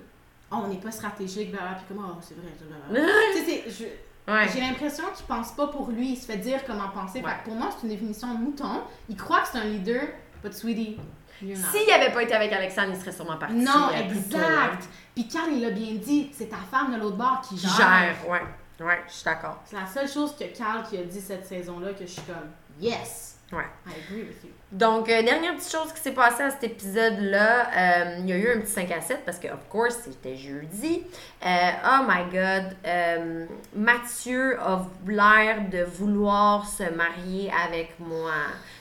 oh, 0.51 0.57
on 0.63 0.67
n'est 0.67 0.75
pas 0.77 0.91
stratégique, 0.91 1.51
blablabla, 1.51 1.77
puis 1.87 1.95
comme, 1.95 2.05
oh, 2.07 2.19
c'est 2.21 2.35
vrai, 2.35 2.51
tu 3.33 3.71
sais, 3.71 3.99
Ouais. 4.25 4.47
J'ai 4.53 4.61
l'impression 4.61 5.03
qu'il 5.13 5.25
pense 5.25 5.51
pas 5.51 5.67
pour 5.67 5.89
lui, 5.89 6.13
il 6.13 6.15
se 6.15 6.25
fait 6.25 6.37
dire 6.37 6.63
comment 6.65 6.87
penser. 6.89 7.19
Fait 7.19 7.25
Ouais. 7.25 7.33
que 7.43 7.49
pour 7.49 7.55
moi, 7.55 7.67
c'est 7.75 7.83
une 7.85 7.89
définition 7.93 8.33
de 8.33 8.39
mouton. 8.39 8.81
Il 9.09 9.17
croit 9.17 9.41
que 9.41 9.49
c'est 9.51 9.57
un 9.57 9.65
leader, 9.65 10.01
but 10.41 10.53
sweetie. 10.53 10.97
S'il 11.41 11.91
avait 11.91 12.13
pas 12.13 12.23
été 12.23 12.33
avec 12.33 12.53
Alexandre, 12.53 12.91
il 12.93 12.99
serait 13.01 13.11
sûrement 13.11 13.35
parti. 13.35 13.55
Non, 13.55 13.89
euh, 13.91 13.97
exact. 13.97 14.87
Puis 15.13 15.27
Carl, 15.27 15.51
il 15.51 15.61
l'a 15.61 15.71
bien 15.71 15.95
dit, 15.95 16.31
c'est 16.33 16.47
ta 16.47 16.55
femme 16.71 16.93
de 16.93 16.99
l'autre 17.01 17.17
bord 17.17 17.41
qui 17.41 17.55
Qui 17.55 17.67
gère. 17.67 17.75
gère, 17.75 18.29
ouais. 18.29 18.41
Ouais, 18.85 19.01
je 19.09 19.13
suis 19.13 19.25
d'accord. 19.25 19.59
C'est 19.65 19.75
la 19.75 19.85
seule 19.87 20.07
chose 20.07 20.33
que 20.37 20.45
Carl 20.57 20.83
qui 20.89 20.97
a 20.97 21.03
dit 21.03 21.19
cette 21.19 21.45
saison-là 21.45 21.91
que 21.91 22.05
je 22.05 22.11
suis 22.11 22.21
comme, 22.21 22.49
yes, 22.79 23.32
Ouais. 23.53 23.65
I 23.85 23.91
agree 24.07 24.23
with 24.23 24.43
you. 24.43 24.49
Donc, 24.71 25.07
euh, 25.07 25.21
dernière 25.21 25.55
petite 25.55 25.71
chose 25.71 25.93
qui 25.93 26.01
s'est 26.01 26.13
passée 26.13 26.41
à 26.41 26.49
cet 26.49 26.63
épisode-là, 26.63 27.67
euh, 27.77 28.15
il 28.21 28.27
y 28.27 28.33
a 28.33 28.37
eu 28.37 28.57
un 28.57 28.59
petit 28.61 28.71
5 28.71 28.91
à 28.91 29.01
7 29.01 29.19
parce 29.23 29.37
que, 29.37 29.47
of 29.47 29.69
course, 29.69 29.99
c'était 30.03 30.35
jeudi. 30.35 31.03
Euh, 31.45 31.69
oh 31.85 32.03
my 32.07 32.23
god, 32.31 32.75
euh, 32.87 33.45
Mathieu 33.75 34.59
a 34.59 34.83
l'air 35.07 35.69
de 35.69 35.83
vouloir 35.83 36.67
se 36.67 36.91
marier 36.91 37.51
avec 37.67 37.93
moi. 37.99 38.31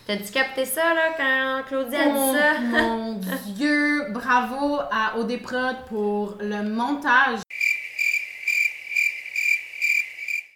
T'as-tu 0.06 0.32
capté 0.32 0.64
ça, 0.64 0.94
là, 0.94 1.10
quand 1.16 1.68
Claudie 1.68 1.96
a 1.96 2.08
dit 2.08 2.38
ça? 2.38 2.60
mon 2.70 3.20
Dieu, 3.54 4.06
bravo 4.12 4.80
à 4.90 5.18
Odéprod 5.18 5.76
pour 5.90 6.38
le 6.40 6.62
montage. 6.62 7.40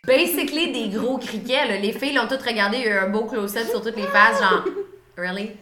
Basically, 0.07 0.73
des 0.73 0.89
gros 0.97 1.19
criquets, 1.19 1.67
là. 1.67 1.77
Les 1.79 1.93
filles 1.93 2.15
l'ont 2.15 2.29
toutes 2.29 2.43
regardé, 2.43 2.79
il 2.79 2.85
y 2.85 2.89
a 2.89 2.95
eu 2.95 2.99
un 2.99 3.09
beau 3.09 3.25
close-up 3.25 3.67
sur 3.69 3.83
toutes 3.83 3.97
les 3.97 4.07
faces, 4.07 4.41
genre, 4.41 4.65
really? 5.17 5.53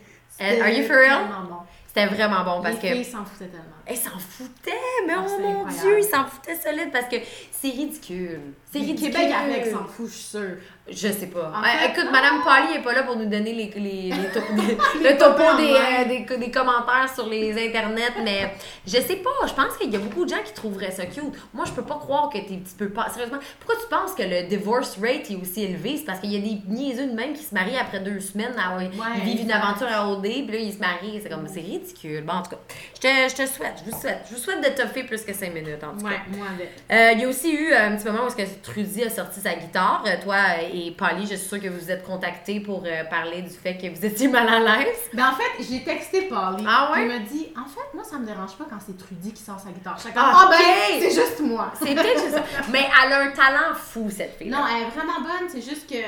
Are 0.41 0.69
you 0.69 0.85
for 0.85 0.97
real? 0.97 1.21
Bon. 1.49 1.57
C'était 1.87 2.07
vraiment 2.07 2.43
bon 2.43 2.61
parce 2.61 2.75
Les 2.83 2.89
que. 2.89 2.95
filles 2.95 3.05
s'en 3.05 3.25
foutaient 3.25 3.47
tellement. 3.51 3.65
Elle 3.87 3.97
s'en 3.97 4.19
foutait, 4.19 4.73
mais 5.07 5.13
Ah, 5.17 5.25
oh 5.25 5.41
mon 5.41 5.49
incroyable. 5.61 5.81
Dieu, 5.81 5.99
il 6.01 6.05
s'en 6.05 6.25
foutait 6.25 6.57
solide 6.57 6.91
parce 6.93 7.07
que 7.07 7.17
c'est 7.65 7.71
ridicule. 7.77 8.41
C'est 8.71 8.79
Le 8.81 8.85
ridicule. 8.87 9.13
Québec 9.15 9.33
avec 9.33 9.67
s'en 9.67 9.85
fout, 9.85 10.07
je 10.09 10.13
suis 10.13 10.25
sûre. 10.25 10.57
Je 10.87 11.09
sais 11.09 11.29
pas. 11.29 11.51
En 11.57 11.63
Ouais, 11.63 11.69
fait- 11.69 11.91
écoute, 11.93 12.11
Madame 12.13 12.43
Polly 12.43 12.77
est 12.79 12.83
pas 12.83 12.93
là 12.93 13.05
pour 13.05 13.17
nous 13.17 13.25
donner 13.25 13.53
les, 13.55 13.71
les, 13.75 14.11
les 14.11 14.11
to- 14.35 14.41
le 15.03 15.17
topo 15.17 15.57
des, 15.57 15.73
euh, 15.73 16.27
des, 16.29 16.37
des 16.47 16.51
commentaires 16.51 17.09
sur 17.15 17.27
les 17.27 17.53
internets, 17.53 18.13
mais 18.23 18.53
je 18.87 19.01
sais 19.01 19.17
pas. 19.17 19.31
Je 19.49 19.55
pense 19.55 19.77
qu'il 19.79 19.91
y 19.91 19.97
a 19.97 19.99
beaucoup 19.99 20.25
de 20.25 20.31
gens 20.31 20.43
qui 20.45 20.53
trouveraient 20.53 20.91
ça 20.91 21.07
cute. 21.07 21.23
Moi, 21.55 21.65
je 21.67 21.73
peux 21.73 21.85
pas 21.85 21.95
croire 21.95 22.29
que 22.29 22.37
t'es 22.39 22.57
petit 22.57 22.75
peu 22.77 22.91
pas. 22.91 23.09
Sérieusement, 23.09 23.39
pourquoi 23.61 23.81
tu 23.83 23.89
penses 23.89 24.15
que 24.15 24.25
le 24.25 24.47
divorce 24.49 24.99
rate 25.01 25.31
est 25.31 25.37
aussi 25.41 25.63
élevé? 25.63 25.97
C'est 25.97 26.05
parce 26.05 26.21
qu'il 26.21 26.33
y 26.33 26.37
a 26.37 26.41
des 26.41 26.61
niaiseux 26.69 27.07
de 27.07 27.15
même 27.15 27.33
qui 27.33 27.45
se 27.45 27.55
marient 27.55 27.79
après 27.79 28.01
deux 28.01 28.21
semaines. 28.21 28.55
à- 28.59 28.77
ils 28.83 29.23
vivent 29.23 29.41
une 29.43 29.53
aventure 29.53 29.87
à 29.91 30.07
OD, 30.11 30.23
puis 30.23 30.47
là, 30.49 30.59
ils 30.59 30.73
se 30.75 30.79
marient. 30.81 31.21
C'est 31.23 31.31
comme, 31.31 31.47
c'est 31.49 31.61
ridicule. 31.61 32.23
Bon, 32.27 32.35
en 32.35 32.43
tout 32.43 32.51
cas, 32.51 32.59
je 32.97 33.01
te, 33.01 33.07
je 33.31 33.43
te 33.43 33.49
souhaite, 33.49 33.75
je 33.87 33.91
vous 33.91 33.99
souhaite. 33.99 34.19
Je 34.29 34.35
vous 34.35 34.41
souhaite 34.41 34.61
de 34.63 34.69
toffer 34.83 35.05
plus 35.05 35.23
que 35.23 35.33
cinq 35.33 35.55
minutes, 35.55 35.83
en 35.83 35.97
tout 35.97 36.05
cas. 36.05 36.11
Ouais, 36.11 36.37
moi 36.37 36.47
avec. 36.55 36.71
Euh, 36.93 37.13
Il 37.15 37.21
y 37.21 37.25
a 37.25 37.29
aussi 37.29 37.54
eu 37.55 37.75
un 37.75 37.97
petit 37.97 38.07
moment 38.07 38.25
où 38.25 38.27
est-ce 38.27 38.37
que 38.37 38.63
Trudy 38.63 39.05
a 39.05 39.11
sorti 39.11 39.41
sa 39.41 39.55
guitare. 39.55 40.05
Euh, 40.07 40.23
toi 40.23 40.37
et 40.73 40.91
Polly, 40.93 41.23
je 41.23 41.37
suis 41.37 41.49
sûre 41.49 41.61
que 41.61 41.69
vous 41.69 41.79
vous 41.79 41.91
êtes 41.91 42.05
contactés 42.05 42.61
pour 42.61 42.83
euh, 42.85 43.05
parler 43.05 43.43
du 43.43 43.51
fait 43.51 43.77
que 43.77 43.89
vous 43.89 44.05
étiez 44.05 44.29
mal 44.29 44.49
à 44.49 44.59
l'aise. 44.61 44.97
Ben 45.13 45.29
en 45.29 45.35
fait, 45.35 45.63
j'ai 45.63 45.83
texté 45.83 46.23
Polly. 46.23 46.65
Ah 46.67 46.93
ouais? 46.93 47.03
Il 47.03 47.09
m'a 47.09 47.19
dit, 47.19 47.49
en 47.57 47.69
fait, 47.69 47.95
moi, 47.95 48.05
ça 48.05 48.19
me 48.19 48.27
dérange 48.27 48.57
pas 48.57 48.65
quand 48.69 48.79
c'est 48.85 48.97
Trudy 48.97 49.33
qui 49.33 49.43
sort 49.43 49.61
sa 49.61 49.71
guitare. 49.71 49.97
J'étais 49.99 50.15
Ah, 50.17 50.33
ah, 50.35 50.51
ben, 50.51 51.01
c'est 51.01 51.15
juste 51.15 51.41
moi. 51.41 51.73
C'est 51.79 51.95
peut-être 51.95 52.21
juste 52.21 52.35
ça. 52.35 52.43
Mais 52.73 52.87
elle 53.05 53.13
a 53.13 53.21
un 53.21 53.31
talent 53.31 53.75
fou, 53.75 54.09
cette 54.11 54.37
fille. 54.37 54.51
Non, 54.51 54.65
elle 54.71 54.83
est 54.83 54.91
vraiment 54.91 55.21
bonne, 55.21 55.49
c'est 55.49 55.63
juste 55.63 55.89
que 55.89 55.99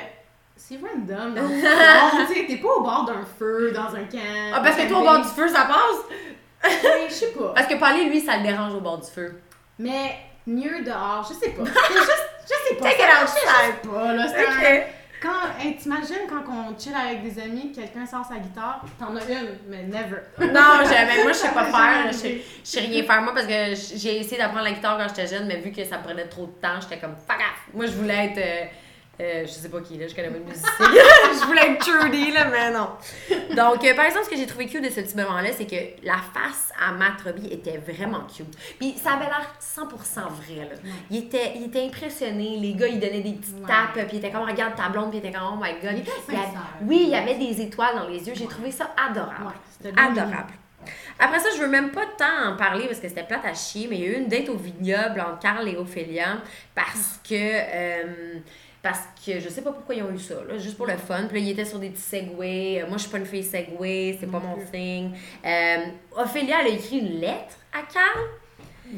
c'est 0.57 0.77
random 0.77 1.35
t'es 2.49 2.57
pas 2.57 2.69
au 2.69 2.83
bord 2.83 3.05
d'un 3.05 3.25
feu, 3.39 3.73
dans 3.73 3.95
un 3.95 4.05
camp. 4.05 4.53
Ah, 4.55 4.61
parce 4.61 4.77
que 4.77 4.89
toi, 4.89 5.01
au 5.01 5.05
bord 5.05 5.21
du 5.21 5.29
feu, 5.29 5.49
ça 5.49 5.67
passe? 5.67 6.71
Je 7.09 7.13
sais 7.13 7.33
pas. 7.33 7.53
Parce 7.55 7.67
que 7.67 7.75
Polly, 7.75 8.09
lui, 8.09 8.21
ça 8.21 8.39
le 8.39 8.43
dérange 8.43 8.75
au 8.75 8.81
bord 8.81 8.99
du 8.99 9.11
feu. 9.11 9.41
Mais 9.79 10.17
mieux 10.47 10.83
dehors, 10.85 11.27
je 11.29 11.35
sais 11.35 11.51
pas. 11.53 11.65
C'est 11.89 11.95
juste, 11.95 12.27
je 12.45 12.69
sais 12.69 12.75
pas. 12.77 12.85
Take 12.91 13.03
it 13.03 13.09
ça 13.09 13.23
outside. 13.25 13.45
marchait 13.47 13.67
juste 13.67 13.91
pas, 13.91 14.13
là. 14.13 14.25
Un- 14.25 14.83
Quand, 15.23 15.59
hey, 15.65 15.77
t'imagines 15.77 16.27
quand 16.29 16.45
on 16.53 16.79
chill 16.79 16.93
avec 16.95 17.23
des 17.23 17.41
amis, 17.43 17.73
quelqu'un 17.73 18.05
sort 18.07 18.25
sa 18.25 18.37
guitare, 18.37 18.83
t'en 18.99 19.17
as 19.17 19.25
une, 19.31 19.57
mais 19.67 19.83
never. 19.85 20.19
Non, 20.39 20.85
jamais. 20.85 21.23
Moi, 21.23 21.33
je 21.33 21.39
sais 21.39 21.49
pas 21.53 21.65
faire. 21.73 22.07
Je 22.09 22.13
sais, 22.13 22.41
je 22.63 22.69
sais 22.71 22.81
rien 22.81 23.03
faire. 23.03 23.23
Moi, 23.23 23.33
parce 23.35 23.47
que 23.47 23.97
j'ai 23.97 24.21
essayé 24.21 24.37
d'apprendre 24.37 24.65
la 24.65 24.73
guitare 24.73 24.99
quand 24.99 25.09
j'étais 25.09 25.27
jeune, 25.27 25.47
mais 25.47 25.57
vu 25.57 25.73
que 25.73 25.83
ça 25.85 25.99
prenait 25.99 26.27
trop 26.29 26.45
de 26.47 26.53
temps, 26.61 26.79
j'étais 26.83 26.99
comme 26.99 27.17
fuck 27.17 27.39
off. 27.39 27.61
Moi, 27.75 27.87
je 27.87 27.93
voulais 27.93 28.27
être. 28.27 28.39
euh, 28.39 28.67
euh, 29.19 29.43
je 29.47 29.51
sais 29.51 29.69
pas 29.71 29.81
qui, 29.81 29.97
là, 29.97 30.07
je 30.09 30.15
connais 30.15 30.29
pas 30.29 30.39
de 30.39 30.45
musicien. 30.45 30.71
je 30.79 31.47
voulais 31.47 31.73
être 31.73 31.79
Trudy, 31.79 32.33
là, 32.33 32.45
mais 32.51 32.71
non. 32.71 32.91
Donc, 33.57 33.83
euh, 33.85 33.95
par 33.95 34.05
exemple, 34.05 34.27
ce 34.27 34.31
que 34.31 34.37
j'ai 34.37 34.47
trouvé 34.47 34.67
cute 34.67 34.85
de 34.85 34.91
ce 34.91 35.01
petit 35.01 35.17
moment-là, 35.17 35.49
c'est 35.57 35.67
que 35.67 35.77
la 36.07 36.17
face 36.35 36.71
à 36.79 36.93
Matt 36.93 37.23
Robbie 37.25 37.49
était 37.51 37.79
vraiment 37.79 38.25
cute. 38.35 38.55
Puis 38.79 38.95
ça 39.03 39.13
avait 39.15 39.25
l'air 39.25 39.55
100% 39.61 39.85
vrai, 40.29 40.69
là. 40.69 40.77
Il 41.11 41.17
était, 41.17 41.53
il 41.57 41.65
était 41.65 41.83
impressionné. 41.87 42.59
Les 42.59 42.75
gars, 42.75 42.89
ils 42.89 43.01
donnaient 43.01 43.23
des 43.23 43.33
petites 43.33 43.57
Ouais. 43.57 43.67
tapes, 43.67 44.07
puis 44.07 44.17
il 44.17 44.19
était 44.19 44.31
comme, 44.31 44.43
regarde 44.47 44.75
ta 44.77 44.89
blonde, 44.91 45.09
puis 45.11 45.19
il 45.23 45.27
était 45.27 45.37
comme, 45.37 45.49
oh 45.55 45.57
my 45.59 45.73
god. 45.83 45.93
Il 45.95 46.01
était 46.01 46.11
Il 46.29 46.87
oui, 46.87 47.01
il 47.05 47.09
y 47.09 47.15
avait 47.15 47.37
des 47.39 47.63
étoiles 47.63 47.95
dans 47.97 48.07
les 48.09 48.27
yeux. 48.29 48.35
J'ai 48.37 48.47
trouvé 48.47 48.71
ça 48.71 48.91
adorable. 49.03 49.47
Ouais, 49.83 49.93
Adorable. 49.97 50.53
Après 51.19 51.41
ça, 51.41 51.49
je 51.57 51.61
veux 51.63 51.69
même 51.69 51.91
pas 51.91 52.05
tant 52.19 52.53
en 52.53 52.57
parler 52.57 52.87
parce 52.87 53.01
que 53.01 53.09
c'était 53.09 53.23
plate 53.25 53.45
à 53.47 53.55
chier, 53.55 53.87
mais 53.89 53.97
il 53.97 54.03
y 54.03 54.07
a 54.07 54.11
eu 54.11 54.21
une 54.21 54.29
date 54.29 54.49
au 54.51 54.57
vignoble 54.57 55.21
entre 55.21 55.39
Carl 55.41 55.67
et 55.67 55.77
Ophélia 55.77 56.37
parce 56.75 57.19
que. 57.27 57.35
euh, 57.35 58.39
parce 58.89 59.01
que 59.27 59.41
je 59.41 59.49
sais 59.49 59.63
pas 59.63 59.73
pourquoi 59.73 59.97
ils 59.97 60.03
ont 60.05 60.11
eu 60.13 60.19
ça, 60.19 60.35
là, 60.49 60.57
juste 60.59 60.77
pour 60.77 60.87
le 60.87 60.97
fun. 60.97 61.25
Puis 61.29 61.41
là, 61.41 61.47
ils 61.47 61.51
étaient 61.51 61.65
sur 61.65 61.81
des 61.81 61.91
petits 61.91 62.03
segways. 62.03 62.83
Euh, 62.83 62.87
Moi, 62.89 62.99
je 62.99 63.03
suis 63.03 63.11
pas 63.11 63.19
une 63.19 63.27
fille 63.27 63.43
segway, 63.43 64.17
c'est 64.21 64.31
pas 64.31 64.39
mon 64.39 64.57
thing. 64.71 65.11
Euh, 65.45 65.77
Ophélia, 66.17 66.59
elle 66.61 66.67
a 66.67 66.75
écrit 66.77 66.99
une 67.01 67.19
lettre 67.21 67.55
à 67.73 67.83
Carl. 67.93 68.25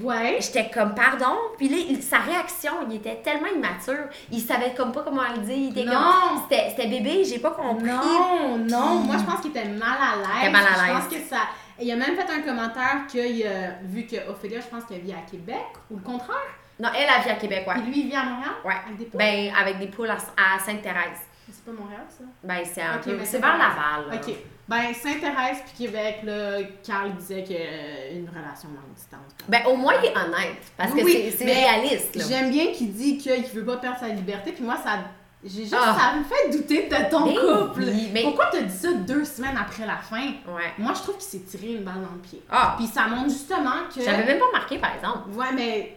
Ouais. 0.03 0.37
J'étais 0.41 0.69
comme, 0.69 0.95
pardon. 0.95 1.35
Puis 1.57 1.71
là, 1.71 1.77
sa 2.03 2.19
réaction, 2.19 2.73
il 2.91 2.97
était 2.97 3.17
tellement 3.25 3.47
immature. 3.47 4.05
Il 4.31 4.41
savait 4.41 4.75
comme 4.77 4.93
pas 4.93 5.03
comment 5.03 5.23
le 5.35 5.41
dire. 5.41 5.57
Il 5.57 5.71
était 5.71 5.85
Non. 5.91 5.93
comme, 5.95 6.43
c'était 6.51 6.87
bébé, 6.89 7.25
j'ai 7.25 7.39
pas 7.39 7.53
compris. 7.53 7.87
Non, 7.89 8.59
non, 8.59 8.97
moi 8.97 9.17
je 9.19 9.25
pense 9.25 9.41
qu'il 9.41 9.51
était 9.53 9.65
mal 9.65 9.97
à 9.99 10.17
l'aise. 10.17 10.43
Était 10.43 10.53
mal 10.53 10.65
à 10.67 10.75
Je 10.79 10.85
l'aise. 10.93 11.03
pense 11.03 11.15
que 11.15 11.21
ça. 11.27 11.41
Il 11.81 11.91
a 11.91 11.97
même 11.97 12.15
fait 12.17 12.31
un 12.31 12.43
commentaire 12.43 13.07
qu'il 13.09 13.47
a 13.47 13.71
vu 13.85 14.05
que 14.05 14.29
Ophélia, 14.29 14.61
je 14.61 14.67
pense 14.67 14.85
qu'elle 14.85 15.01
vit 15.01 15.13
à 15.15 15.23
Québec, 15.31 15.65
ou 15.91 15.97
le 15.97 16.03
contraire. 16.03 16.37
Non, 16.81 16.89
elle, 16.97 17.09
elle 17.17 17.25
vit 17.25 17.31
à 17.31 17.35
Québec, 17.35 17.65
ouais. 17.67 17.75
Puis 17.75 17.83
lui, 17.93 18.01
il 18.03 18.09
vit 18.09 18.17
à 18.17 18.25
Montréal? 18.25 18.51
Ouais. 18.65 18.75
Avec 18.87 18.97
des 18.99 19.05
poules? 19.07 19.19
Ben, 19.19 19.53
avec 19.61 19.79
des 19.79 19.87
poules 19.89 20.11
à, 20.11 20.15
à 20.17 20.59
Sainte-Thérèse. 20.59 21.19
C'est 21.51 21.65
pas 21.65 21.73
Montréal, 21.73 22.03
ça? 22.09 22.25
Ben, 22.45 22.59
c'est 22.65 22.83
un 22.83 22.97
Ok, 22.97 23.03
peu. 23.05 23.17
mais 23.17 23.25
C'est 23.25 23.39
vers. 23.39 23.53
Laval. 23.57 24.11
là. 24.11 24.15
Ok. 24.17 24.35
Ben, 24.69 24.93
Sainte-Thérèse 24.95 25.63
puis 25.67 25.87
Québec, 25.87 26.19
là, 26.25 26.59
Carl 26.87 27.13
disait 27.17 27.43
que 27.43 27.53
euh, 27.55 28.19
une 28.19 28.29
relation 28.29 28.69
longue 28.69 28.95
distance. 28.95 29.33
Ben, 29.49 29.63
au 29.67 29.77
moins, 29.77 29.95
il 30.03 30.07
est 30.09 30.17
honnête. 30.17 30.63
Parce 30.77 30.93
que 30.93 31.03
Oui, 31.03 31.33
c'est- 31.37 31.45
réaliste. 31.45 32.29
J'aime 32.29 32.51
bien 32.51 32.67
qu'il 32.73 32.93
dit 32.93 33.17
qu'il 33.19 33.43
veut 33.55 33.65
pas 33.65 33.79
perdre 33.79 33.99
sa 33.99 34.09
liberté, 34.09 34.53
puis 34.53 34.63
moi, 34.63 34.77
ça. 34.77 34.99
J'ai 35.43 35.63
juste, 35.63 35.77
Ah. 35.79 35.97
ça 35.99 36.17
me 36.19 36.25
fait 36.25 36.51
douter 36.51 36.89
de 36.89 37.11
ton 37.11 37.25
Ben 37.25 37.35
couple. 37.69 37.83
oui, 37.87 38.11
mais- 38.13 38.23
Pourquoi 38.25 38.47
t'as 38.53 38.61
dit 38.63 38.77
ça 38.77 38.93
deux 38.93 39.25
semaines 39.25 39.57
après 39.57 39.87
la 39.87 39.97
fin? 39.97 40.21
Ouais. 40.49 40.73
Moi, 40.79 40.93
je 40.95 41.01
trouve 41.01 41.15
qu'il 41.17 41.25
s'est 41.41 41.47
tiré 41.47 41.75
une 41.75 41.85
balle 41.85 41.95
dans 42.03 42.13
le 42.15 42.21
pied. 42.21 42.43
Ah, 42.51 42.75
Puis 42.77 42.87
ça 42.89 43.07
montre 43.07 43.31
justement 43.31 43.71
que. 43.95 44.03
j'avais 44.03 44.25
même 44.25 44.39
pas 44.41 44.51
marqué, 44.53 44.79
par 44.79 44.95
exemple. 44.97 45.31
Ouais, 45.33 45.53
mais 45.55 45.97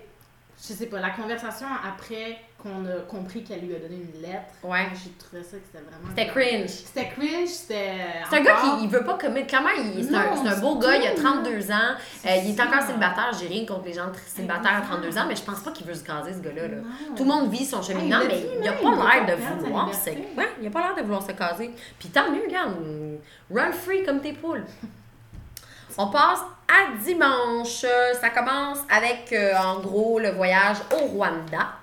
je 0.62 0.74
sais 0.74 0.86
pas, 0.86 1.00
la 1.00 1.10
conversation 1.10 1.66
après 1.88 2.38
qu'on 2.62 2.86
a 2.86 3.02
compris 3.10 3.44
qu'elle 3.44 3.62
lui 3.62 3.76
a 3.76 3.80
donné 3.80 3.96
une 3.96 4.22
lettre, 4.22 4.54
Ouais. 4.64 4.86
j'ai 4.94 5.10
trouvé 5.14 5.42
ça 5.42 5.58
que 5.58 5.64
c'était 5.66 5.84
vraiment. 5.84 6.08
C'était 6.10 6.28
cringe. 6.28 6.70
C'était 6.70 7.10
cringe, 7.10 7.48
c'était. 7.48 7.96
C'est 8.30 8.38
un 8.38 8.42
gars 8.44 8.58
qui 8.62 8.84
il 8.84 8.90
veut 8.90 9.04
pas 9.04 9.18
commettre. 9.18 9.48
Clairement, 9.48 9.70
c'est 9.76 10.14
un, 10.14 10.52
un 10.52 10.60
beau 10.60 10.78
gars, 10.78 10.96
il 10.98 11.08
a 11.08 11.16
tout. 11.16 11.24
32 11.24 11.72
ans. 11.72 11.76
Euh, 12.28 12.36
il 12.46 12.52
est 12.56 12.62
encore 12.62 12.84
célibataire. 12.84 13.32
J'ai 13.40 13.48
rien 13.48 13.66
contre 13.66 13.86
les 13.86 13.94
gens 13.94 14.12
célibataires 14.28 14.74
à 14.76 14.78
Exact. 14.80 14.92
32 14.92 15.18
ans, 15.18 15.26
mais 15.28 15.36
je 15.36 15.42
pense 15.42 15.60
pas 15.62 15.72
qu'il 15.72 15.88
veut 15.88 15.96
se 15.96 16.04
caser, 16.04 16.34
ce 16.34 16.40
gars-là. 16.40 16.68
là. 16.68 16.78
Tout 17.16 17.24
le 17.24 17.30
monde 17.30 17.50
vit 17.52 17.66
son 17.66 17.82
cheminement, 17.82 18.20
Hey, 18.22 18.28
mais 18.28 18.46
il 18.62 18.68
a 18.68 18.74
pas 18.74 19.16
l'air 19.26 19.36
de 19.36 19.42
vouloir 19.64 19.92
se... 19.96 20.10
Ouais, 20.12 20.50
il 20.62 20.68
a 20.68 20.70
pas 20.70 20.82
l'air 20.82 20.96
de 20.96 21.02
vouloir 21.02 21.24
se 21.24 21.32
caser. 21.32 21.72
Puis 21.98 22.10
tant 22.10 22.30
mieux, 22.32 22.44
regarde. 22.46 22.76
Run 23.52 23.72
free 23.72 24.04
comme 24.04 24.22
tes 24.22 24.34
poules. 24.34 24.66
On 25.98 26.08
passe 26.08 26.42
à 26.68 26.96
dimanche. 27.04 27.86
Ça 28.22 28.30
commence 28.30 28.80
avec, 28.90 29.32
euh, 29.34 29.54
en 29.58 29.80
gros, 29.80 30.20
le 30.20 30.32
voyage 30.32 30.78
au 30.94 31.06
Rwanda. 31.08 31.74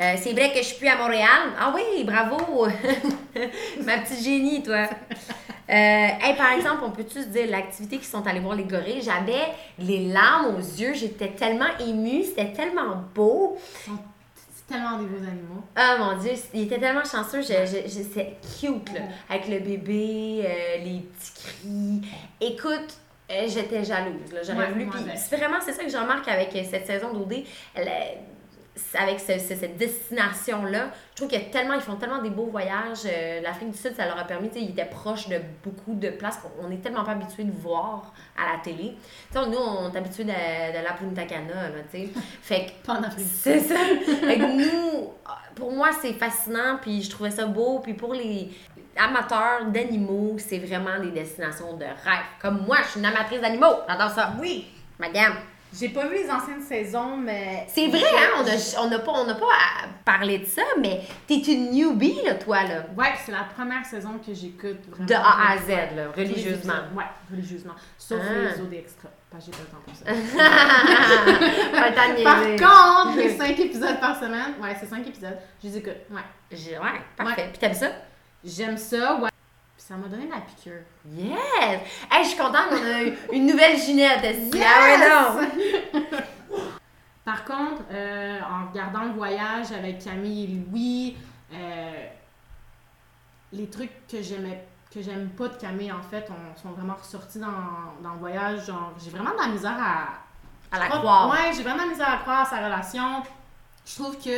Euh, 0.00 0.14
c'est 0.16 0.32
vrai 0.32 0.50
que 0.52 0.58
je 0.58 0.62
suis 0.64 0.78
plus 0.78 0.88
à 0.88 0.96
Montréal. 0.96 1.52
Ah 1.58 1.74
oui, 1.74 2.04
bravo! 2.04 2.66
Ma 3.84 3.98
petite 3.98 4.22
génie, 4.22 4.62
toi. 4.62 4.86
Euh, 5.70 5.72
hey, 5.72 6.34
par 6.36 6.52
exemple, 6.52 6.82
on 6.84 6.90
peut-tu 6.92 7.20
se 7.20 7.26
dire 7.26 7.46
l'activité 7.50 7.98
qu'ils 7.98 8.06
sont 8.06 8.26
allés 8.26 8.40
voir 8.40 8.54
les 8.54 8.64
gorilles? 8.64 9.02
J'avais 9.02 9.52
les 9.78 10.06
larmes 10.08 10.54
aux 10.56 10.58
yeux, 10.60 10.94
j'étais 10.94 11.30
tellement 11.32 11.66
émue, 11.80 12.22
c'était 12.24 12.52
tellement 12.52 13.02
beau. 13.14 13.58
C'est 13.84 14.66
tellement 14.74 14.98
des 14.98 15.06
beaux 15.06 15.16
animaux. 15.26 15.62
Ah 15.76 15.96
mon 15.98 16.16
dieu, 16.18 16.32
il 16.54 16.62
était 16.62 16.78
tellement 16.78 17.04
chanceux, 17.04 17.42
je, 17.42 17.48
je, 17.66 17.86
je- 17.88 18.04
c'est 18.14 18.36
cute 18.60 18.92
là, 18.94 19.00
avec 19.28 19.48
le 19.48 19.58
bébé, 19.58 20.44
euh, 20.46 20.84
les 20.84 21.00
petits 21.00 21.32
cris. 21.34 22.08
Écoute, 22.40 22.94
j'étais 23.48 23.84
jalouse, 23.84 24.32
là, 24.32 24.40
j'aurais 24.42 24.66
Ouais, 24.66 24.72
voulu. 24.72 24.86
Puis 24.86 25.00
vraiment 25.36 25.58
c'est 25.64 25.72
ça 25.72 25.84
que 25.84 25.90
je 25.90 25.96
remarque 25.96 26.28
avec 26.28 26.54
euh, 26.56 26.62
cette 26.68 26.86
saison 26.86 27.12
d'OD, 27.12 27.44
euh, 27.76 27.82
avec 28.94 29.18
ce- 29.18 29.38
ce- 29.40 29.56
cette 29.56 29.76
destination 29.76 30.64
là, 30.64 30.90
je 31.10 31.16
trouve 31.16 31.28
a 31.36 31.40
tellement, 31.50 31.74
ils 31.74 31.80
font 31.80 31.96
tellement 31.96 32.22
des 32.22 32.30
beaux 32.30 32.46
voyages. 32.46 33.00
Euh, 33.06 33.40
L'Afrique 33.40 33.72
du 33.72 33.76
Sud, 33.76 33.94
ça 33.96 34.06
leur 34.06 34.16
a 34.18 34.24
permis, 34.24 34.48
ils 34.54 34.70
étaient 34.70 34.84
proches 34.84 35.28
de 35.28 35.40
beaucoup 35.64 35.94
de 35.94 36.10
places 36.10 36.38
qu'on 36.38 36.70
est 36.70 36.76
tellement 36.80 37.02
pas 37.04 37.10
habitué 37.12 37.42
de 37.42 37.50
voir 37.50 38.14
à 38.40 38.52
la 38.56 38.62
télé. 38.62 38.94
Nous, 39.34 39.40
on 39.58 39.92
est 39.92 39.96
habitué 39.96 40.22
de, 40.24 40.30
de 40.30 40.84
la 40.84 40.92
Punta 40.92 41.24
Cana, 41.24 41.70
là, 41.70 41.82
tu 41.92 41.98
sais. 42.06 42.08
Fait 42.42 42.66
que 42.66 42.70
c'est 43.18 43.58
ça. 43.60 43.74
Fait 43.74 44.38
que 44.38 44.44
nous, 44.44 45.10
pour 45.56 45.72
moi, 45.72 45.90
c'est 46.00 46.12
fascinant, 46.12 46.78
puis 46.80 47.02
je 47.02 47.10
trouvais 47.10 47.32
ça 47.32 47.46
beau. 47.46 47.80
Puis 47.80 47.94
pour 47.94 48.14
les 48.14 48.50
amateurs 48.98 49.64
d'animaux, 49.66 50.36
c'est 50.38 50.58
vraiment 50.58 50.98
des 51.00 51.10
destinations 51.10 51.74
de 51.76 51.84
rêve. 51.84 52.24
Comme 52.40 52.64
moi, 52.66 52.78
je 52.84 52.88
suis 52.90 53.00
une 53.00 53.06
amatrice 53.06 53.40
d'animaux. 53.40 53.76
J'adore 53.88 54.10
ça. 54.10 54.32
Oui. 54.40 54.66
Madame. 54.98 55.34
J'ai 55.78 55.90
pas 55.90 56.06
vu 56.08 56.14
les 56.14 56.30
anciennes 56.30 56.62
saisons, 56.62 57.18
mais. 57.18 57.66
C'est 57.68 57.88
vrai, 57.88 58.00
hein? 58.00 58.38
On 58.38 58.46
a, 58.46 58.86
on 58.88 58.90
a 58.90 58.98
pas, 59.00 59.12
on 59.12 59.26
n'a 59.26 59.34
pas 59.34 59.44
à 59.46 59.86
parler 60.02 60.38
de 60.38 60.46
ça, 60.46 60.62
mais 60.80 61.02
t'es 61.26 61.34
une 61.40 61.72
newbie, 61.72 62.22
là, 62.24 62.36
toi, 62.36 62.62
là. 62.64 62.86
Ouais, 62.96 63.12
c'est 63.22 63.32
la 63.32 63.44
première 63.54 63.84
saison 63.84 64.18
que 64.26 64.32
j'écoute 64.32 64.78
vraiment. 64.88 65.04
De 65.04 65.12
A 65.12 65.52
à 65.52 65.58
Z, 65.58 65.94
là, 65.94 66.04
religieusement. 66.16 66.72
Ouais, 66.96 67.04
religieusement. 67.30 67.74
Sauf 67.98 68.18
Ah. 68.22 68.32
les 68.54 68.62
autres 68.62 68.72
extras. 68.72 69.08
Parce 69.30 69.44
que 69.44 69.50
j'ai 69.52 69.58
pas 69.58 69.66
le 69.68 69.70
temps 69.74 69.84
pour 69.84 69.94
ça. 69.94 71.04
Par 72.24 73.04
contre, 73.04 73.18
les 73.18 73.36
5 73.36 73.58
épisodes 73.60 74.00
par 74.00 74.16
semaine, 74.18 74.54
ouais, 74.62 74.74
c'est 74.80 74.86
5 74.86 75.06
épisodes, 75.06 75.36
je 75.62 75.68
les 75.68 75.76
écoute. 75.76 75.96
Ouais. 76.10 76.22
J'ai- 76.50 76.78
Ouais, 76.78 77.00
parfait. 77.14 77.48
Puis 77.50 77.58
t'aimes 77.58 77.74
ça? 77.74 77.88
J'aime 78.44 78.76
ça, 78.76 79.16
ouais. 79.16 79.30
Ça 79.76 79.96
m'a 79.96 80.06
donné 80.08 80.28
la 80.28 80.40
piqûre. 80.40 80.82
Yes! 81.10 81.80
Hey, 82.10 82.24
je 82.24 82.28
suis 82.28 82.38
contente 82.38 82.68
qu'on 82.70 82.76
a 82.84 83.02
eu 83.04 83.16
une 83.32 83.46
nouvelle 83.46 83.78
Ginette. 83.78 84.50
que- 84.50 84.58
Ah 84.62 84.82
ouais, 84.82 84.98
non! 86.02 86.10
Par 87.24 87.44
contre, 87.44 87.82
euh, 87.90 88.38
en 88.42 88.68
regardant 88.70 89.04
le 89.04 89.12
voyage 89.12 89.70
avec 89.72 90.02
Camille 90.04 90.44
et 90.44 90.46
Louis, 90.70 91.16
euh, 91.52 92.06
les 93.52 93.68
trucs 93.68 94.06
que 94.08 94.22
j'aimais 94.22 94.64
que 94.90 95.02
j'aime 95.02 95.28
pas 95.30 95.48
de 95.48 95.54
Camille 95.56 95.92
en 95.92 96.00
fait 96.02 96.26
on, 96.30 96.58
sont 96.58 96.70
vraiment 96.70 96.94
ressortis 96.94 97.38
dans, 97.38 97.46
dans 98.02 98.12
le 98.14 98.18
voyage 98.18 98.64
genre 98.66 98.92
j'ai 98.98 99.10
vraiment 99.10 99.32
de 99.32 99.36
la 99.42 99.48
misère 99.48 99.76
à 99.78 100.06
À 100.74 100.78
la 100.78 100.86
croire. 100.88 101.30
ouais 101.30 101.52
j'ai 101.54 101.62
vraiment 101.62 101.76
de 101.76 101.88
la 101.88 101.92
misère 101.92 102.08
à 102.10 102.16
croire 102.18 102.40
à 102.40 102.44
sa 102.46 102.56
relation 102.64 103.22
je 103.84 103.94
trouve 103.96 104.16
que 104.16 104.30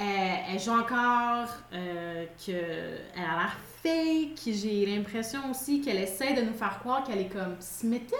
euh, 0.00 0.02
elle 0.52 0.58
joue 0.60 0.72
encore 0.72 1.48
euh, 1.72 2.26
que 2.44 2.50
elle 2.50 3.22
a 3.22 3.36
l'air 3.38 3.56
fake 3.82 4.40
j'ai 4.54 4.86
l'impression 4.86 5.40
aussi 5.50 5.80
qu'elle 5.80 5.98
essaie 5.98 6.32
de 6.34 6.42
nous 6.42 6.52
faire 6.54 6.78
croire 6.80 7.04
qu'elle 7.04 7.20
est 7.20 7.32
comme 7.32 7.56
smitten 7.60 8.18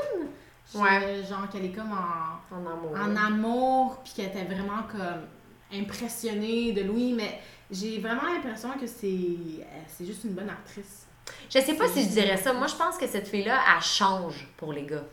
Ouais. 0.75 1.23
genre 1.29 1.49
qu'elle 1.51 1.67
est 1.67 1.73
comme 1.73 1.93
en 1.93 2.55
En 2.57 2.67
amour. 2.67 2.93
en 2.99 3.17
amour, 3.17 4.01
puis 4.03 4.13
qu'elle 4.15 4.27
était 4.27 4.45
vraiment 4.45 4.83
comme 4.91 5.27
impressionnée 5.73 6.73
de 6.73 6.83
Louis, 6.83 7.13
mais 7.13 7.39
j'ai 7.71 7.99
vraiment 7.99 8.23
l'impression 8.33 8.71
que 8.79 8.87
c'est 8.87 9.07
euh, 9.07 9.65
c'est 9.89 10.07
juste 10.07 10.25
une 10.25 10.33
bonne 10.33 10.49
actrice. 10.51 11.07
Je 11.51 11.59
sais 11.59 11.75
pas 11.75 11.89
si 11.89 12.03
je 12.05 12.09
dirais 12.09 12.37
ça. 12.37 12.53
Moi, 12.53 12.67
je 12.67 12.75
pense 12.77 12.97
que 12.99 13.07
cette 13.07 13.29
fille-là, 13.29 13.59
elle 13.77 13.83
change 13.83 14.47
pour 14.57 14.73
les 14.73 14.85
gars. 14.85 15.05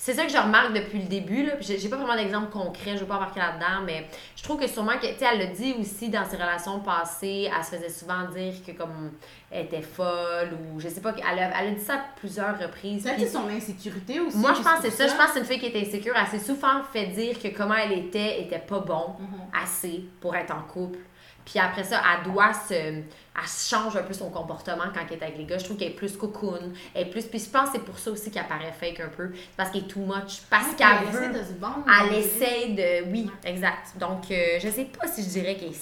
C'est 0.00 0.14
ça 0.14 0.24
que 0.24 0.30
je 0.30 0.36
remarque 0.38 0.72
depuis 0.74 1.00
le 1.00 1.06
début. 1.08 1.44
Là. 1.44 1.54
J'ai 1.60 1.88
pas 1.88 1.96
vraiment 1.96 2.14
d'exemple 2.14 2.50
concret, 2.50 2.92
je 2.94 2.98
veux 3.00 3.06
pas 3.06 3.16
embarquer 3.16 3.40
là-dedans, 3.40 3.82
mais 3.84 4.06
je 4.36 4.42
trouve 4.44 4.60
que 4.60 4.68
sûrement 4.68 4.92
que, 4.92 5.08
tu 5.08 5.18
sais, 5.18 5.26
elle 5.32 5.40
le 5.40 5.46
dit 5.56 5.74
aussi 5.80 6.08
dans 6.08 6.24
ses 6.24 6.36
relations 6.36 6.78
passées, 6.78 7.50
elle 7.52 7.64
se 7.64 7.70
faisait 7.70 7.88
souvent 7.90 8.24
dire 8.32 8.54
que 8.64 8.70
comme 8.72 9.10
elle 9.50 9.64
était 9.66 9.82
folle 9.82 10.50
ou 10.72 10.78
je 10.78 10.88
sais 10.88 11.00
pas, 11.00 11.12
elle 11.16 11.38
a, 11.40 11.60
elle 11.60 11.68
a 11.68 11.70
dit 11.72 11.80
ça 11.84 11.94
à 11.94 12.04
plusieurs 12.16 12.56
reprises. 12.60 13.02
C'est 13.02 13.14
puis- 13.16 13.26
son 13.26 13.48
insécurité 13.48 14.20
aussi. 14.20 14.36
moi, 14.38 14.54
je 14.54 14.62
pense 14.62 14.76
que 14.76 14.82
c'est 14.82 14.90
ça. 14.92 15.08
Je 15.08 15.14
pense 15.16 15.26
que 15.26 15.32
c'est 15.32 15.38
une 15.40 15.46
fille 15.46 15.58
qui 15.58 15.66
était 15.66 15.80
insécure. 15.86 16.14
Elle 16.16 16.38
s'est 16.38 16.46
souvent 16.46 16.80
fait 16.92 17.06
dire 17.06 17.36
que 17.42 17.48
comment 17.48 17.74
elle 17.74 17.92
était 17.98 18.40
était 18.42 18.60
pas 18.60 18.78
bon 18.78 19.16
Mhm. 19.18 19.40
assez 19.64 20.04
pour 20.20 20.36
être 20.36 20.54
en 20.54 20.62
couple. 20.62 21.00
Puis 21.48 21.58
après 21.58 21.84
ça, 21.84 22.02
elle 22.04 22.30
doit 22.30 22.52
se. 22.52 22.74
Elle 22.74 23.46
change 23.46 23.96
un 23.96 24.02
peu 24.02 24.12
son 24.12 24.30
comportement 24.30 24.84
quand 24.92 25.00
elle 25.08 25.16
est 25.18 25.22
avec 25.22 25.38
les 25.38 25.44
gars. 25.44 25.58
Je 25.58 25.64
trouve 25.64 25.76
qu'elle 25.76 25.92
est 25.92 25.94
plus 25.94 26.16
cocoon. 26.16 26.72
Elle 26.94 27.06
est 27.06 27.10
plus. 27.10 27.24
Puis 27.24 27.38
je 27.38 27.48
pense 27.48 27.70
que 27.70 27.76
c'est 27.76 27.84
pour 27.84 27.98
ça 27.98 28.10
aussi 28.10 28.30
qu'elle 28.30 28.46
paraît 28.48 28.72
fake 28.78 29.00
un 29.00 29.08
peu. 29.08 29.30
Parce 29.56 29.70
qu'elle 29.70 29.84
est 29.84 29.88
too 29.88 30.00
much. 30.00 30.40
Parce 30.50 30.66
Ouais, 30.66 30.74
qu'elle 30.76 31.08
essaie 31.08 31.28
veut. 31.28 31.38
de 31.38 31.44
se 31.44 31.52
vendre. 31.60 31.84
Elle 31.88 32.14
essaie 32.18 32.68
de. 32.68 33.10
Oui, 33.12 33.30
exact. 33.44 33.96
Donc, 33.98 34.30
euh, 34.30 34.58
je 34.60 34.68
sais 34.68 34.84
pas 34.86 35.06
si 35.06 35.22
je 35.22 35.28
dirais 35.28 35.54
qu'elle 35.56 35.70
est 35.70 35.80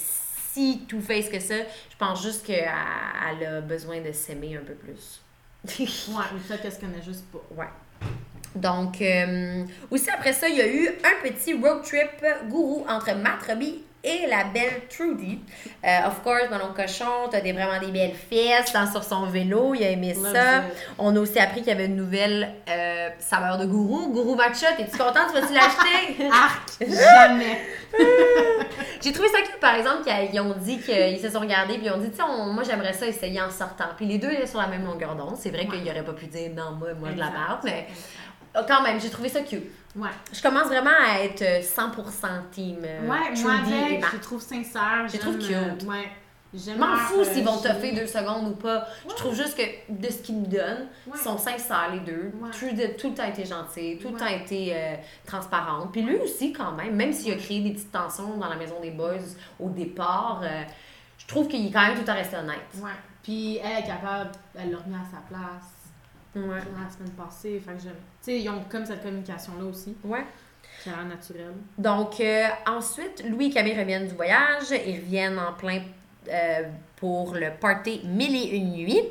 si 0.53 0.85
two-face 0.87 1.29
que 1.29 1.39
ça. 1.39 1.55
Je 1.89 1.97
pense 1.97 2.21
juste 2.23 2.45
qu'elle 2.45 2.69
elle 3.41 3.45
a 3.47 3.61
besoin 3.61 4.01
de 4.01 4.11
s'aimer 4.11 4.55
un 4.57 4.63
peu 4.65 4.73
plus. 4.73 5.21
Ouais, 5.79 6.23
mais 6.33 6.39
peut-être 6.47 6.61
qu'elle 6.61 6.71
se 6.71 6.79
connaît 6.79 7.01
juste 7.03 7.25
pas. 7.31 7.39
Ouais. 7.55 7.67
Donc, 8.55 9.01
euh, 9.01 9.65
aussi 9.91 10.09
après 10.09 10.33
ça, 10.33 10.47
il 10.47 10.55
y 10.55 10.61
a 10.61 10.67
eu 10.67 10.87
un 10.87 11.27
petit 11.29 11.53
road 11.53 11.83
trip 11.83 12.23
gourou 12.49 12.85
entre 12.87 13.13
Matt 13.15 13.43
Robbie 13.47 13.83
et 14.03 14.27
la 14.27 14.43
belle 14.45 14.83
Trudy. 14.89 15.39
Euh, 15.85 16.07
of 16.07 16.21
course, 16.23 16.49
Manon 16.49 16.73
Cochon, 16.75 17.27
t'as 17.29 17.41
des, 17.41 17.51
vraiment 17.51 17.79
des 17.79 17.91
belles 17.91 18.13
fesses 18.13 18.73
hein, 18.75 18.89
sur 18.91 19.03
son 19.03 19.25
vélo, 19.25 19.73
il 19.75 19.83
a 19.83 19.89
aimé 19.89 20.13
ça. 20.13 20.63
On 20.97 21.15
a 21.15 21.19
aussi 21.19 21.39
appris 21.39 21.59
qu'il 21.61 21.69
y 21.69 21.71
avait 21.71 21.85
une 21.87 21.95
nouvelle 21.95 22.53
euh, 22.69 23.09
saveur 23.19 23.57
de 23.57 23.65
gourou, 23.65 24.11
gourou 24.11 24.35
matcha. 24.35 24.67
T'es-tu 24.77 24.97
contente? 24.97 25.33
Tu 25.33 25.41
vas-tu 25.41 25.53
l'acheter? 25.53 26.29
Arc! 26.31 26.69
Jamais! 26.81 27.59
J'ai 29.01 29.11
trouvé 29.11 29.29
ça 29.29 29.39
cute, 29.41 29.59
par 29.59 29.75
exemple, 29.75 30.03
qu'ils 30.03 30.39
ont 30.41 30.55
dit 30.57 30.79
qu'ils 30.79 31.19
se 31.19 31.29
sont 31.29 31.39
regardés 31.39 31.75
puis 31.77 31.85
ils 31.85 31.91
ont 31.91 31.97
dit, 31.97 32.09
on- 32.27 32.47
moi 32.53 32.63
j'aimerais 32.63 32.93
ça 32.93 33.05
essayer 33.07 33.41
en 33.41 33.49
sortant. 33.49 33.85
Puis 33.95 34.05
les 34.05 34.17
deux 34.17 34.31
étaient 34.31 34.47
sur 34.47 34.59
la 34.59 34.67
même 34.67 34.85
longueur 34.85 35.15
d'onde. 35.15 35.35
C'est 35.37 35.49
vrai 35.51 35.65
qu'il 35.67 35.87
aurait 35.89 36.03
pas 36.03 36.13
pu 36.13 36.25
dire 36.27 36.51
non, 36.55 36.71
moi, 36.77 36.89
moi 36.99 37.11
de 37.11 37.19
la 37.19 37.27
barbe, 37.29 37.59
mais 37.63 37.87
quand 38.67 38.81
même, 38.83 38.99
j'ai 38.99 39.09
trouvé 39.09 39.29
ça 39.29 39.41
cute. 39.41 39.63
Ouais. 39.95 40.09
Je 40.31 40.41
commence 40.41 40.67
vraiment 40.67 40.91
à 41.07 41.21
être 41.23 41.41
euh, 41.41 41.61
100% 41.61 42.27
team 42.51 42.77
euh, 42.83 43.01
Ouais, 43.01 43.07
moi 43.41 43.53
Trudy 43.55 43.73
avec, 43.73 44.05
je 44.13 44.17
trouve 44.17 44.41
sincères. 44.41 45.07
Je 45.11 45.17
trouve 45.17 45.39
j'aime, 45.41 45.75
cute. 45.77 45.87
euh, 45.87 45.91
ouais. 45.91 46.09
M'en 46.77 46.95
fous 46.95 47.19
euh, 47.19 47.23
s'ils 47.25 47.43
vont 47.43 47.57
toffer 47.57 47.91
deux 47.91 48.07
secondes 48.07 48.47
ou 48.47 48.55
pas. 48.55 48.87
Je 49.09 49.13
trouve 49.15 49.35
juste 49.35 49.57
que 49.57 49.63
de 49.91 50.07
ce 50.11 50.17
qu'ils 50.19 50.35
me 50.37 50.45
donnent, 50.45 50.87
Ouais. 51.07 51.13
ils 51.15 51.19
sont 51.19 51.37
sincères 51.37 51.89
les 51.91 51.99
deux. 51.99 52.31
Ouais. 52.41 52.49
Trudy 52.51 52.83
a 52.83 52.89
tout 52.89 53.09
le 53.09 53.15
temps 53.15 53.25
été 53.27 53.43
gentil, 53.45 53.97
tout 54.01 54.09
le 54.11 54.17
temps 54.17 54.27
été 54.27 54.71
euh, 54.75 54.95
transparente. 55.25 55.91
Puis 55.91 56.01
lui 56.03 56.15
aussi, 56.17 56.53
quand 56.53 56.71
même, 56.73 56.95
même 56.95 57.11
s'il 57.11 57.33
a 57.33 57.35
créé 57.35 57.59
des 57.61 57.71
petites 57.71 57.91
tensions 57.91 58.37
dans 58.37 58.47
la 58.49 58.55
maison 58.55 58.79
des 58.81 58.91
boys 58.91 59.13
au 59.59 59.69
départ, 59.69 60.41
euh, 60.43 60.63
je 61.17 61.25
trouve 61.27 61.47
qu'il 61.47 61.67
est 61.67 61.71
quand 61.71 61.85
même 61.85 61.97
tout 61.97 62.03
temps 62.03 62.13
resté 62.15 62.37
honnête. 62.37 62.59
Ouais. 62.81 62.91
Puis 63.23 63.57
elle 63.57 63.83
est 63.83 63.87
capable, 63.87 64.31
elle 64.57 64.71
l'a 64.71 64.77
remis 64.77 64.95
à 64.95 65.05
sa 65.11 65.21
place 65.27 65.63
Ouais. 66.43 66.55
la 66.57 66.89
semaine 66.89 67.11
passée. 67.17 67.61
Fait 67.65 67.73
que 67.73 67.81
j'aime. 67.81 67.93
Tu 68.23 68.31
sais, 68.31 68.39
ils 68.39 68.49
ont 68.49 68.63
comme 68.69 68.85
cette 68.85 69.01
communication-là 69.03 69.65
aussi, 69.65 69.95
Ouais. 70.03 70.23
qui 70.83 70.89
a 70.89 70.95
l'air 70.97 71.05
naturelle. 71.05 71.53
Donc, 71.77 72.19
euh, 72.19 72.45
ensuite, 72.67 73.23
Louis 73.27 73.47
et 73.47 73.49
Camille 73.51 73.77
reviennent 73.79 74.07
du 74.07 74.15
voyage. 74.15 74.69
Ils 74.85 74.97
reviennent 74.99 75.39
en 75.39 75.53
plein 75.53 75.81
euh, 76.29 76.63
pour 76.97 77.33
le 77.33 77.49
party 77.59 78.01
Mille 78.05 78.35
et 78.35 78.55
une 78.57 78.71
nuits. 78.73 79.03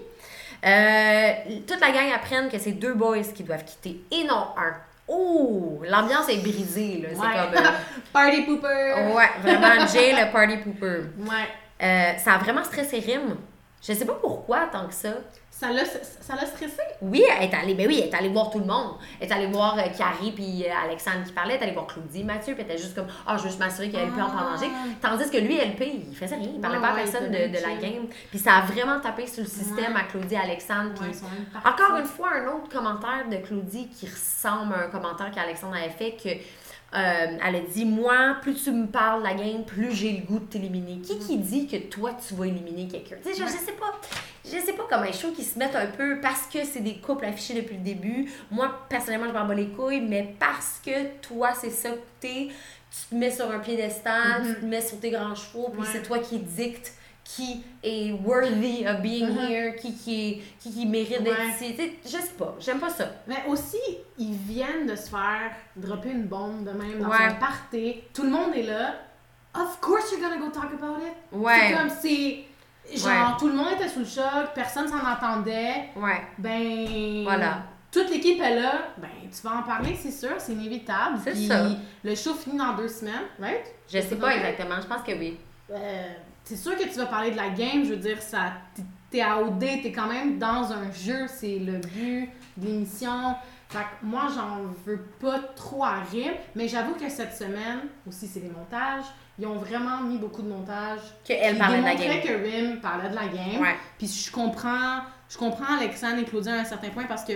Euh, 0.64 1.32
toute 1.66 1.80
la 1.80 1.90
gang 1.92 2.10
apprennent 2.14 2.48
que 2.48 2.58
c'est 2.58 2.72
deux 2.72 2.94
boys 2.94 3.20
qui 3.34 3.42
doivent 3.44 3.64
quitter 3.64 4.02
et 4.10 4.24
non 4.24 4.46
un. 4.56 4.74
Oh! 5.08 5.80
L'ambiance 5.86 6.28
est 6.28 6.38
brisée, 6.38 7.02
là. 7.02 7.08
C'est 7.12 7.20
Ouais. 7.20 7.62
comme. 7.62 7.64
Party 8.12 8.42
pooper! 8.42 8.94
ouais, 9.14 9.30
vraiment, 9.42 9.86
Jay, 9.86 10.12
le 10.12 10.32
party 10.32 10.56
pooper. 10.56 11.02
Ouais. 11.18 12.16
Ça 12.18 12.32
a 12.34 12.38
vraiment 12.38 12.64
stressé 12.64 12.98
Rim. 12.98 13.36
Je 13.86 13.92
sais 13.92 14.04
pas 14.06 14.14
pourquoi 14.14 14.66
tant 14.72 14.86
que 14.88 14.94
ça. 14.94 15.10
Ça 15.58 15.70
l'a, 15.72 15.86
ça 15.86 16.34
l'a 16.34 16.44
stressé? 16.44 16.82
Oui, 17.00 17.24
elle 17.34 17.44
est 17.48 17.54
allée, 17.54 17.72
ben 17.72 17.86
oui, 17.88 17.98
elle 18.02 18.10
est 18.10 18.14
allée 18.14 18.28
voir 18.28 18.50
tout 18.50 18.58
le 18.58 18.66
monde. 18.66 18.96
Elle 19.18 19.26
est 19.26 19.32
allée 19.32 19.46
voir 19.46 19.78
euh, 19.78 19.84
Carrie 19.96 20.32
puis 20.32 20.66
euh, 20.66 20.84
Alexandre 20.84 21.24
qui 21.24 21.32
parlait, 21.32 21.54
elle 21.54 21.60
est 21.60 21.64
allée 21.64 21.72
voir 21.72 21.86
Claudie, 21.86 22.24
Mathieu, 22.24 22.52
puis 22.54 22.62
elle 22.62 22.70
était 22.72 22.82
juste 22.82 22.94
comme 22.94 23.06
Ah, 23.26 23.38
je 23.38 23.44
veux 23.44 23.48
juste 23.48 23.58
m'assurer 23.58 23.88
qu'elle 23.88 24.10
peut 24.10 24.20
en 24.20 24.28
pas 24.28 24.42
en 24.42 24.52
danger. 24.52 24.70
Tandis 25.00 25.30
que 25.30 25.38
lui, 25.38 25.56
LP, 25.56 26.04
il 26.10 26.14
faisait 26.14 26.36
rien, 26.36 26.50
il 26.54 26.60
parlait 26.60 26.76
Ouais, 26.76 26.82
pas 26.82 26.88
à 26.90 26.94
ouais, 26.96 27.04
personne 27.04 27.30
de, 27.30 27.54
la 27.54 27.74
game. 27.80 28.06
Puis 28.28 28.38
ça 28.38 28.56
a 28.56 28.60
vraiment 28.66 29.00
tapé 29.00 29.26
sur 29.26 29.44
le 29.44 29.48
système 29.48 29.94
Ouais. 29.94 30.00
à 30.00 30.04
Claudie 30.04 30.34
et 30.34 30.38
Alexandre. 30.38 30.92
puis 31.00 31.10
encore 31.64 31.96
une 31.96 32.04
fois, 32.06 32.32
un 32.34 32.48
autre 32.48 32.68
commentaire 32.68 33.24
de 33.30 33.36
Claudie 33.36 33.88
qui 33.88 34.06
ressemble 34.10 34.74
à 34.74 34.78
un 34.84 34.88
commentaire 34.90 35.30
qu'Alexandre 35.30 35.76
avait 35.76 35.88
fait 35.88 36.12
que 36.22 36.28
euh, 36.96 37.38
elle 37.46 37.56
a 37.56 37.60
dit 37.60 37.84
Moi, 37.84 38.36
plus 38.40 38.54
tu 38.54 38.70
me 38.70 38.86
parles 38.86 39.22
de 39.22 39.28
la 39.28 39.34
game, 39.34 39.64
plus 39.64 39.92
j'ai 39.92 40.12
le 40.12 40.26
goût 40.26 40.38
de 40.38 40.46
t'éliminer. 40.46 41.00
Qui 41.00 41.18
qui 41.18 41.36
dit 41.38 41.66
que 41.66 41.76
toi, 41.76 42.16
tu 42.26 42.34
vas 42.34 42.46
éliminer 42.46 42.88
quelqu'un? 42.88 43.16
Tu 43.22 43.34
sais, 43.34 43.42
je, 43.42 43.46
je 43.46 43.58
sais 43.58 43.72
pas. 43.72 43.92
Je 44.44 44.58
sais 44.58 44.72
pas 44.72 44.84
comment 44.88 45.02
les 45.02 45.12
shows 45.12 45.32
qui 45.32 45.42
se 45.42 45.58
mettent 45.58 45.74
un 45.74 45.86
peu 45.86 46.20
parce 46.20 46.46
que 46.46 46.64
c'est 46.64 46.80
des 46.80 46.98
couples 46.98 47.24
affichés 47.24 47.54
depuis 47.54 47.76
le 47.76 47.82
début. 47.82 48.30
Moi, 48.50 48.70
personnellement, 48.88 49.26
je 49.28 49.32
m'en 49.32 49.44
bats 49.44 49.54
les 49.54 49.68
couilles, 49.68 50.00
mais 50.00 50.34
parce 50.38 50.80
que 50.84 51.18
toi, 51.20 51.50
c'est 51.60 51.70
ça 51.70 51.90
que 51.90 51.98
t'es, 52.20 52.48
tu 52.90 53.08
te 53.10 53.14
mets 53.14 53.32
sur 53.32 53.50
un 53.50 53.58
piédestal, 53.58 54.42
tu 54.46 54.60
te 54.60 54.64
mets 54.64 54.80
sur 54.80 55.00
tes 55.00 55.10
grands 55.10 55.34
chevaux, 55.34 55.70
puis 55.76 55.86
c'est 55.90 56.02
toi 56.02 56.20
qui 56.20 56.38
dicte 56.38 56.92
qui 57.28 57.64
est 57.82 58.12
worthy 58.24 58.86
of 58.86 59.00
being 59.02 59.26
Mhm. 59.30 59.38
here, 59.50 59.74
qui, 59.76 59.92
qui, 59.94 60.42
qui, 60.60 60.72
qui 60.72 60.86
mérite 60.86 61.22
d'être 61.24 61.38
Ouais. 61.38 61.50
ici. 61.50 61.74
Tu 61.74 61.82
sais, 61.82 61.92
Je 62.04 62.08
sais 62.24 62.34
pas, 62.38 62.54
j'aime 62.60 62.78
pas 62.78 62.88
ça. 62.90 63.04
Mais 63.26 63.42
aussi, 63.48 63.78
ils 64.16 64.32
viennent 64.34 64.86
de 64.86 64.94
se 64.94 65.10
faire 65.10 65.50
dropper 65.74 66.10
une 66.10 66.26
bombe 66.26 66.64
de 66.64 66.70
même 66.70 67.00
dans 67.00 67.08
Ouais. 67.08 67.24
un 67.28 67.34
party. 67.34 67.96
Tout 68.14 68.22
le 68.22 68.30
monde 68.30 68.54
est 68.54 68.62
là. 68.62 68.94
Of 69.54 69.80
course 69.80 70.12
you're 70.12 70.20
gonna 70.20 70.36
go 70.36 70.50
talk 70.50 70.70
about 70.72 70.98
it. 71.02 71.14
Ouais. 71.32 71.54
C'est 71.68 71.74
comme 71.76 71.90
c'est. 72.00 72.44
Genre, 72.96 73.36
tout 73.36 73.48
le 73.48 73.54
monde 73.54 73.72
était 73.74 73.88
sous 73.88 73.98
le 74.00 74.04
choc, 74.04 74.54
personne 74.54 74.86
s'en 74.86 75.00
entendait. 75.04 75.88
Ouais. 75.96 76.22
Ben. 76.38 77.24
Voilà. 77.24 77.64
Toute 77.90 78.08
l'équipe 78.10 78.40
est 78.40 78.54
là. 78.60 78.88
Ben, 78.98 79.08
tu 79.34 79.42
vas 79.42 79.56
en 79.56 79.62
parler, 79.62 79.96
c'est 80.00 80.12
sûr, 80.12 80.34
c'est 80.38 80.52
inévitable. 80.52 81.18
C'est 81.24 81.34
ça. 81.34 81.66
Le 82.04 82.14
show 82.14 82.34
finit 82.34 82.58
dans 82.58 82.74
deux 82.74 82.88
semaines, 82.88 83.24
right? 83.40 83.64
Je 83.92 84.00
sais 84.00 84.16
pas 84.16 84.36
exactement, 84.36 84.76
je 84.80 84.86
pense 84.86 85.02
que 85.02 85.12
oui. 85.12 85.38
Euh, 85.70 86.04
c'est 86.46 86.56
sûr 86.56 86.74
que 86.76 86.84
tu 86.84 86.94
vas 86.96 87.06
parler 87.06 87.30
de 87.32 87.36
la 87.36 87.50
game, 87.50 87.84
je 87.84 87.90
veux 87.90 87.96
dire, 87.96 88.22
ça, 88.22 88.52
t'es- 89.10 89.20
à 89.20 89.40
OD, 89.40 89.60
t'es 89.82 89.92
quand 89.92 90.08
même 90.08 90.38
dans 90.38 90.70
un 90.72 90.90
jeu, 90.92 91.26
c'est 91.26 91.58
le 91.58 91.78
but 91.78 92.28
de 92.58 92.66
l'émission. 92.66 93.34
Fait 93.70 93.78
que 93.78 94.04
moi, 94.06 94.28
j'en 94.34 94.58
veux 94.84 95.00
pas 95.20 95.38
trop 95.54 95.84
à 95.84 96.00
rire, 96.12 96.32
mais 96.54 96.68
j'avoue 96.68 96.94
que 96.94 97.08
cette 97.08 97.34
semaine, 97.34 97.80
aussi, 98.06 98.26
c'est 98.26 98.40
des 98.40 98.50
montages. 98.50 99.04
Ils 99.38 99.46
ont 99.46 99.56
vraiment 99.56 100.02
mis 100.02 100.18
beaucoup 100.18 100.42
de 100.42 100.48
montages. 100.48 101.00
Qu'elle 101.24 101.56
parlait 101.58 101.78
de 101.78 101.84
la 101.84 101.94
game. 101.94 102.20
que 102.22 102.32
Rim 102.44 102.80
parlait 102.80 103.08
de 103.10 103.14
la 103.14 103.26
game. 103.26 103.60
Ouais. 103.60 103.74
Puis 103.98 104.06
je 104.06 104.30
comprends, 104.30 105.00
je 105.28 105.36
comprends 105.38 105.76
Alexandre 105.78 106.18
et 106.20 106.24
Claudia 106.24 106.52
à 106.54 106.58
un 106.58 106.64
certain 106.64 106.90
point 106.90 107.04
parce 107.04 107.24
que 107.24 107.32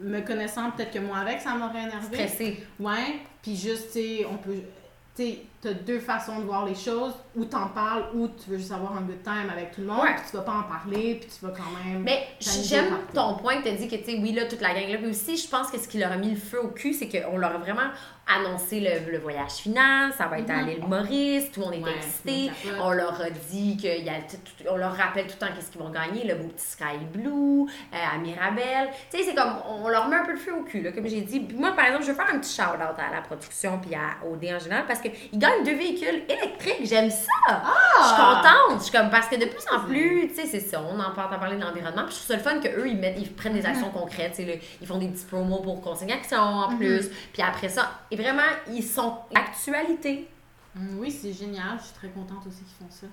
me 0.00 0.20
connaissant 0.20 0.70
peut-être 0.72 0.90
que 0.92 0.98
moi 0.98 1.18
avec, 1.18 1.40
ça 1.40 1.54
m'aurait 1.54 1.84
énervé. 1.84 2.06
Stressée. 2.26 2.66
Ouais, 2.80 3.20
puis 3.40 3.56
juste, 3.56 3.92
tu 3.92 4.00
sais, 4.00 4.26
on 4.30 4.36
peut. 4.36 4.58
Tu 5.16 5.22
sais, 5.22 5.38
t'as 5.60 5.72
deux 5.74 6.00
façons 6.00 6.40
de 6.40 6.44
voir 6.44 6.66
les 6.66 6.74
choses. 6.74 7.12
Ou 7.36 7.44
t'en 7.44 7.68
parles, 7.68 8.06
ou 8.14 8.28
tu 8.28 8.50
veux 8.50 8.58
juste 8.58 8.72
avoir 8.72 8.96
un 8.96 9.02
good 9.02 9.22
time 9.22 9.48
avec 9.50 9.72
tout 9.72 9.80
le 9.80 9.86
monde. 9.86 10.02
Ouais. 10.02 10.14
Puis 10.16 10.24
tu 10.30 10.36
vas 10.36 10.42
pas 10.42 10.54
en 10.54 10.62
parler, 10.64 11.20
puis 11.20 11.28
tu 11.28 11.44
vas 11.44 11.52
quand 11.52 11.84
même. 11.84 12.02
Mais 12.02 12.26
j'aime 12.40 12.98
ton 13.12 13.34
point 13.36 13.62
que 13.62 13.68
tu 13.68 13.76
dit 13.76 13.88
que, 13.88 13.96
tu 13.96 14.04
sais, 14.04 14.18
oui, 14.20 14.32
là, 14.32 14.46
toute 14.46 14.60
la 14.60 14.74
gang 14.74 14.88
là. 14.88 14.98
Mais 15.00 15.08
aussi, 15.08 15.36
je 15.36 15.48
pense 15.48 15.70
que 15.70 15.78
ce 15.78 15.86
qui 15.86 15.98
leur 15.98 16.12
a 16.12 16.16
mis 16.16 16.30
le 16.30 16.36
feu 16.36 16.60
au 16.62 16.68
cul, 16.68 16.92
c'est 16.92 17.08
qu'on 17.08 17.38
leur 17.38 17.52
a 17.52 17.58
vraiment 17.58 17.90
annoncé 18.26 18.80
le, 18.80 19.10
le 19.12 19.18
voyage 19.18 19.52
final. 19.52 20.12
Ça 20.16 20.26
va 20.26 20.38
être 20.38 20.50
à 20.50 20.62
Mhm. 20.62 20.66
l'île 20.66 20.84
Maurice. 20.88 21.50
Tout 21.52 21.60
le 21.60 21.66
monde 21.66 21.74
est 21.74 21.82
Ouais, 21.82 21.96
excité. 21.96 22.50
On 22.80 22.90
leur 22.92 23.20
a 23.20 23.30
dit 23.30 23.76
qu'il 23.76 24.04
y 24.04 24.08
a. 24.08 24.14
tout- 24.14 24.64
On 24.70 24.76
leur 24.76 24.96
rappelle 24.96 25.26
tout 25.26 25.34
le 25.40 25.46
temps 25.46 25.52
qu'est-ce 25.54 25.70
qu'ils 25.70 25.80
vont 25.80 25.90
gagner. 25.90 26.26
Le 26.26 26.34
beau 26.36 26.48
petit 26.48 26.64
Sky 26.66 26.96
Blue, 27.12 27.64
euh, 27.92 27.96
à 28.14 28.18
Mirabel. 28.18 28.88
Tu 29.10 29.18
sais, 29.18 29.24
c'est 29.24 29.34
comme. 29.34 29.52
On 29.68 29.88
leur 29.88 30.08
met 30.08 30.16
un 30.16 30.24
peu 30.24 30.32
le 30.32 30.38
feu 30.38 30.54
au 30.54 30.62
cul, 30.62 30.80
là, 30.82 30.92
comme 30.92 31.06
j'ai 31.06 31.20
dit. 31.20 31.40
Puis 31.40 31.56
moi, 31.56 31.72
par 31.72 31.86
exemple, 31.86 32.04
je 32.04 32.10
veux 32.10 32.16
faire 32.16 32.32
un 32.32 32.38
petit 32.38 32.54
shout-out 32.54 32.96
à 32.98 33.14
la 33.14 33.20
production 33.22 33.78
puis 33.78 33.94
à 33.94 34.24
OD 34.26 34.44
en 34.54 34.58
général 34.58 34.84
parce 34.86 35.00
qu'ils 35.00 35.12
gagnent 35.38 35.64
deux 35.64 35.74
véhicules 35.76 36.22
électriques. 36.28 36.80
J'aime 36.84 37.10
ça. 37.10 37.26
Je 38.00 38.06
suis 38.06 38.16
contente. 38.16 38.78
Je 38.78 38.82
suis 38.84 38.92
comme 38.92 39.10
parce 39.10 39.28
que 39.28 39.36
de 39.36 39.44
plus 39.46 39.64
en 39.74 39.80
plus, 39.84 40.28
tu 40.28 40.34
sais, 40.36 40.46
c'est 40.46 40.60
ça. 40.60 40.82
On 40.82 40.98
en 40.98 41.10
parle, 41.12 41.38
parlé 41.38 41.56
de 41.56 41.62
l'environnement. 41.62 42.04
Puis 42.06 42.14
je 42.14 42.22
trouve 42.22 42.26
ça 42.28 42.36
le 42.36 42.40
fun 42.42 42.58
qu'eux, 42.60 42.86
ils, 42.88 42.96
mettent, 42.96 43.18
ils 43.18 43.32
prennent 43.32 43.52
des 43.54 43.66
actions 43.66 43.90
concrètes. 43.90 44.34
sais, 44.36 44.44
là, 44.44 44.54
ils 44.80 44.86
font 44.86 44.98
des 44.98 45.08
petits 45.08 45.24
promos 45.26 45.58
pour 45.60 45.80
conseiller 45.82 46.12
action 46.14 46.38
en 46.38 46.76
plus. 46.76 47.08
Puis 47.32 47.42
après 47.42 47.68
ça, 47.68 47.90
et 48.14 48.22
vraiment, 48.22 48.42
ils 48.68 48.82
sont 48.84 49.18
actualité. 49.34 50.28
Hum, 50.76 50.98
oui, 50.98 51.10
c'est 51.10 51.32
génial. 51.32 51.78
Je 51.78 51.84
suis 51.84 51.94
très 51.94 52.08
contente 52.08 52.46
aussi 52.46 52.62
qu'ils 52.64 52.76
font 52.86 52.90
ça. 52.90 53.06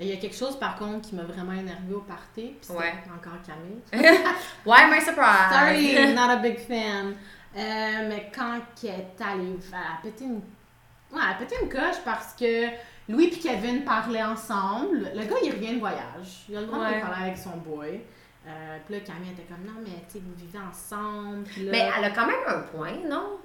Il 0.00 0.06
y 0.08 0.12
a 0.12 0.16
quelque 0.16 0.34
chose, 0.36 0.58
par 0.58 0.76
contre, 0.76 1.08
qui 1.08 1.14
m'a 1.14 1.22
vraiment 1.22 1.52
énervé 1.52 1.94
au 1.94 2.00
party. 2.00 2.54
Puis 2.60 2.70
Ouais. 2.76 2.92
encore 3.14 3.40
Camille. 3.46 3.80
Why 4.66 4.90
my 4.90 5.00
surprise? 5.00 5.50
Sorry, 5.50 6.14
not 6.14 6.30
a 6.30 6.36
big 6.36 6.58
fan. 6.58 7.14
Euh, 7.56 8.08
mais 8.08 8.32
quand 8.34 8.58
elle 8.82 8.88
est 8.88 9.22
allée 9.22 9.56
elle 9.68 9.74
a 9.74 10.02
pété 10.02 10.24
une... 10.24 10.40
Ouais, 11.12 11.20
elle 11.22 11.30
a 11.30 11.34
pété 11.34 11.54
une 11.62 11.68
coche 11.68 12.02
parce 12.04 12.34
que 12.34 12.70
Louis 13.08 13.26
et 13.26 13.30
Kevin 13.38 13.84
parlaient 13.84 14.24
ensemble. 14.24 15.10
Le 15.14 15.24
gars, 15.24 15.36
il 15.44 15.52
revient 15.52 15.74
de 15.74 15.78
voyage. 15.78 16.44
Il 16.48 16.56
a 16.56 16.60
le 16.62 16.66
droit 16.66 16.80
Ouais. 16.80 16.96
de 16.96 17.00
parler 17.00 17.26
avec 17.26 17.38
son 17.38 17.56
boy. 17.58 18.00
Euh, 18.46 18.78
puis 18.84 18.94
là, 18.96 19.00
Camille 19.00 19.30
était 19.30 19.44
comme, 19.44 19.64
non, 19.64 19.80
mais 19.84 20.02
tu 20.08 20.14
sais, 20.14 20.18
vous 20.18 20.34
vivez 20.34 20.58
ensemble. 20.58 21.44
Là, 21.58 21.70
Mais 21.70 21.88
elle 21.96 22.04
a 22.04 22.10
quand 22.10 22.26
même 22.26 22.40
un 22.48 22.60
point, 22.76 22.92
non? 23.08 23.38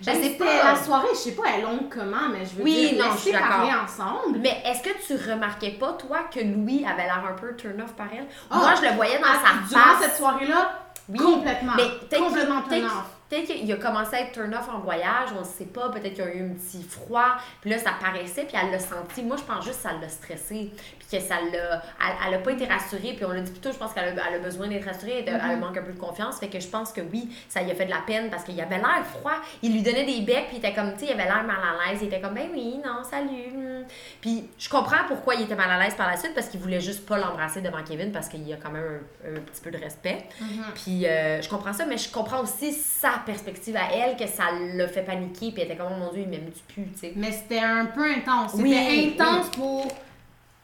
Je 0.00 0.06
Ben, 0.06 0.22
sais 0.22 0.30
pas. 0.30 0.44
la 0.72 0.76
soirée, 0.76 1.08
je 1.12 1.18
sais 1.18 1.32
pas, 1.32 1.42
elle 1.54 1.60
est 1.60 1.62
longue 1.62 1.88
comment, 1.88 2.28
mais 2.32 2.44
je 2.44 2.56
veux 2.56 2.64
Oui, 2.64 2.90
dire, 2.90 3.04
non, 3.04 3.12
je 3.14 3.20
suis 3.20 3.32
parler 3.32 3.70
ensemble. 3.72 4.38
Mais 4.40 4.62
est-ce 4.64 4.82
que 4.82 4.90
tu 5.06 5.30
remarquais 5.30 5.72
pas, 5.72 5.92
toi, 5.92 6.18
que 6.32 6.40
Louis 6.40 6.84
avait 6.84 7.04
l'air 7.04 7.24
un 7.28 7.34
peu 7.34 7.54
turn 7.56 7.80
off 7.80 7.92
par 7.94 8.06
elle? 8.12 8.26
Ah, 8.50 8.56
Moi, 8.58 8.74
je 8.80 8.88
le 8.88 8.94
voyais 8.96 9.18
dans 9.18 9.26
Ah, 9.26 9.66
sa 9.70 9.78
face. 9.78 10.02
cette 10.02 10.16
soirée-là, 10.16 10.80
Oui. 11.08 11.18
complètement. 11.18 11.72
Mais 11.76 12.18
complètement 12.18 12.62
turn 12.62 12.84
off. 12.84 13.13
Peut-être 13.34 13.46
qu'il 13.46 13.72
a 13.72 13.76
commencé 13.76 14.16
à 14.16 14.20
être 14.20 14.32
turn 14.32 14.54
off 14.54 14.68
en 14.68 14.78
voyage, 14.78 15.30
on 15.36 15.40
ne 15.40 15.44
sait 15.44 15.64
pas, 15.64 15.88
peut-être 15.90 16.14
qu'il 16.14 16.24
y 16.24 16.28
a 16.28 16.34
eu 16.34 16.50
un 16.50 16.54
petit 16.54 16.82
froid, 16.82 17.36
puis 17.60 17.70
là, 17.70 17.78
ça 17.78 17.92
paraissait, 18.00 18.44
puis 18.44 18.56
elle 18.60 18.70
l'a 18.70 18.78
senti. 18.78 19.22
Moi, 19.22 19.36
je 19.36 19.42
pense 19.42 19.64
juste 19.64 19.82
que 19.82 19.88
ça 19.88 19.94
l'a 20.00 20.08
stressé, 20.08 20.72
puis 20.98 21.18
que 21.18 21.20
ça 21.20 21.36
l'a. 21.40 21.82
Elle, 22.00 22.14
elle 22.28 22.34
a 22.34 22.38
pas 22.38 22.52
été 22.52 22.66
rassurée, 22.66 23.14
puis 23.14 23.24
on 23.24 23.30
l'a 23.30 23.40
dit 23.40 23.50
plutôt, 23.50 23.72
je 23.72 23.78
pense 23.78 23.92
qu'elle 23.92 24.18
a, 24.18 24.38
besoin 24.38 24.68
d'être 24.68 24.84
rassurée, 24.84 25.24
elle, 25.26 25.40
elle 25.50 25.58
manque 25.58 25.76
un 25.76 25.82
peu 25.82 25.92
de 25.92 25.98
confiance, 25.98 26.38
fait 26.38 26.48
que 26.48 26.60
je 26.60 26.68
pense 26.68 26.92
que 26.92 27.00
oui, 27.00 27.28
ça 27.48 27.62
lui 27.62 27.70
a 27.70 27.74
fait 27.74 27.86
de 27.86 27.90
la 27.90 28.02
peine 28.06 28.30
parce 28.30 28.44
qu'il 28.44 28.60
avait 28.60 28.78
l'air 28.78 29.04
froid. 29.04 29.36
Il 29.62 29.72
lui 29.72 29.82
donnait 29.82 30.04
des 30.04 30.20
becs, 30.20 30.48
puis 30.48 30.56
il 30.56 30.58
était 30.58 30.74
comme, 30.74 30.92
tu 30.94 31.00
sais, 31.00 31.06
il 31.06 31.12
avait 31.12 31.24
l'air 31.24 31.44
mal 31.44 31.56
à 31.56 31.90
l'aise, 31.90 32.00
il 32.02 32.08
était 32.08 32.20
comme, 32.20 32.34
ben 32.34 32.48
oui, 32.52 32.80
non, 32.84 33.02
salut. 33.02 33.50
hmm. 33.52 33.84
Puis 34.20 34.48
je 34.58 34.68
comprends 34.68 35.04
pourquoi 35.08 35.34
il 35.34 35.42
était 35.42 35.56
mal 35.56 35.70
à 35.70 35.82
l'aise 35.82 35.94
par 35.94 36.08
la 36.08 36.16
suite, 36.16 36.34
parce 36.34 36.48
qu'il 36.48 36.60
voulait 36.60 36.80
juste 36.80 37.06
pas 37.06 37.18
l'embrasser 37.18 37.60
devant 37.60 37.82
Kevin, 37.82 38.12
parce 38.12 38.28
qu'il 38.28 38.46
y 38.46 38.52
a 38.52 38.56
quand 38.56 38.70
même 38.70 39.00
un, 39.24 39.36
un 39.36 39.40
petit 39.40 39.60
peu 39.62 39.70
de 39.70 39.78
respect. 39.78 40.26
Puis 40.74 41.06
euh, 41.06 41.40
je 41.40 41.48
comprends 41.48 41.72
ça, 41.72 41.86
mais 41.86 41.96
je 41.96 42.10
comprends 42.10 42.42
aussi 42.42 42.72
sa 42.72 43.18
perspective 43.24 43.76
à 43.76 43.92
elle, 43.92 44.16
que 44.16 44.26
ça 44.26 44.44
l'a 44.74 44.88
fait 44.88 45.02
paniquer, 45.02 45.52
puis 45.52 45.62
elle 45.62 45.70
était 45.70 45.76
comme, 45.76 45.92
oh 45.92 45.98
mon 45.98 46.12
dieu, 46.12 46.22
il 46.22 46.28
m'aime-tu 46.28 46.62
plus, 46.72 46.90
tu 46.92 46.98
sais. 46.98 47.12
Mais 47.16 47.32
c'était 47.32 47.60
un 47.60 47.86
peu 47.86 48.04
intense. 48.04 48.52
C'était 48.52 48.62
Oui, 48.62 49.14
intense 49.18 49.50
pour 49.50 49.88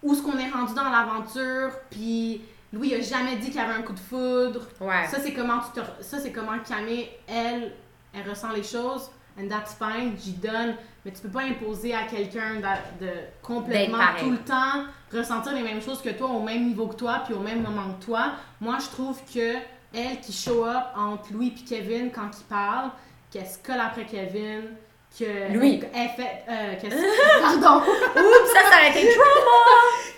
où 0.03 0.15
ce 0.15 0.23
qu'on 0.23 0.39
est 0.39 0.51
rendu 0.51 0.75
dans 0.75 0.89
l'aventure, 0.89 1.73
puis 1.91 2.43
Louis 2.73 2.89
il 2.89 2.95
a 2.95 3.01
jamais 3.01 3.37
dit 3.37 3.47
qu'il 3.47 3.57
y 3.57 3.65
avait 3.65 3.75
un 3.75 3.83
coup 3.83 3.93
de 3.93 3.99
foudre. 4.01 4.69
Ouais. 4.81 5.07
Ça 5.09 5.19
c'est 5.21 5.33
comment 5.33 5.59
tu 5.59 5.81
te... 5.81 5.87
ça 6.03 6.19
c'est 6.19 6.33
comment 6.33 6.59
Camille 6.67 7.09
elle 7.29 7.73
elle 8.15 8.29
ressent 8.29 8.53
les 8.53 8.63
choses 8.63 9.11
and 9.39 9.49
that's 9.49 9.75
fine, 9.75 10.15
j'y 10.19 10.33
donne, 10.33 10.75
mais 11.05 11.13
tu 11.13 11.21
peux 11.23 11.29
pas 11.29 11.43
imposer 11.43 11.95
à 11.95 12.05
quelqu'un 12.05 12.57
de, 12.57 13.07
de 13.07 13.13
complètement 13.43 13.99
tout 14.19 14.31
le 14.31 14.39
temps 14.39 14.85
ressentir 15.13 15.55
les 15.55 15.63
mêmes 15.63 15.83
choses 15.83 16.01
que 16.01 16.11
toi 16.11 16.29
au 16.29 16.43
même 16.43 16.67
niveau 16.67 16.87
que 16.87 16.97
toi 16.97 17.23
puis 17.25 17.35
au 17.35 17.41
même 17.41 17.63
moment 17.63 17.95
que 17.99 18.05
toi. 18.05 18.33
Moi 18.61 18.79
je 18.79 18.87
trouve 18.87 19.21
que 19.33 19.57
elle 19.95 20.21
qui 20.21 20.33
show 20.33 20.65
up 20.65 20.85
entre 20.97 21.33
Louis 21.33 21.55
et 21.59 21.65
Kevin 21.65 22.11
quand 22.11 22.31
ils 22.39 22.45
parlent, 22.45 22.91
qu'elle 23.31 23.47
se 23.47 23.59
colle 23.59 23.81
après 23.81 24.05
Kevin, 24.07 24.63
que 25.19 25.53
Louis. 25.53 25.81
elle 25.95 26.09
fait 26.11 26.45
euh, 26.49 26.75
qu'elle 26.81 26.93
se- 26.93 27.41
pardon 27.61 27.85
Oups, 27.85 28.53
ça, 28.53 28.61
ça 28.71 28.77
aurait 28.77 28.91
été 28.91 29.15
drama! 29.15 29.61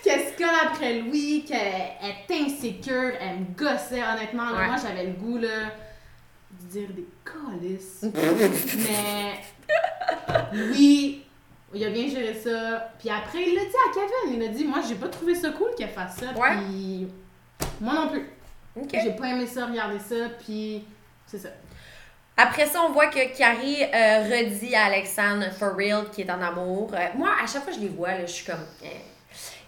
qu'elle 0.03 0.19
se 0.21 0.37
colle 0.37 0.55
après 0.71 0.99
Louis, 0.99 1.45
qu'elle 1.47 1.57
est 1.57 2.43
insécure, 2.45 3.13
elle 3.19 3.39
me 3.39 3.45
gossait 3.57 4.03
honnêtement. 4.03 4.49
là, 4.51 4.59
Ouais. 4.59 4.67
moi 4.67 4.75
j'avais 4.81 5.05
le 5.05 5.13
goût 5.13 5.37
là, 5.37 5.71
de 6.61 6.67
dire 6.69 6.89
des 6.89 7.07
colisses. 7.23 8.05
Mais 8.13 9.33
Louis, 10.53 11.21
il 11.73 11.83
a 11.85 11.89
bien 11.89 12.07
géré 12.07 12.33
ça. 12.35 12.91
Puis 12.99 13.09
après, 13.09 13.41
il 13.47 13.55
l'a 13.55 13.61
dit 13.61 13.75
à 13.89 13.93
Kevin. 13.93 14.41
Il 14.41 14.47
a 14.47 14.47
dit 14.49 14.65
Moi 14.65 14.79
j'ai 14.87 14.95
pas 14.95 15.07
trouvé 15.07 15.33
ça 15.35 15.49
cool 15.51 15.69
qu'elle 15.77 15.89
fasse 15.89 16.17
ça. 16.17 16.27
Ouais. 16.39 16.57
Puis 16.57 17.07
moi 17.81 17.93
non 17.95 18.09
plus. 18.09 18.27
J'ai 18.91 19.11
pas 19.11 19.27
aimé 19.27 19.45
ça, 19.47 19.65
regarder 19.67 19.99
ça. 19.99 20.15
Puis 20.43 20.85
c'est 21.25 21.39
ça. 21.39 21.49
Après 22.35 22.65
ça, 22.65 22.81
on 22.81 22.91
voit 22.91 23.07
que 23.07 23.37
Carrie 23.37 23.83
euh, 23.83 24.23
redit 24.23 24.75
à 24.75 24.85
Alexandre 24.85 25.51
for 25.51 25.75
real 25.75 26.09
qui 26.11 26.21
est 26.21 26.31
en 26.31 26.41
amour. 26.41 26.91
Euh, 26.93 27.07
moi, 27.15 27.29
à 27.41 27.45
chaque 27.45 27.63
fois 27.63 27.71
que 27.71 27.75
je 27.79 27.81
les 27.81 27.89
vois, 27.89 28.09
là, 28.11 28.25
je 28.25 28.31
suis 28.31 28.45
comme. 28.45 28.65
eh, 28.83 28.87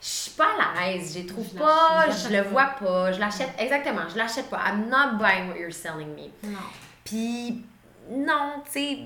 je 0.01 0.07
suis 0.07 0.31
pas 0.31 0.47
à 0.59 0.87
l'aise, 0.87 1.13
je 1.13 1.19
les 1.19 1.25
trouve 1.25 1.47
Je 1.53 1.57
pas, 1.59 2.05
je 2.09 2.27
je 2.27 2.33
le 2.33 2.41
vois 2.43 2.75
pas, 2.79 3.11
je 3.11 3.19
l'achète. 3.19 3.49
Exactement, 3.59 4.01
je 4.11 4.17
l'achète 4.17 4.49
pas. 4.49 4.59
I'm 4.67 4.87
not 4.89 5.17
buying 5.19 5.47
what 5.49 5.57
you're 5.59 5.71
selling 5.73 6.13
me. 6.15 6.31
Non. 6.43 6.57
Puis, 7.03 7.63
non, 8.09 8.63
tu 8.65 8.71
sais. 8.71 8.97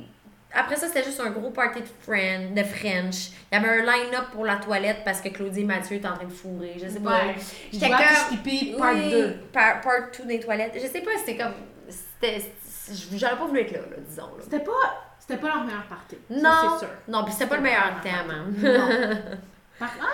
Après 0.53 0.75
ça, 0.75 0.87
c'était 0.87 1.03
juste 1.03 1.19
un 1.19 1.29
gros 1.29 1.51
party 1.51 1.81
de, 1.81 1.87
friend, 2.01 2.55
de 2.55 2.63
French. 2.63 3.29
Il 3.51 3.55
y 3.55 3.63
avait 3.63 3.69
un 3.81 3.81
line-up 3.83 4.25
pour 4.31 4.45
la 4.45 4.55
toilette 4.55 5.01
parce 5.05 5.21
que 5.21 5.29
Claudie 5.29 5.61
et 5.61 5.65
Mathieu 5.65 5.97
étaient 5.97 6.07
en 6.07 6.15
train 6.15 6.25
de 6.25 6.31
fourrer. 6.33 6.75
Je 6.81 6.87
sais 6.89 6.99
pas. 6.99 7.25
Ouais. 7.25 7.35
J'étais 7.71 7.87
comme- 7.87 7.97
part 8.79 8.93
Oui, 8.95 9.11
2. 9.11 9.33
Part, 9.53 9.81
part 9.81 9.93
2 10.17 10.25
des 10.25 10.39
toilettes. 10.39 10.73
Je 10.75 10.87
sais 10.87 11.01
pas, 11.01 11.11
c'était 11.19 11.37
comme. 11.37 11.53
J'aurais 13.15 13.37
pas 13.37 13.45
voulu 13.45 13.59
être 13.61 13.71
là, 13.71 13.79
là 13.79 13.97
disons. 14.07 14.23
Là. 14.23 14.41
C'était 14.43 14.59
pas, 14.63 14.71
c'était 15.19 15.37
pas 15.37 15.47
leur 15.47 15.63
meilleure 15.63 15.85
partie. 15.87 16.17
Ça, 16.29 16.35
Non, 16.41 16.71
c'est 16.79 16.85
sûr. 16.85 16.93
non, 17.07 17.23
puis 17.23 17.33
c'était 17.33 17.45
pas 17.47 17.57
le 17.57 17.61
meilleur 17.61 18.01
thème. 18.01 18.55
Par- 19.79 19.89
Ah, 20.01 20.05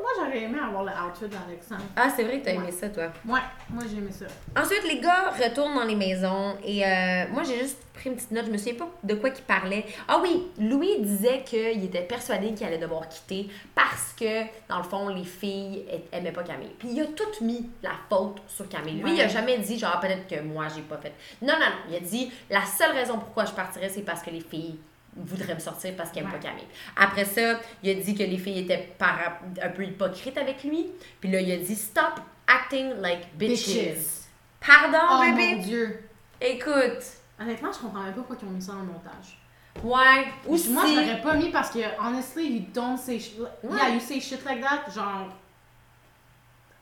moi 0.00 0.10
j'aurais 0.16 0.42
aimé 0.42 0.58
avoir 0.58 0.82
le 0.84 0.90
outfit 0.90 1.28
d'Alexandre. 1.28 1.82
Ah, 1.96 2.08
c'est 2.14 2.24
vrai 2.24 2.40
que 2.40 2.44
t'as 2.46 2.52
aimé 2.54 2.66
Ouais. 2.66 2.72
ça, 2.72 2.88
toi. 2.88 3.04
Ouais, 3.26 3.40
moi 3.70 3.84
j'ai 3.90 3.98
aimé 3.98 4.10
ça. 4.10 4.26
Ensuite, 4.60 4.82
les 4.84 5.00
gars 5.00 5.30
retournent 5.30 5.74
dans 5.74 5.84
les 5.84 5.94
maisons 5.94 6.56
et 6.64 6.84
euh, 6.84 7.24
moi, 7.30 7.42
j'ai 7.44 7.58
juste 7.60 7.78
pris 7.94 8.10
une 8.10 8.16
petite 8.16 8.30
note. 8.32 8.46
Je 8.46 8.50
me 8.50 8.56
souviens 8.58 8.74
pas 8.74 8.88
de 9.04 9.14
quoi 9.14 9.28
ils 9.28 9.42
parlaient. 9.42 9.86
Ah 10.08 10.18
oui, 10.22 10.48
Louis 10.58 11.00
disait 11.00 11.42
qu'il 11.44 11.84
était 11.84 12.02
persuadé 12.02 12.52
qu'il 12.52 12.66
allait 12.66 12.78
devoir 12.78 13.08
quitter 13.08 13.48
parce 13.74 14.12
que, 14.18 14.42
dans 14.68 14.78
le 14.78 14.82
fond, 14.84 15.08
les 15.08 15.24
filles 15.24 15.84
aimaient 16.10 16.32
pas 16.32 16.42
Camille. 16.42 16.72
Puis 16.78 16.88
il 16.92 17.00
a 17.00 17.06
tout 17.06 17.44
mis 17.44 17.70
la 17.82 17.92
faute 18.08 18.42
sur 18.48 18.68
Camille. 18.68 18.94
Lui, 18.94 19.04
Ouais. 19.04 19.14
il 19.14 19.20
a 19.20 19.28
jamais 19.28 19.58
dit, 19.58 19.78
genre, 19.78 20.00
peut-être 20.00 20.26
que 20.26 20.40
moi, 20.42 20.66
j'ai 20.74 20.82
pas 20.82 20.96
fait. 20.98 21.12
Non, 21.42 21.54
non, 21.54 21.60
non. 21.66 21.72
Il 21.90 21.94
a 21.96 22.00
dit, 22.00 22.32
la 22.50 22.64
seule 22.64 22.92
raison 22.92 23.18
pourquoi 23.18 23.44
je 23.44 23.52
partirais, 23.52 23.88
c'est 23.88 24.02
parce 24.02 24.22
que 24.22 24.30
les 24.30 24.40
filles 24.40 24.78
voudraient 25.16 25.54
me 25.54 25.60
sortir 25.60 25.94
parce 25.96 26.10
qu'elles 26.10 26.24
n'aiment 26.24 26.32
Ouais. 26.32 26.38
pas 26.40 26.48
Camille. 26.48 26.66
Après 26.96 27.24
ça, 27.24 27.60
il 27.82 27.90
a 27.90 27.94
dit 28.02 28.14
que 28.14 28.22
les 28.22 28.38
filles 28.38 28.60
étaient 28.60 28.94
para- 28.98 29.38
un 29.62 29.68
peu 29.70 29.84
hypocrites 29.84 30.38
avec 30.38 30.64
lui. 30.64 30.86
Puis 31.20 31.30
là, 31.30 31.40
il 31.40 31.50
a 31.52 31.56
dit, 31.58 31.74
stop 31.76 32.20
acting 32.46 32.94
like 33.00 33.36
bitches. 33.36 34.26
Pardon, 34.66 34.98
Oh 35.10 35.20
bébé? 35.20 35.56
mon 35.56 35.62
dieu. 35.62 36.08
Écoute. 36.40 37.02
Honnêtement, 37.40 37.72
je 37.72 37.78
comprends 37.78 38.02
même 38.02 38.12
pas 38.14 38.20
pourquoi 38.22 38.36
ils 38.40 38.46
ont 38.46 38.50
mis 38.50 38.62
ça 38.62 38.72
dans 38.72 38.80
le 38.80 38.86
montage. 38.86 39.38
Ouais. 39.82 40.26
Aussi. 40.46 40.70
Moi, 40.70 40.84
je 40.86 40.94
l'aurais 41.00 41.20
pas 41.22 41.34
mis 41.34 41.50
parce 41.50 41.70
que, 41.70 41.78
honestly, 42.00 42.56
you 42.58 42.64
don't 42.72 42.96
say 42.96 43.18
shit. 43.18 43.38
Ouais. 43.38 43.76
Yeah, 43.76 43.88
you 43.94 44.00
say 44.00 44.20
shit 44.20 44.44
like 44.44 44.60
that, 44.60 44.90
genre, 44.94 45.28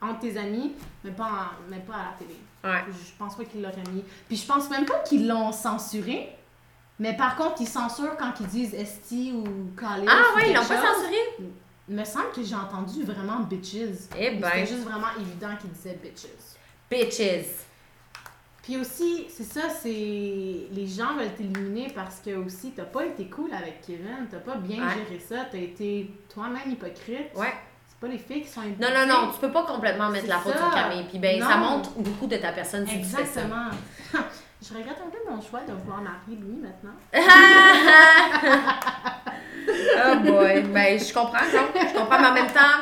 entre 0.01 0.19
tes 0.19 0.37
amis, 0.37 0.73
mais 1.03 1.11
pas, 1.11 1.23
en- 1.25 1.69
mais 1.69 1.79
pas 1.79 1.93
à 1.93 1.97
la 2.11 2.13
télé. 2.17 2.35
Ouais. 2.63 2.83
Je 2.91 3.11
pense 3.17 3.35
pas 3.35 3.45
qu'ils 3.45 3.61
l'auraient 3.61 3.75
mis. 3.91 4.03
Puis 4.27 4.37
je 4.37 4.45
pense 4.45 4.69
même 4.69 4.85
pas 4.85 4.99
qu'ils 4.99 5.27
l'ont 5.27 5.51
censuré. 5.51 6.35
Mais 7.01 7.13
par 7.17 7.35
contre, 7.35 7.55
ils 7.61 7.67
censurent 7.67 8.15
quand 8.15 8.31
ils 8.41 8.45
disent 8.45 8.75
esti 8.75 9.33
ou 9.35 9.43
college. 9.75 10.07
Ah 10.07 10.21
ou 10.33 10.35
ouais, 10.37 10.49
ils 10.51 10.53
l'ont 10.55 10.61
pas 10.63 10.79
censuré? 10.79 11.15
Il 11.89 11.95
me 11.95 12.05
semble 12.05 12.29
que 12.31 12.43
j'ai 12.43 12.53
entendu 12.53 13.01
vraiment 13.03 13.39
bitches. 13.39 14.07
Eh 14.15 14.35
ben. 14.35 14.47
C'était 14.53 14.67
juste 14.67 14.83
vraiment 14.83 15.07
évident 15.19 15.49
qu'ils 15.59 15.71
disaient 15.71 15.97
bitches. 16.01 16.27
Bitches. 16.91 17.47
Puis 18.61 18.77
aussi, 18.77 19.25
c'est 19.35 19.51
ça, 19.51 19.61
c'est. 19.81 19.89
Les 19.89 20.85
gens 20.85 21.15
veulent 21.17 21.33
t'éliminer 21.33 21.87
parce 21.95 22.19
que 22.23 22.35
aussi, 22.35 22.71
t'as 22.75 22.83
pas 22.85 23.03
été 23.03 23.25
cool 23.25 23.51
avec 23.51 23.81
Kevin, 23.81 24.27
t'as 24.29 24.37
pas 24.37 24.57
bien 24.57 24.85
Ouais. 24.87 24.93
géré 24.93 25.19
ça, 25.19 25.47
t'as 25.51 25.57
été 25.57 26.11
toi-même 26.31 26.69
hypocrite. 26.69 27.35
Ouais. 27.35 27.51
C'est 27.89 27.97
pas 27.99 28.07
les 28.09 28.19
filles 28.19 28.43
qui 28.43 28.47
sont 28.49 28.61
Non, 28.61 28.67
hypocrites. 28.67 28.95
non, 29.07 29.07
non, 29.25 29.31
tu 29.33 29.39
peux 29.39 29.51
pas 29.51 29.63
complètement 29.63 30.09
mettre 30.09 30.27
la 30.27 30.37
faute 30.37 30.55
sur 30.55 30.69
Camille. 30.71 31.05
Puis 31.09 31.17
ben, 31.17 31.41
ça 31.41 31.57
Non. 31.57 31.77
montre 31.77 31.89
beaucoup 31.97 32.27
de 32.27 32.37
ta 32.37 32.51
personne 32.51 32.85
si 32.85 32.99
tu 32.99 33.05
fais 33.05 33.25
ça. 33.25 33.41
Je 34.61 34.73
regrette 34.75 34.97
un 35.03 35.09
peu 35.09 35.17
mon 35.27 35.41
choix 35.41 35.61
de 35.61 35.73
vouloir 35.73 36.01
marier 36.01 36.37
Louis 36.39 36.61
maintenant. 36.61 36.93
oh 39.97 40.19
boy. 40.23 40.61
Ben, 40.63 40.99
je 40.99 41.11
comprends, 41.13 41.45
non? 41.51 41.67
Je 41.73 41.97
comprends, 41.97 42.19
mais 42.21 42.27
en 42.27 42.33
même 42.33 42.51
temps, 42.51 42.79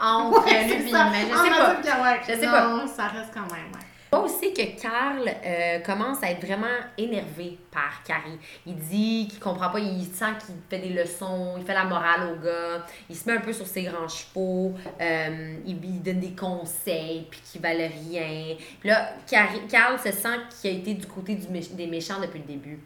entre 0.00 0.44
Ouais, 0.44 0.64
lui 0.64 0.72
et 0.72 0.78
je 0.78 0.84
sais 0.84 0.90
pas. 0.90 2.16
Je 2.26 2.32
sais 2.34 2.46
non, 2.46 2.86
ça 2.88 3.06
reste 3.06 3.32
quand 3.32 3.52
même, 3.54 3.70
ouais. 3.72 3.91
Vois 4.12 4.24
aussi 4.24 4.52
que 4.52 4.78
Carl 4.78 5.26
euh, 5.26 5.78
commence 5.78 6.22
à 6.22 6.30
être 6.32 6.44
vraiment 6.44 6.66
énervé 6.98 7.56
par 7.70 8.02
Carrie. 8.04 8.38
Il 8.66 8.76
dit 8.76 9.26
qu'il 9.30 9.40
comprend 9.40 9.70
pas, 9.70 9.80
il 9.80 10.04
sent 10.04 10.34
qu'il 10.44 10.54
fait 10.68 10.86
des 10.86 10.92
leçons, 10.92 11.54
il 11.56 11.64
fait 11.64 11.72
la 11.72 11.84
morale 11.84 12.34
au 12.34 12.44
gars, 12.44 12.84
il 13.08 13.16
se 13.16 13.26
met 13.26 13.38
un 13.38 13.40
peu 13.40 13.54
sur 13.54 13.66
ses 13.66 13.84
grands 13.84 14.08
chevaux, 14.08 14.74
euh, 15.00 15.56
il 15.64 16.02
donne 16.02 16.20
des 16.20 16.32
conseils, 16.32 17.26
puis 17.30 17.40
qu'il 17.40 17.62
valait 17.62 17.86
rien. 17.86 18.54
Puis 18.80 18.90
là, 18.90 19.14
Carrie- 19.26 19.66
Carl 19.66 19.98
se 19.98 20.12
sent 20.12 20.36
qu'il 20.60 20.70
a 20.70 20.74
été 20.74 20.92
du 20.92 21.06
côté 21.06 21.34
des 21.34 21.86
méchants 21.86 22.20
depuis 22.20 22.40
le 22.40 22.44
début. 22.44 22.80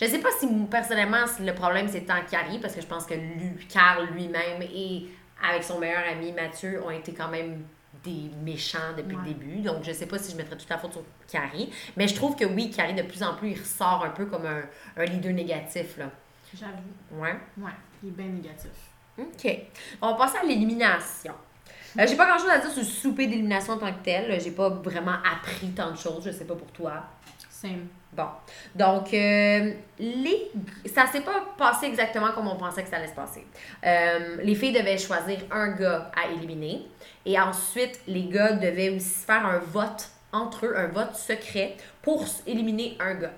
Je 0.00 0.04
sais 0.04 0.18
pas 0.20 0.30
si 0.38 0.46
personnellement 0.70 1.24
le 1.40 1.54
problème 1.54 1.88
c'est 1.90 2.02
tant 2.02 2.20
Carrie, 2.30 2.60
parce 2.60 2.74
que 2.76 2.80
je 2.80 2.86
pense 2.86 3.04
que 3.04 3.14
lui, 3.14 3.66
Carl 3.68 4.06
lui-même 4.12 4.62
et 4.62 5.08
avec 5.44 5.64
son 5.64 5.80
meilleur 5.80 6.04
ami 6.08 6.30
Mathieu 6.30 6.80
ont 6.84 6.90
été 6.92 7.12
quand 7.12 7.28
même 7.28 7.64
des 8.04 8.30
méchants 8.42 8.78
depuis 8.96 9.16
Ouais. 9.16 9.22
le 9.26 9.34
début. 9.34 9.56
Donc 9.60 9.82
je 9.82 9.92
sais 9.92 10.06
pas 10.06 10.18
si 10.18 10.32
je 10.32 10.36
mettrais 10.36 10.56
toute 10.56 10.68
la 10.68 10.78
faute 10.78 10.92
sur 10.92 11.02
Carrie. 11.30 11.70
Mais 11.96 12.06
je 12.08 12.14
trouve 12.14 12.36
que 12.36 12.44
oui, 12.44 12.70
Carrie 12.70 12.94
de 12.94 13.02
plus 13.02 13.22
en 13.22 13.34
plus 13.34 13.50
il 13.50 13.58
ressort 13.60 14.04
un 14.04 14.10
peu 14.10 14.26
comme 14.26 14.46
un, 14.46 14.62
un 14.96 15.04
leader 15.04 15.32
négatif. 15.32 15.96
Là. 15.98 16.06
J'avoue. 16.54 17.20
Ouais. 17.22 17.36
Ouais, 17.58 17.70
il 18.02 18.08
est 18.08 18.12
bien 18.12 18.26
négatif. 18.26 18.70
OK. 19.18 19.58
On 20.00 20.12
va 20.12 20.14
passer 20.16 20.38
à 20.38 20.44
l'élimination. 20.44 21.34
Euh, 21.98 22.06
j'ai 22.06 22.16
pas 22.16 22.26
grand 22.26 22.38
chose 22.38 22.50
à 22.50 22.58
dire 22.58 22.70
sur 22.70 22.80
le 22.82 22.86
souper 22.86 23.26
d'élimination 23.26 23.72
en 23.74 23.78
tant 23.78 23.92
que 23.92 24.04
tel. 24.04 24.40
J'ai 24.40 24.50
pas 24.52 24.68
vraiment 24.68 25.16
appris 25.30 25.70
tant 25.70 25.90
de 25.90 25.96
choses. 25.96 26.24
Je 26.24 26.30
sais 26.30 26.44
pas 26.44 26.54
pour 26.54 26.70
toi. 26.70 27.04
Same. 27.50 27.88
Bon. 28.12 28.26
Donc, 28.74 29.12
euh, 29.12 29.72
les... 29.98 30.50
ça 30.94 31.06
s'est 31.06 31.22
pas 31.22 31.44
passé 31.58 31.86
exactement 31.86 32.30
comme 32.32 32.46
on 32.46 32.56
pensait 32.56 32.82
que 32.84 32.88
ça 32.88 32.96
allait 32.96 33.08
se 33.08 33.14
passer. 33.14 33.44
Euh, 33.84 34.36
les 34.42 34.54
filles 34.54 34.72
devaient 34.72 34.96
choisir 34.98 35.40
un 35.50 35.72
gars 35.72 36.10
à 36.16 36.30
éliminer. 36.30 36.86
Et 37.30 37.38
ensuite, 37.38 38.00
les 38.06 38.24
gars 38.24 38.52
devaient 38.54 38.88
aussi 38.88 39.24
faire 39.26 39.44
un 39.44 39.58
vote 39.58 40.08
entre 40.32 40.64
eux, 40.64 40.74
un 40.76 40.86
vote 40.88 41.14
secret 41.14 41.76
pour 42.00 42.24
éliminer 42.46 42.96
un 43.00 43.14
gars. 43.14 43.32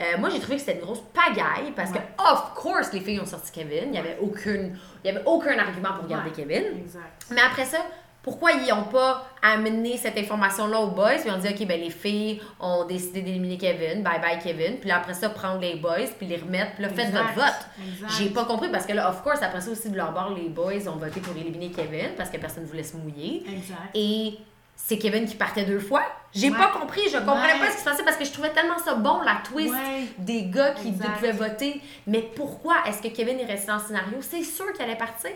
Euh, 0.00 0.16
moi, 0.18 0.30
j'ai 0.30 0.40
trouvé 0.40 0.56
que 0.56 0.62
c'était 0.62 0.78
une 0.78 0.84
grosse 0.84 1.02
pagaille 1.12 1.72
parce 1.76 1.90
Ouais. 1.90 1.98
que, 2.16 2.22
of 2.32 2.54
course, 2.54 2.90
les 2.94 3.00
filles 3.00 3.20
ont 3.20 3.26
sorti 3.26 3.52
Kevin. 3.52 3.84
Il 3.84 3.90
n'y 3.90 3.98
avait, 3.98 4.16
aucune... 4.22 4.78
Il 5.04 5.12
y 5.12 5.14
avait 5.14 5.24
aucun 5.26 5.58
argument 5.58 5.92
pour 5.98 6.06
garder 6.08 6.30
Ouais. 6.30 6.36
Kevin. 6.36 6.78
Exact. 6.78 7.26
Mais 7.30 7.42
après 7.42 7.66
ça, 7.66 7.84
pourquoi 8.22 8.52
ils 8.52 8.68
n'ont 8.68 8.84
pas 8.84 9.26
amené 9.42 9.96
cette 9.96 10.18
information-là 10.18 10.78
aux 10.80 10.88
boys, 10.88 11.14
puis 11.20 11.30
on 11.30 11.38
dit, 11.38 11.48
OK, 11.48 11.66
ben 11.66 11.80
les 11.80 11.88
filles 11.90 12.40
ont 12.60 12.84
décidé 12.84 13.22
d'éliminer 13.22 13.56
Kevin, 13.56 14.02
bye 14.02 14.20
bye 14.20 14.38
Kevin, 14.42 14.76
puis 14.78 14.88
là, 14.88 14.96
après 14.98 15.14
ça, 15.14 15.30
prendre 15.30 15.60
les 15.60 15.76
boys, 15.76 16.06
puis 16.18 16.26
les 16.26 16.36
remettre, 16.36 16.72
puis 16.74 16.82
là, 16.82 16.88
faites 16.90 17.06
Exact, 17.08 17.22
votre 17.22 17.34
vote. 17.34 18.10
J'ai 18.18 18.28
pas 18.30 18.44
compris, 18.44 18.68
parce 18.70 18.84
que 18.84 18.92
là, 18.92 19.08
of 19.08 19.22
course, 19.22 19.40
après 19.42 19.60
ça 19.62 19.70
aussi, 19.70 19.88
de 19.90 19.96
leur 19.96 20.12
bord, 20.12 20.34
les 20.36 20.48
boys 20.50 20.86
ont 20.88 20.96
voté 20.96 21.20
pour 21.20 21.34
éliminer 21.36 21.70
Kevin, 21.70 22.10
parce 22.16 22.28
que 22.30 22.36
personne 22.36 22.64
ne 22.64 22.68
voulait 22.68 22.82
se 22.82 22.96
mouiller. 22.96 23.42
Exact. 23.48 23.78
Et 23.94 24.34
c'est 24.76 24.98
Kevin 24.98 25.24
qui 25.26 25.36
partait 25.36 25.64
deux 25.64 25.78
fois. 25.80 26.02
J'ai 26.34 26.50
Ouais. 26.50 26.56
pas 26.56 26.68
compris, 26.68 27.02
je 27.12 27.18
comprenais 27.18 27.54
Ouais. 27.54 27.58
pas 27.58 27.66
ce 27.70 27.72
qui 27.76 27.80
se 27.80 27.84
passait 27.84 28.04
parce 28.04 28.16
que 28.16 28.24
je 28.24 28.32
trouvais 28.32 28.50
tellement 28.50 28.78
ça 28.78 28.94
bon, 28.94 29.20
la 29.22 29.36
twist 29.44 29.72
Ouais. 29.74 30.04
des 30.18 30.44
gars 30.44 30.70
qui 30.70 30.88
Exact. 30.88 31.14
pouvaient 31.14 31.32
voter. 31.32 31.80
Mais 32.06 32.20
pourquoi 32.22 32.76
est-ce 32.86 33.02
que 33.02 33.08
Kevin 33.08 33.38
est 33.40 33.44
resté 33.46 33.66
dans 33.66 33.74
le 33.76 33.80
scénario? 33.82 34.18
C'est 34.20 34.42
sûr 34.42 34.72
qu'il 34.72 34.82
allait 34.82 34.96
partir. 34.96 35.32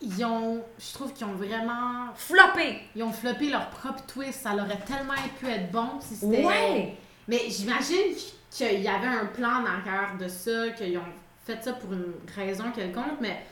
Ils 0.00 0.24
ont, 0.24 0.62
je 0.78 0.92
trouve 0.92 1.12
qu'ils 1.12 1.26
ont 1.26 1.32
vraiment, 1.32 2.08
Floppé! 2.14 2.80
ils 2.94 3.02
ont 3.02 3.12
floppé 3.12 3.48
leur 3.50 3.70
propre 3.70 4.04
twist. 4.06 4.42
Ça 4.42 4.54
aurait 4.54 4.78
tellement 4.86 5.14
pu 5.40 5.46
être 5.48 5.70
bon 5.72 5.88
si 6.00 6.14
c'était. 6.16 6.44
Ouais! 6.44 6.96
Mais 7.28 7.40
j'imagine 7.48 8.14
qu'il 8.50 8.80
y 8.80 8.88
avait 8.88 9.06
un 9.06 9.26
plan 9.26 9.62
dans 9.62 9.76
le 9.76 9.82
cœur 9.84 10.16
de 10.20 10.28
ça, 10.28 10.68
qu'ils 10.76 10.98
ont 10.98 11.02
fait 11.44 11.62
ça 11.62 11.72
pour 11.72 11.92
une 11.92 12.12
raison 12.34 12.70
quelconque, 12.72 13.20
mais 13.20 13.42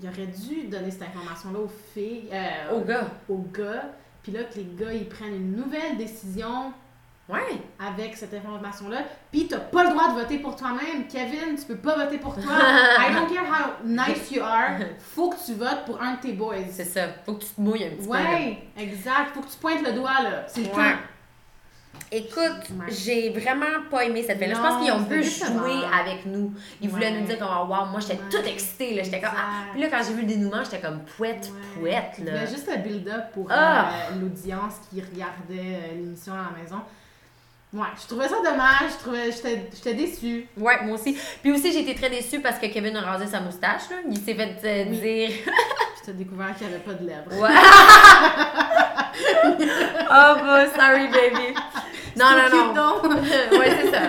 ils 0.00 0.08
auraient 0.08 0.26
dû 0.26 0.64
donner 0.68 0.90
cette 0.90 1.02
information-là 1.02 1.58
aux 1.58 1.72
filles, 1.92 2.28
euh, 2.32 2.76
Au 2.76 2.80
gars. 2.80 3.08
aux 3.28 3.44
gars, 3.52 3.92
puis 4.22 4.32
là 4.32 4.44
que 4.44 4.54
les 4.56 4.66
gars 4.76 4.92
ils 4.92 5.08
prennent 5.08 5.34
une 5.34 5.56
nouvelle 5.56 5.96
décision 5.96 6.72
Ouais! 7.28 7.40
avec 7.80 8.14
cette 8.16 8.34
information-là, 8.34 8.98
puis 9.32 9.46
t'as 9.48 9.58
pas 9.58 9.84
le 9.84 9.90
droit 9.90 10.08
de 10.08 10.20
voter 10.20 10.38
pour 10.38 10.54
toi-même. 10.56 11.06
Kevin, 11.10 11.56
tu 11.58 11.64
peux 11.66 11.76
pas 11.76 11.96
voter 11.96 12.18
pour 12.18 12.34
toi. 12.34 12.52
I 12.98 13.14
don't 13.14 13.32
care 13.32 13.44
how 13.46 13.70
nice 13.84 14.30
you 14.30 14.42
are, 14.42 14.78
faut 14.98 15.30
que 15.30 15.36
tu 15.44 15.54
votes 15.54 15.84
pour 15.86 16.00
un 16.02 16.14
de 16.14 16.20
tes 16.20 16.32
boys. 16.34 16.56
C'est 16.70 16.84
ça. 16.84 17.06
Faut 17.24 17.34
que 17.34 17.44
tu 17.44 17.50
te 17.50 17.60
mouilles 17.60 17.84
un 17.84 17.90
petit 17.90 18.06
peu. 18.06 18.12
Ouais, 18.12 18.58
exact. 18.76 19.30
Faut 19.34 19.40
que 19.40 19.50
tu 19.50 19.56
pointes 19.56 19.82
le 19.86 19.92
doigt, 19.92 20.22
là. 20.22 20.44
C'est 20.46 20.62
le 20.62 20.66
Ouais. 20.68 20.72
temps. 20.74 20.98
Écoute, 22.12 22.68
Ouais. 22.78 22.86
j'ai 22.90 23.30
vraiment 23.30 23.82
pas 23.90 24.04
aimé 24.04 24.22
cette 24.22 24.38
fin-là. 24.38 24.54
Je 24.54 24.60
pense 24.60 24.82
qu'ils 24.84 24.92
ont 24.92 25.04
pu 25.04 25.22
jouer 25.22 25.80
avec 25.98 26.26
nous. 26.26 26.52
Ils 26.80 26.88
voulaient 26.90 27.10
Ouais. 27.12 27.20
nous 27.20 27.26
dire 27.26 27.38
comme, 27.38 27.48
oh, 27.50 27.64
wow, 27.66 27.86
moi 27.86 28.00
j'étais 28.00 28.18
toute 28.30 28.46
excitée, 28.46 28.94
là. 28.94 29.02
J'étais 29.02 29.20
comme, 29.20 29.30
ah. 29.34 29.64
Puis 29.72 29.80
là, 29.80 29.88
quand 29.90 30.00
j'ai 30.06 30.12
vu 30.14 30.20
le 30.22 30.26
dénouement, 30.26 30.62
j'étais 30.62 30.80
comme, 30.80 31.00
pouette, 31.16 31.50
pouette, 31.78 32.14
Il 32.18 32.24
là. 32.26 32.32
voulait 32.32 32.46
juste 32.46 32.68
un 32.68 32.76
build-up 32.78 33.32
pour 33.32 33.46
Ah! 33.50 33.88
euh, 34.12 34.20
l'audience 34.20 34.74
qui 34.90 35.00
regardait 35.00 35.76
euh, 35.76 35.94
l'émission 35.94 36.34
à 36.34 36.52
la 36.52 36.62
maison. 36.62 36.80
Ouais, 37.74 37.88
je 38.00 38.06
trouvais 38.06 38.28
ça 38.28 38.36
dommage. 38.36 38.92
Je 38.92 38.98
trouvais, 38.98 39.32
j'étais, 39.32 39.68
j'étais 39.74 39.94
déçue. 39.94 40.46
Ouais, 40.56 40.84
moi 40.84 40.94
aussi. 40.94 41.18
Puis 41.42 41.50
aussi, 41.50 41.76
été 41.76 41.96
très 41.96 42.08
déçue 42.08 42.40
parce 42.40 42.60
que 42.60 42.66
Kevin 42.66 42.96
a 42.96 43.00
rasé 43.00 43.26
sa 43.26 43.40
moustache, 43.40 43.90
là. 43.90 43.96
Il 44.08 44.18
s'est 44.18 44.34
fait 44.34 44.56
euh, 44.64 44.84
Oui. 44.90 45.00
dire. 45.00 45.30
J'étais 45.98 46.12
découvert 46.18 46.54
qu'il 46.56 46.68
n'y 46.68 46.74
avait 46.74 46.84
pas 46.84 46.92
de 46.92 47.04
lèvres. 47.04 47.32
Ouais. 47.32 47.50
oh, 50.08 50.34
bah, 50.40 50.66
sorry, 50.76 51.08
baby. 51.08 51.54
Non, 52.16 52.26
non, 52.30 52.48
non. 52.48 53.02
donc. 53.02 53.12
ouais, 53.58 53.76
c'est 53.82 53.90
ça. 53.90 54.02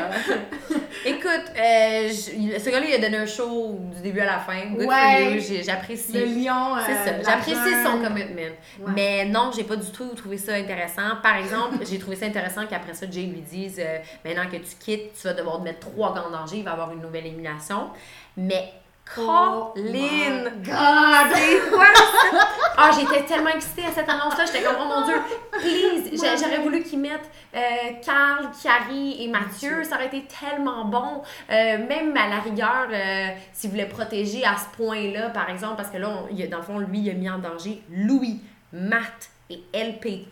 Écoute, 1.35 1.51
euh, 1.57 2.07
je- 2.09 2.59
ce 2.59 2.69
gars-là, 2.69 2.85
il 2.87 2.93
a 2.93 2.97
donné 2.99 3.17
un 3.17 3.25
show 3.25 3.79
du 3.95 4.01
début 4.01 4.19
à 4.21 4.25
la 4.25 4.39
fin. 4.39 4.65
Good 4.71 4.87
Ouais. 4.87 5.23
for 5.23 5.31
you. 5.33 5.41
J'ai- 5.41 5.63
J'apprécie. 5.63 6.13
Le 6.13 6.25
lion. 6.25 6.75
C'est 6.85 6.91
euh, 6.93 7.05
ça. 7.05 7.11
la 7.17 7.23
J'apprécie 7.23 7.83
son 7.83 8.01
commitment. 8.01 8.41
Ouais. 8.79 8.91
Mais 8.95 9.25
non, 9.25 9.51
j'ai 9.55 9.63
pas 9.63 9.75
du 9.75 9.89
tout 9.91 10.07
trouvé 10.15 10.37
ça 10.37 10.53
intéressant. 10.53 11.17
Par 11.21 11.37
exemple, 11.37 11.77
j'ai 11.89 11.99
trouvé 11.99 12.15
ça 12.15 12.25
intéressant 12.25 12.65
qu'après 12.67 12.93
ça, 12.93 13.05
Jay 13.09 13.23
lui 13.23 13.41
dise 13.41 13.79
euh, 13.79 13.97
maintenant 14.23 14.45
que 14.49 14.57
tu 14.57 14.75
quittes, 14.79 15.13
tu 15.19 15.27
vas 15.27 15.33
devoir 15.33 15.59
te 15.59 15.63
mettre 15.63 15.79
trois 15.79 16.13
gants 16.13 16.27
en 16.27 16.31
danger, 16.31 16.57
il 16.57 16.63
va 16.63 16.71
y 16.71 16.73
avoir 16.73 16.91
une 16.93 17.01
nouvelle 17.01 17.25
élimination. 17.25 17.89
Mais 18.37 18.71
Colin! 19.13 19.73
my 19.75 20.49
God! 20.63 21.35
C'est 21.35 21.69
quoi 21.69 21.85
ça? 21.93 22.47
Ah, 22.77 22.89
j'étais 22.97 23.23
tellement 23.23 23.49
excitée 23.51 23.85
à 23.85 23.91
cette 23.91 24.09
annonce-là. 24.09 24.45
J'étais 24.45 24.63
comme, 24.63 24.75
oh 24.81 24.85
mon 24.87 25.05
Dieu, 25.05 25.15
please! 25.51 26.09
J'a- 26.21 26.35
J'aurais 26.35 26.57
voulu 26.59 26.83
qu'ils 26.83 26.99
mettent 26.99 27.29
euh, 27.55 27.59
Carl, 28.03 28.49
Carrie 28.61 29.23
et 29.23 29.27
Mathieu. 29.29 29.83
Ça 29.83 29.95
aurait 29.95 30.07
été 30.07 30.25
tellement 30.25 30.85
bon. 30.85 31.21
Euh, 31.49 31.77
même 31.87 32.15
à 32.17 32.27
la 32.27 32.39
rigueur, 32.39 32.87
euh, 32.91 33.27
s'ils 33.53 33.69
voulaient 33.69 33.87
protéger 33.87 34.43
à 34.43 34.55
ce 34.57 34.75
point-là, 34.75 35.29
par 35.29 35.49
exemple, 35.49 35.75
parce 35.77 35.89
que 35.89 35.97
là, 35.97 36.09
on- 36.09 36.27
il 36.35 36.41
a- 36.43 36.47
dans 36.47 36.57
le 36.57 36.63
fond, 36.63 36.79
lui, 36.79 36.99
il 36.99 37.09
a 37.09 37.13
mis 37.13 37.29
en 37.29 37.37
danger 37.37 37.81
Louis, 37.91 38.41
Matt 38.73 39.29
et 39.49 39.63
LP. 39.73 40.25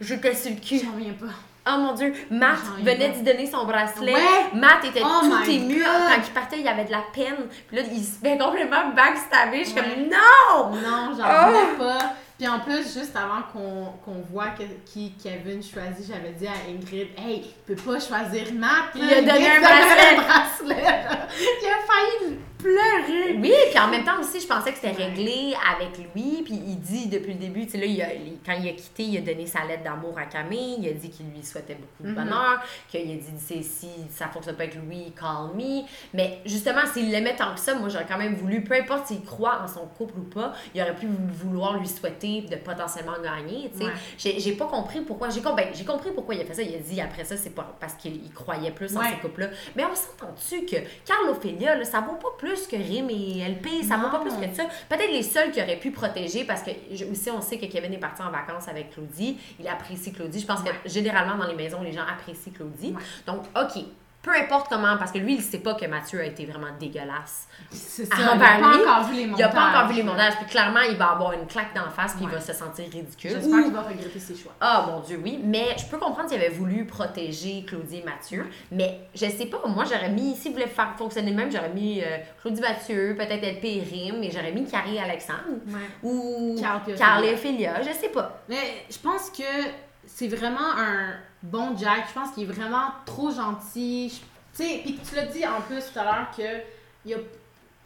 J'étais 0.00 0.34
sur 0.34 0.50
le 0.50 0.56
cul. 0.60 0.80
J'en 0.84 0.92
reviens 0.92 1.14
pas. 1.14 1.32
Oh 1.70 1.78
mon 1.78 1.92
Dieu, 1.92 2.12
Matt 2.30 2.58
venait 2.82 3.10
d'y 3.10 3.22
donner 3.22 3.46
son 3.46 3.64
bracelet. 3.66 4.14
Ouais. 4.14 4.20
Matt 4.54 4.84
était 4.84 5.02
Oh 5.04 5.20
tout 5.22 5.50
ému. 5.50 5.82
Quand 5.84 6.22
il 6.26 6.32
partait, 6.32 6.56
il 6.58 6.64
y 6.64 6.68
avait 6.68 6.84
de 6.84 6.90
la 6.92 7.02
peine. 7.12 7.46
Puis 7.68 7.76
là, 7.76 7.82
il 7.92 8.02
se 8.04 8.18
fait 8.20 8.38
complètement 8.38 8.88
backstabber. 8.94 9.58
Je 9.64 9.70
suis 9.70 9.74
Ouais. 9.74 9.82
comme, 9.82 10.04
non! 10.04 10.80
Non, 10.80 11.12
j'en 11.16 11.24
Oh! 11.24 11.46
revenais 11.46 11.76
pas. 11.78 12.12
Puis 12.38 12.46
en 12.46 12.60
plus, 12.60 12.84
juste 12.94 13.16
avant 13.16 13.42
qu'on 13.52 13.86
qu'on 14.04 14.20
voit 14.30 14.50
que, 14.56 14.62
qui 14.86 15.12
Kevin 15.20 15.60
choisit, 15.60 16.06
j'avais 16.06 16.30
dit 16.38 16.46
à 16.46 16.52
Ingrid, 16.70 17.08
hey, 17.18 17.42
il 17.44 17.74
peut 17.74 17.82
pas 17.82 17.98
choisir 17.98 18.52
Matt. 18.54 18.90
Il 18.94 19.06
là, 19.10 19.16
a 19.16 19.20
donné 19.22 19.50
un 19.50 19.60
bracelet. 19.60 20.16
un 20.16 20.22
bracelet. 20.22 20.84
il 21.62 21.66
a 21.66 21.78
failli 21.88 22.38
pleurer. 22.58 23.36
Oui, 23.40 23.52
puis 23.70 23.78
en 23.78 23.88
même 23.88 24.04
temps 24.04 24.18
aussi, 24.20 24.40
je 24.40 24.46
pensais 24.46 24.72
que 24.72 24.78
c'était 24.78 24.90
réglé 25.04 25.54
avec 25.76 25.96
lui. 25.98 26.42
Puis 26.44 26.54
il 26.54 26.80
dit 26.80 27.06
depuis 27.06 27.32
le 27.34 27.38
début, 27.38 27.64
tu 27.66 27.72
sais, 27.72 27.78
là, 27.78 27.86
il 27.86 28.02
a- 28.02 28.08
quand 28.44 28.52
il 28.60 28.68
a 28.68 28.72
quitté, 28.72 29.04
il 29.04 29.16
a 29.18 29.20
donné 29.20 29.46
sa 29.46 29.64
lettre 29.64 29.84
d'amour 29.84 30.16
à 30.18 30.24
Camille. 30.24 30.76
Il 30.80 30.88
a 30.88 30.92
dit 30.92 31.08
qu'il 31.10 31.26
lui 31.26 31.42
souhaitait 31.44 31.74
beaucoup 31.76 32.02
de 32.02 32.08
Mhm. 32.08 32.14
bonheur. 32.14 32.60
Qu'il 32.90 33.00
a 33.00 33.14
dit, 33.14 33.62
si 33.62 33.88
ça 34.10 34.28
fonctionne 34.28 34.56
pas 34.56 34.64
avec 34.64 34.74
Louis, 34.74 35.12
call 35.18 35.54
me. 35.56 35.82
Mais 36.14 36.38
justement, 36.44 36.82
s'il 36.92 37.10
l'aimait 37.10 37.36
tant 37.36 37.54
que 37.54 37.60
ça, 37.60 37.74
moi, 37.74 37.88
j'aurais 37.88 38.06
quand 38.06 38.18
même 38.18 38.34
voulu, 38.34 38.62
peu 38.62 38.74
importe 38.74 39.06
s'il 39.08 39.22
croit 39.24 39.60
en 39.62 39.68
son 39.68 39.86
couple 39.86 40.18
ou 40.18 40.24
pas, 40.24 40.52
il 40.74 40.82
aurait 40.82 40.94
pu 40.96 41.06
vouloir 41.06 41.78
lui 41.78 41.86
souhaiter 41.88 42.42
de 42.42 42.56
potentiellement 42.56 43.12
gagner, 43.22 43.70
tu 43.72 43.78
sais. 43.78 43.84
Ouais. 43.84 44.40
J'ai- 44.40 44.52
pas 44.58 44.66
compris 44.66 45.00
pourquoi. 45.02 45.28
J'ai 45.30 45.40
ben, 45.40 45.54
compris 45.86 46.10
pourquoi 46.12 46.34
il 46.34 46.40
a 46.40 46.44
fait 46.44 46.54
ça. 46.54 46.62
Il 46.62 46.74
a 46.74 46.78
dit 46.78 47.00
après 47.00 47.24
ça, 47.24 47.36
c'est 47.36 47.54
parce 47.54 47.94
qu'il 47.94 48.16
il 48.16 48.32
croyait 48.32 48.70
plus 48.72 48.96
en 48.96 49.00
Ouais. 49.00 49.06
ces 49.10 49.16
couples-là. 49.20 49.48
Mais 49.76 49.84
on 49.84 49.94
s'entend-tu 49.94 50.64
que 50.66 50.76
Carl 51.04 51.28
Ophélia, 51.28 51.76
là, 51.76 51.84
ça 51.84 52.00
vaut 52.00 52.14
pas 52.16 52.28
plus 52.36 52.47
que 52.68 52.76
Rim 52.76 53.08
et 53.10 53.40
LP, 53.48 53.82
ça 53.86 53.96
vaut 53.96 54.08
pas 54.10 54.20
plus 54.20 54.30
que 54.30 54.54
ça. 54.54 54.64
Peut-être 54.88 55.12
les 55.12 55.22
seuls 55.22 55.50
qui 55.50 55.60
auraient 55.62 55.78
pu 55.78 55.90
protéger, 55.90 56.44
parce 56.44 56.62
que 56.62 56.70
aussi 57.10 57.30
on 57.30 57.40
sait 57.40 57.58
que 57.58 57.66
Kevin 57.66 57.92
est 57.92 57.98
parti 57.98 58.22
en 58.22 58.30
vacances 58.30 58.68
avec 58.68 58.90
Claudie. 58.90 59.36
Il 59.60 59.68
apprécie 59.68 60.12
Claudie. 60.12 60.40
Je 60.40 60.46
pense 60.46 60.60
Ouais. 60.62 60.70
que 60.82 60.88
généralement 60.88 61.36
dans 61.36 61.46
les 61.48 61.54
maisons, 61.54 61.82
les 61.82 61.92
gens 61.92 62.02
apprécient 62.10 62.52
Claudie. 62.52 62.92
Ouais. 62.94 63.02
Donc, 63.26 63.42
OK. 63.56 63.84
Peu 64.20 64.32
importe 64.32 64.68
comment, 64.68 64.96
parce 64.96 65.12
que 65.12 65.18
lui, 65.18 65.34
il 65.34 65.42
sait 65.42 65.58
pas 65.58 65.74
que 65.74 65.86
Mathieu 65.86 66.20
a 66.20 66.24
été 66.24 66.44
vraiment 66.44 66.76
dégueulasse. 66.78 67.46
C'est 67.70 68.04
ça, 68.04 68.16
il 68.18 68.38
ben 68.38 68.44
a 68.44 68.58
pas 68.58 68.76
encore 68.76 69.08
vu 69.08 69.16
les 69.16 69.26
montages. 69.26 69.38
Il 69.38 69.44
a 69.44 69.48
pas 69.48 69.68
encore 69.68 69.88
vu 69.88 69.94
les 69.94 70.02
montages, 70.02 70.34
puis 70.36 70.46
clairement, 70.46 70.80
il 70.80 70.96
va 70.96 71.12
avoir 71.12 71.32
une 71.32 71.46
claque 71.46 71.72
d'en 71.74 71.88
face, 71.90 72.14
puis 72.14 72.24
il 72.24 72.30
va 72.30 72.40
se 72.40 72.52
sentir 72.52 72.86
ridicule. 72.90 73.30
J'espère 73.30 73.62
qu'il 73.62 73.72
va 73.72 73.82
regretter 73.82 74.18
ses 74.18 74.34
choix. 74.34 74.52
ah 74.60 74.86
mon 74.88 75.00
Dieu, 75.00 75.20
oui. 75.22 75.40
Mais 75.44 75.76
je 75.78 75.86
peux 75.86 75.98
comprendre 75.98 76.28
qu'il 76.28 76.38
avait 76.38 76.48
voulu 76.48 76.84
protéger 76.84 77.64
Claudie 77.64 77.98
et 77.98 78.04
Mathieu. 78.04 78.46
Mais 78.72 79.08
je 79.14 79.26
sais 79.26 79.46
pas, 79.46 79.62
moi 79.66 79.84
j'aurais 79.84 80.10
mis, 80.10 80.34
s'il 80.34 80.52
voulait 80.52 80.66
faire 80.66 80.94
fonctionner 80.96 81.30
le 81.30 81.36
même, 81.36 81.52
j'aurais 81.52 81.70
mis 81.70 82.02
euh, 82.02 82.18
Claudie 82.40 82.60
Mathieu, 82.60 83.14
peut-être 83.16 83.42
LP 83.42 83.64
et 83.64 83.82
Rim, 83.88 84.20
mais 84.20 84.30
j'aurais 84.30 84.52
mis 84.52 84.66
Carrie 84.66 84.98
Alexandre. 84.98 85.38
Ouais. 85.68 85.78
Ou 86.02 86.56
Carl 86.60 86.80
Ophélia. 86.82 87.32
Ophélia, 87.32 87.82
je 87.82 87.92
sais 87.92 88.08
pas. 88.08 88.42
Mais 88.48 88.84
je 88.90 88.98
pense 88.98 89.30
que 89.30 89.44
c'est 90.06 90.28
vraiment 90.28 90.72
un 90.76 91.12
bon 91.42 91.76
Jack. 91.76 92.06
Je 92.08 92.14
pense 92.14 92.30
qu'il 92.32 92.44
est 92.44 92.52
vraiment 92.52 92.90
trop 93.06 93.30
gentil. 93.30 94.20
Tu 94.56 94.64
sais, 94.64 94.80
puis 94.84 94.98
tu 95.08 95.14
l'as 95.14 95.26
dit 95.26 95.46
en 95.46 95.60
plus 95.60 95.82
tout 95.92 95.98
à 95.98 96.04
l'heure 96.04 96.26
que 96.36 96.42
il, 97.04 97.14
a- 97.14 97.18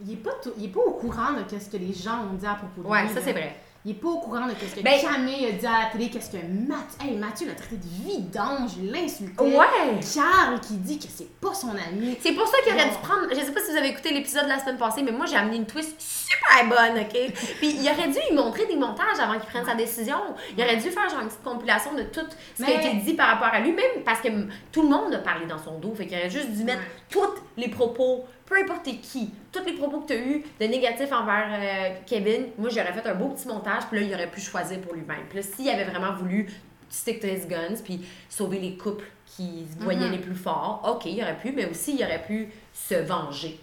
il 0.04 0.12
est 0.12 0.16
pas 0.16 0.32
tout- 0.42 0.52
il 0.56 0.64
est 0.64 0.68
pas 0.68 0.80
au 0.80 0.92
courant 0.92 1.32
de 1.32 1.58
ce 1.58 1.68
que 1.70 1.76
les 1.76 1.92
gens 1.92 2.20
ont 2.30 2.34
dit 2.34 2.46
à 2.46 2.54
propos 2.54 2.82
de 2.82 2.86
Ouais, 2.88 3.02
lui. 3.02 3.08
ça 3.10 3.16
là. 3.16 3.20
c'est 3.24 3.32
vrai. 3.32 3.60
Il 3.84 3.90
est 3.90 3.94
pas 3.94 4.08
au 4.08 4.18
courant 4.18 4.46
de 4.46 4.52
ce 4.52 4.76
que 4.76 4.80
Ben- 4.82 5.00
Camille 5.00 5.44
a 5.46 5.50
dit 5.52 5.66
à 5.66 5.84
la 5.84 5.86
télé, 5.90 6.08
qu'est-ce 6.08 6.30
que 6.30 6.36
Mathieu. 6.36 6.98
Hey, 7.04 7.16
Mathieu 7.16 7.48
l'a 7.48 7.54
traité 7.54 7.74
de 7.76 7.82
vidange, 8.08 8.70
il 8.80 8.92
l'insultait. 8.92 9.42
Ouais! 9.42 9.98
Carl 10.14 10.60
qui 10.60 10.74
dit 10.74 11.00
que 11.00 11.06
c'est 11.12 11.28
pas 11.40 11.52
son 11.52 11.70
ami. 11.70 12.16
C'est 12.20 12.32
pour 12.32 12.46
ça 12.46 12.58
qu'il 12.62 12.72
aurait 12.74 12.88
dû 12.90 12.96
prendre. 13.02 13.26
Je 13.30 13.34
sais 13.40 13.50
pas 13.50 13.60
si 13.60 13.72
vous 13.72 13.76
avez 13.76 13.88
écouté 13.88 14.12
l'épisode 14.14 14.44
de 14.44 14.48
la 14.50 14.60
semaine 14.60 14.76
passée, 14.78 15.02
mais 15.02 15.10
moi 15.10 15.26
j'ai 15.26 15.34
amené 15.34 15.56
une 15.56 15.66
twist 15.66 15.96
super 16.00 16.68
bonne, 16.68 17.00
ok? 17.00 17.32
Puis 17.58 17.74
il 17.80 17.88
aurait 17.90 18.06
dû 18.08 18.18
lui 18.30 18.36
montrer 18.36 18.66
des 18.66 18.76
montages 18.76 19.18
avant 19.20 19.32
qu'il 19.40 19.48
prenne 19.50 19.64
sa 19.66 19.74
décision. 19.74 20.16
Il 20.56 20.62
aurait 20.62 20.76
dû 20.76 20.88
faire 20.88 21.08
genre 21.08 21.20
une 21.22 21.26
petite 21.28 21.42
compilation 21.42 21.92
de 21.94 22.02
tout 22.04 22.20
ce 22.56 22.62
qui 22.64 22.72
a 22.72 22.76
Mais- 22.78 22.86
été 22.86 22.94
dit 23.04 23.14
par 23.14 23.30
rapport 23.30 23.48
à 23.52 23.58
lui, 23.58 23.72
même 23.72 24.04
parce 24.04 24.20
que 24.20 24.28
tout 24.70 24.82
le 24.82 24.88
monde 24.90 25.12
a 25.12 25.18
parlé 25.18 25.46
dans 25.46 25.58
son 25.58 25.80
dos. 25.80 25.92
Fait 25.96 26.06
qu'il 26.06 26.16
aurait 26.18 26.30
juste 26.30 26.50
dû 26.50 26.62
mettre 26.62 26.78
Ouais. 26.78 26.84
tous 27.10 27.34
les 27.56 27.68
propos, 27.68 28.26
peu 28.46 28.56
importe 28.62 28.84
qui, 28.84 29.30
tous 29.52 29.64
les 29.64 29.74
propos 29.74 30.00
que 30.00 30.06
tu 30.08 30.12
as 30.14 30.18
eu 30.18 30.44
de 30.60 30.66
négatifs 30.66 31.12
envers 31.12 31.48
euh, 31.52 31.94
Kevin. 32.06 32.46
Moi 32.58 32.70
j'aurais 32.70 32.92
fait 32.92 33.06
un 33.06 33.14
beau 33.14 33.28
petit 33.28 33.46
montage, 33.46 33.84
puis 33.90 34.00
là 34.00 34.06
il 34.06 34.14
aurait 34.14 34.30
pu 34.30 34.40
choisir 34.40 34.80
pour 34.80 34.94
lui-même. 34.94 35.24
Puis 35.28 35.38
là, 35.38 35.42
s'il 35.44 35.68
avait 35.68 35.84
vraiment 35.84 36.14
voulu 36.14 36.48
stick 36.88 37.20
to 37.20 37.26
his 37.26 37.46
guns, 37.46 37.80
puis 37.84 38.06
sauver 38.28 38.58
les 38.58 38.76
couples 38.76 39.04
qui 39.26 39.66
se 39.72 39.82
voyaient 39.82 40.06
Mhm. 40.06 40.12
les 40.12 40.18
plus 40.18 40.34
forts, 40.34 40.82
ok, 40.96 41.06
il 41.06 41.22
aurait 41.22 41.36
pu, 41.38 41.52
mais 41.52 41.66
aussi 41.66 41.96
il 41.96 42.04
aurait 42.04 42.22
pu 42.22 42.48
se 42.72 42.94
venger. 42.94 43.58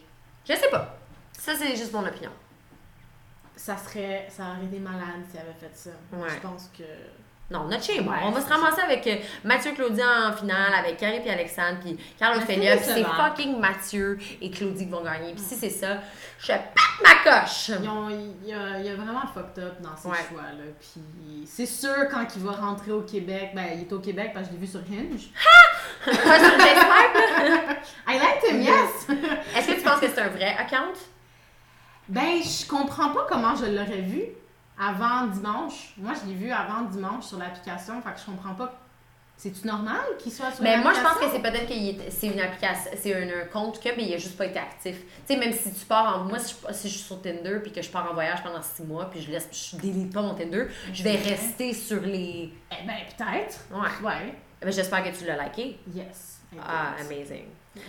Je 0.47 0.53
sais 0.53 0.69
pas. 0.69 0.97
Ça, 1.33 1.53
c'est 1.55 1.75
juste 1.75 1.93
mon 1.93 2.05
opinion. 2.05 2.31
Ça 3.55 3.77
serait. 3.77 4.27
Ça 4.29 4.43
aurait 4.55 4.65
été 4.65 4.79
malade 4.79 5.21
s'il 5.29 5.39
avait 5.39 5.53
fait 5.59 5.69
ça. 5.73 5.89
Ouais. 6.13 6.29
Je 6.29 6.39
pense 6.47 6.69
que. 6.77 6.83
Non, 7.51 7.63
notre 7.65 8.01
bon. 8.03 8.11
Ouais, 8.11 8.17
On 8.23 8.29
va 8.31 8.41
se 8.41 8.47
ramasser 8.47 8.81
avec 8.81 9.07
euh, 9.07 9.15
Mathieu 9.43 9.71
Claudie 9.71 10.01
en 10.03 10.31
finale, 10.33 10.71
avec 10.77 10.97
Carrie 10.97 11.21
et 11.25 11.31
Alexandre, 11.31 11.79
puis 11.83 11.97
Carl 12.19 12.37
Ophélia, 12.37 12.77
puis 12.77 12.85
c'est 12.85 13.03
fucking 13.03 13.59
Mathieu 13.59 14.19
et 14.39 14.51
Claudie 14.51 14.85
qui 14.85 14.91
vont 14.91 15.03
gagner. 15.03 15.33
Puis 15.33 15.41
si 15.41 15.55
c'est 15.55 15.69
ça, 15.71 15.97
je 16.39 16.47
pète 16.47 16.61
Ma 17.01 17.15
coche! 17.23 17.69
Il, 17.69 18.49
y 18.49 18.53
a, 18.53 18.79
il 18.79 18.85
y 18.85 18.89
a 18.89 18.95
vraiment 18.95 19.21
fucked 19.33 19.63
up 19.63 19.81
dans 19.81 19.95
ses 19.97 20.09
Ouais. 20.09 20.17
choix. 20.29 20.41
Là. 20.43 20.63
Puis 20.79 21.01
c'est 21.47 21.65
sûr, 21.65 22.07
quand 22.11 22.25
il 22.35 22.43
va 22.43 22.51
rentrer 22.51 22.91
au 22.91 23.01
Québec, 23.01 23.51
ben 23.55 23.65
il 23.73 23.81
est 23.81 23.93
au 23.93 23.99
Québec 23.99 24.31
parce 24.33 24.47
que 24.47 24.53
je 24.53 24.59
l'ai 24.59 24.65
vu 24.65 24.71
sur 24.71 24.81
Hinge. 24.81 25.29
Pas 26.05 26.39
sur 26.39 26.51
Facebook? 26.57 27.77
I 28.07 28.17
like 28.19 28.43
him, 28.51 28.61
yes! 28.61 29.07
Est-ce 29.57 29.67
que 29.67 29.73
tu 29.73 29.81
penses 29.81 29.99
que 29.99 30.07
c'est 30.07 30.21
un 30.21 30.29
vrai 30.29 30.55
account? 30.59 30.93
ben, 32.07 32.41
je 32.41 32.67
comprends 32.67 33.09
pas 33.09 33.27
comment 33.29 33.55
je 33.55 33.65
l'aurais 33.65 34.01
vu 34.01 34.23
avant 34.79 35.27
dimanche. 35.27 35.93
Moi, 35.97 36.13
je 36.13 36.29
l'ai 36.29 36.35
vu 36.35 36.51
avant 36.51 36.83
dimanche 36.83 37.25
sur 37.25 37.37
l'application, 37.37 38.01
fait 38.01 38.13
que 38.13 38.19
je 38.19 38.25
comprends 38.25 38.55
pas. 38.55 38.79
C'est-tu 39.35 39.67
normal 39.67 40.01
qu'il 40.17 40.33
soit 40.33 40.51
sur 40.51 40.63
Mais 40.63 40.75
Ben, 40.75 40.83
moi, 40.83 40.93
je 40.93 40.99
pense 40.99 41.13
que 41.13 41.29
c'est 41.31 41.41
peut-être 41.41 41.67
que 41.67 42.11
c'est 42.11 42.27
une 42.27 42.41
application, 42.41 42.91
c'est 42.97 43.13
un, 43.15 43.45
compte 43.45 43.79
que, 43.81 43.87
mais 43.95 44.03
il 44.03 44.13
a 44.13 44.17
juste 44.17 44.37
pas 44.37 44.45
été 44.45 44.59
actif. 44.59 44.97
Tu 45.25 45.33
sais, 45.33 45.39
même 45.39 45.53
si 45.53 45.73
tu 45.73 45.85
pars 45.85 46.17
en. 46.17 46.25
Moi, 46.25 46.39
si 46.39 46.55
je, 46.55 46.73
si 46.73 46.89
je 46.89 46.93
suis 46.93 47.03
sur 47.05 47.21
Tinder 47.21 47.59
puis 47.63 47.71
que 47.71 47.81
je 47.81 47.89
pars 47.89 48.09
en 48.11 48.13
voyage 48.13 48.43
pendant 48.43 48.61
six 48.61 48.83
mois 48.83 49.09
puis 49.09 49.21
je 49.21 49.31
laisse, 49.31 49.47
je 49.51 49.77
délite 49.77 50.13
pas 50.13 50.21
mon 50.21 50.35
Tinder, 50.35 50.65
je 50.91 51.03
vais 51.03 51.15
rester 51.15 51.73
sur 51.73 52.01
les. 52.01 52.53
Eh 52.69 52.85
ben, 52.85 52.97
peut-être. 53.17 53.59
Ouais. 53.71 54.05
Ouais. 54.05 54.35
Mais 54.61 54.73
j'espère 54.73 55.05
que 55.05 55.17
tu 55.17 55.25
l'as 55.25 55.41
liké. 55.41 55.79
Yes. 55.95 56.41
Ah, 56.61 56.95
amazing. 56.99 57.45
Yes. 57.77 57.85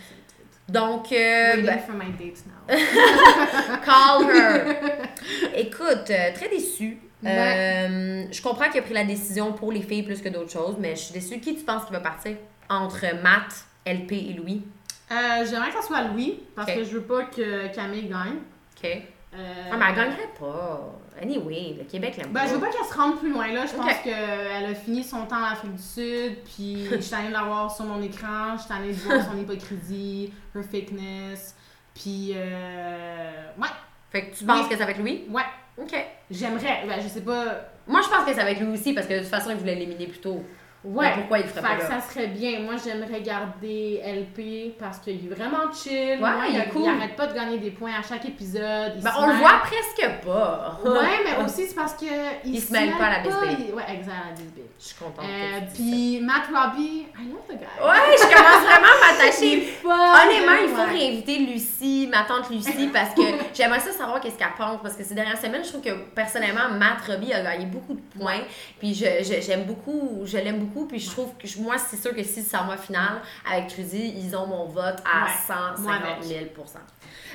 Donc, 0.71 1.11
euh, 1.13 1.57
Waiting 1.57 1.67
ben, 1.67 1.79
for 1.81 1.95
my 1.95 2.13
date 2.13 2.45
now. 2.47 2.77
call 3.85 4.25
her. 4.31 4.77
Écoute, 5.57 6.11
euh, 6.11 6.33
très 6.35 6.49
déçue. 6.49 6.99
Ouais. 7.23 7.31
Euh, 7.31 8.25
je 8.31 8.41
comprends 8.41 8.69
qu'il 8.71 8.79
a 8.81 8.83
pris 8.83 8.95
la 8.95 9.05
décision 9.05 9.53
pour 9.53 9.73
les 9.73 9.83
filles 9.83 10.05
plus 10.05 10.23
que 10.23 10.29
d'autres 10.29 10.53
choses, 10.53 10.77
mais 10.79 10.91
je 10.95 11.01
suis 11.01 11.13
déçue. 11.13 11.41
Qui 11.41 11.57
tu 11.57 11.65
penses 11.65 11.85
qui 11.85 11.93
va 11.93 12.01
partir 12.01 12.37
entre 12.69 13.05
Matt, 13.23 13.65
LP 13.85 14.13
et 14.13 14.33
Louis? 14.35 14.63
Euh, 15.11 15.45
J'aimerais 15.51 15.71
que 15.71 15.75
ça 15.75 15.83
soit 15.83 16.03
Louis, 16.05 16.41
parce 16.55 16.73
que 16.73 16.85
je 16.85 16.91
veux 16.91 17.03
pas 17.03 17.25
que 17.25 17.75
Camille 17.75 18.09
gagne. 18.09 18.39
OK. 18.77 19.03
Ah, 19.33 19.77
mais 19.77 19.85
elle 19.89 19.95
gagnerait 19.97 20.31
pas. 20.39 20.93
Anyway, 21.21 21.75
le 21.79 21.85
Québec 21.85 22.17
l'aime 22.17 22.29
Ben, 22.33 22.41
pas. 22.41 22.47
je 22.49 22.55
veux 22.55 22.61
pas 22.61 22.69
qu'elle 22.71 22.87
se 22.87 22.95
rende 22.95 23.19
plus 23.19 23.31
loin 23.31 23.49
là. 23.53 23.67
Je 23.67 23.75
pense 23.75 23.95
qu'elle 24.03 24.65
a 24.65 24.75
fini 24.75 25.05
son 25.05 25.27
temps 25.27 25.37
en 25.41 25.45
Afrique 25.53 25.75
du 25.75 25.83
Sud, 25.83 26.37
puis 26.45 26.87
je 26.91 27.01
suis 27.01 27.15
allée 27.15 27.29
de 27.29 27.33
la 27.33 27.43
voir 27.43 27.75
sur 27.75 27.85
mon 27.85 28.01
écran, 28.03 28.57
je 28.57 28.63
suis 28.63 28.73
allée 28.73 28.89
de 28.95 28.99
voir 29.01 29.25
son 29.31 29.39
hypocrisie, 29.39 30.33
her 30.57 30.63
fakeness, 30.65 31.55
puis 31.95 32.33
euh, 32.35 33.31
ouais, 33.59 33.69
Fait 34.11 34.27
que 34.31 34.37
tu 34.37 34.45
penses 34.45 34.69
que 34.69 34.77
ça 34.77 34.85
va 34.85 34.93
être 34.93 34.99
Louis? 34.99 35.25
ouais, 35.31 35.43
OK. 35.79 35.95
j'aimerais, 36.31 36.85
ben, 36.87 37.01
je 37.03 37.09
sais 37.09 37.21
pas, 37.23 37.45
Moi, 37.87 38.01
je 38.03 38.09
pense 38.09 38.25
que 38.25 38.35
ça 38.35 38.43
va 38.45 38.51
être 38.53 38.61
lui 38.61 38.73
aussi 38.73 38.93
parce 38.95 39.07
que 39.07 39.15
de 39.15 39.19
toute 39.21 39.29
façon, 39.29 39.51
il 39.51 39.57
voulait 39.57 39.75
l'éliminer 39.75 40.07
plus 40.07 40.21
tôt. 40.21 40.43
Ouais. 40.85 41.07
Mais 41.09 41.15
pourquoi 41.21 41.39
il 41.39 41.45
ferait 41.45 41.61
Fait 41.61 41.67
pas 41.69 41.75
que 41.77 41.83
là? 41.91 42.01
ça 42.01 42.09
serait 42.09 42.27
bien. 42.29 42.61
Moi, 42.61 42.75
j'aimerais 42.83 43.21
garder 43.21 44.01
LP 44.05 44.77
parce 44.79 44.99
qu'il 44.99 45.15
est 45.27 45.35
vraiment 45.35 45.73
chill. 45.73 46.19
Moi, 46.19 46.31
il 46.49 46.57
il, 46.57 46.69
cool. 46.71 46.83
il 46.83 46.89
arrête 46.89 47.17
pas 47.17 47.27
de 47.27 47.35
gagner 47.35 47.59
des 47.59 47.71
points 47.71 47.93
à 47.99 48.03
chaque 48.07 48.25
épisode. 48.27 49.01
Ben, 49.03 49.11
on 49.19 49.27
le 49.27 49.35
voit 49.35 49.61
presque 49.63 50.11
pas. 50.25 50.79
Ouais, 50.85 51.21
mais 51.25 51.45
aussi 51.45 51.67
c'est 51.67 51.75
parce 51.75 51.95
que 51.95 52.05
il, 52.45 52.55
Il 52.55 52.61
se 52.61 52.73
mêle 52.73 52.93
pas 52.99 53.05
à 53.07 53.11
la 53.11 53.21
bisbille. 53.21 53.67
il- 53.69 53.75
Ouais, 53.75 53.83
exact, 53.93 54.13
à 54.13 54.29
la 54.31 54.35
bisbille. 54.35 54.65
Je 54.79 54.85
suis 54.87 54.97
contente. 54.97 55.25
Euh, 55.25 55.61
puis 55.75 56.21
Matt 56.23 56.45
Robbie, 56.55 57.07
I 57.19 57.29
love 57.31 57.43
the 57.49 57.59
guy. 57.59 57.85
Ouais, 57.85 58.17
je 58.17 58.23
commence 58.23 58.65
vraiment 58.65 58.95
à 58.97 59.13
m'attacher. 59.13 59.69
Honnêtement, 59.85 60.57
il 60.63 60.69
faut 60.71 60.77
ouais. 60.91 60.99
réinviter 60.99 61.39
Lucie, 61.41 62.09
ma 62.11 62.23
tante 62.25 62.49
Lucie, 62.51 62.89
parce 62.93 63.15
que 63.15 63.23
j'aimerais 63.55 63.81
ça 63.81 63.93
savoir 63.93 64.21
qu'est-ce 64.21 64.39
qu'elle 64.39 64.49
pense. 64.57 64.81
Parce 64.83 64.95
que 64.97 65.05
ces 65.05 65.15
dernières 65.15 65.39
semaines, 65.39 65.63
je 65.63 65.69
trouve 65.69 65.83
que 65.83 65.91
personnellement, 66.15 66.71
Matt 66.79 67.03
Robbie 67.07 67.33
a 67.33 67.43
gagné 67.43 67.67
beaucoup 67.67 67.95
de 67.95 68.01
points. 68.19 68.41
Puis 68.79 68.95
je- 68.95 69.23
je- 69.23 69.41
j'aime 69.43 69.65
beaucoup, 69.65 70.23
je 70.25 70.37
l'aime 70.39 70.59
beaucoup. 70.59 70.70
Puis 70.89 70.99
je 71.01 71.11
trouve 71.11 71.37
que 71.37 71.47
je- 71.47 71.61
moi, 71.61 71.77
c'est 71.79 71.97
sûr 72.01 72.15
que 72.15 72.23
si 72.23 72.43
c'est 72.43 72.57
en 72.57 72.65
mois 72.65 72.77
final 72.77 73.21
avec 73.51 73.69
Trudy, 73.69 74.15
ils 74.17 74.35
ont 74.37 74.47
mon 74.47 74.67
vote 74.67 74.99
à 75.05 75.25
Ouais, 75.25 75.31
150 75.47 75.79
moi 75.81 75.95
avec. 75.95 76.23
000 76.25 76.41